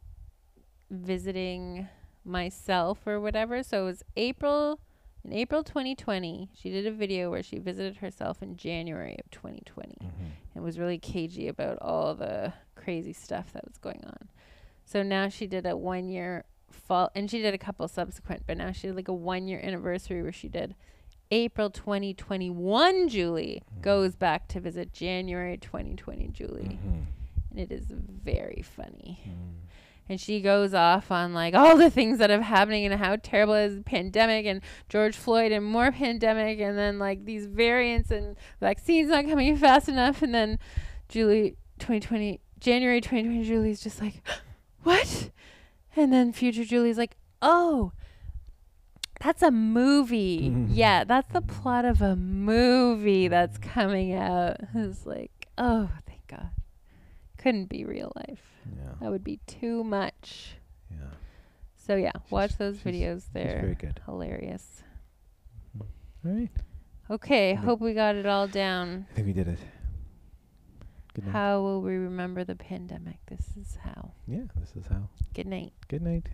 visiting 0.90 1.88
myself 2.26 3.06
or 3.06 3.20
whatever. 3.20 3.62
So 3.62 3.82
it 3.82 3.86
was 3.86 4.02
April 4.16 4.80
in 5.24 5.32
April 5.32 5.62
2020. 5.64 6.50
She 6.54 6.70
did 6.70 6.86
a 6.86 6.92
video 6.92 7.30
where 7.30 7.42
she 7.42 7.58
visited 7.58 7.96
herself 7.98 8.42
in 8.42 8.56
January 8.56 9.16
of 9.24 9.30
2020. 9.30 9.96
mhm. 10.02 10.10
It 10.54 10.60
was 10.60 10.78
really 10.78 10.98
cagey 10.98 11.48
about 11.48 11.78
all 11.80 12.14
the 12.14 12.52
crazy 12.74 13.12
stuff 13.12 13.52
that 13.52 13.64
was 13.66 13.78
going 13.78 14.02
on. 14.04 14.28
So 14.84 15.02
now 15.02 15.28
she 15.28 15.46
did 15.46 15.66
a 15.66 15.76
one 15.76 16.08
year 16.08 16.44
fall, 16.70 17.10
and 17.14 17.30
she 17.30 17.40
did 17.42 17.54
a 17.54 17.58
couple 17.58 17.86
subsequent, 17.88 18.44
but 18.46 18.56
now 18.56 18.72
she 18.72 18.86
did 18.86 18.96
like 18.96 19.08
a 19.08 19.12
one 19.14 19.46
year 19.48 19.60
anniversary 19.62 20.22
where 20.22 20.32
she 20.32 20.48
did 20.48 20.74
April 21.32 21.70
2021 21.70 23.08
Julie 23.08 23.62
Mhm. 23.78 23.82
goes 23.82 24.14
back 24.14 24.46
to 24.48 24.60
visit 24.60 24.92
January 24.92 25.56
2020 25.56 26.28
Julie. 26.28 26.78
Mhm. 26.82 27.04
And 27.50 27.58
it 27.60 27.72
is 27.72 27.86
very 27.90 28.62
funny. 28.62 29.20
Mm. 29.26 29.54
And 30.08 30.20
she 30.20 30.40
goes 30.40 30.72
off 30.72 31.10
on 31.10 31.34
like 31.34 31.54
all 31.54 31.76
the 31.76 31.90
things 31.90 32.18
that 32.18 32.30
are 32.30 32.40
happening 32.40 32.84
and 32.84 32.94
how 32.94 33.16
terrible 33.16 33.54
is 33.54 33.76
the 33.76 33.82
pandemic 33.82 34.46
and 34.46 34.60
George 34.88 35.16
Floyd 35.16 35.50
and 35.52 35.64
more 35.64 35.90
pandemic 35.90 36.60
and 36.60 36.78
then 36.78 36.98
like 36.98 37.24
these 37.24 37.46
variants 37.46 38.10
and 38.10 38.36
vaccines 38.60 39.10
not 39.10 39.26
coming 39.26 39.56
fast 39.56 39.88
enough 39.88 40.22
and 40.22 40.34
then 40.34 40.58
Julie 41.08 41.56
2020 41.80 42.40
January 42.60 43.00
2020 43.00 43.44
Julie's 43.44 43.80
just 43.80 44.00
like 44.00 44.22
what? 44.84 45.30
And 45.96 46.12
then 46.12 46.32
future 46.32 46.64
Julie's 46.64 46.98
like, 46.98 47.16
"Oh, 47.40 47.92
that's 49.20 49.42
a 49.42 49.50
movie. 49.50 50.54
Yeah, 50.68 51.04
that's 51.04 51.32
the 51.32 51.40
plot 51.40 51.84
of 51.84 52.02
a 52.02 52.14
movie 52.14 53.28
that's 53.28 53.58
coming 53.58 54.12
out." 54.14 54.58
It's 54.74 55.06
like, 55.06 55.48
"Oh, 55.56 55.90
thank 56.06 56.26
God." 56.28 56.50
Couldn't 57.38 57.70
be 57.70 57.84
real 57.84 58.12
life. 58.14 58.55
Yeah. 58.74 58.92
That 59.00 59.10
would 59.10 59.24
be 59.24 59.40
too 59.46 59.84
much. 59.84 60.56
Yeah. 60.90 60.96
So 61.76 61.96
yeah, 61.96 62.12
watch 62.30 62.56
those 62.58 62.80
she's- 62.80 62.94
videos. 62.94 63.14
She's 63.22 63.28
They're 63.32 63.60
very 63.60 63.74
good. 63.74 64.00
hilarious. 64.06 64.82
Mm-hmm. 65.76 66.28
All 66.28 66.34
right. 66.34 66.50
Okay, 67.08 67.54
hope 67.54 67.80
we 67.80 67.94
got 67.94 68.16
it 68.16 68.26
all 68.26 68.48
down. 68.48 69.06
I 69.12 69.14
think 69.14 69.26
we 69.28 69.32
did 69.32 69.46
it. 69.46 69.60
Good 71.14 71.26
night. 71.26 71.32
How 71.32 71.60
will 71.60 71.80
we 71.80 71.94
remember 71.94 72.42
the 72.42 72.56
pandemic? 72.56 73.18
This 73.26 73.46
is 73.60 73.78
how. 73.82 74.10
Yeah, 74.26 74.42
this 74.58 74.74
is 74.74 74.86
how. 74.90 75.08
Good 75.32 75.46
night. 75.46 75.72
Good 75.88 76.02
night. 76.02 76.26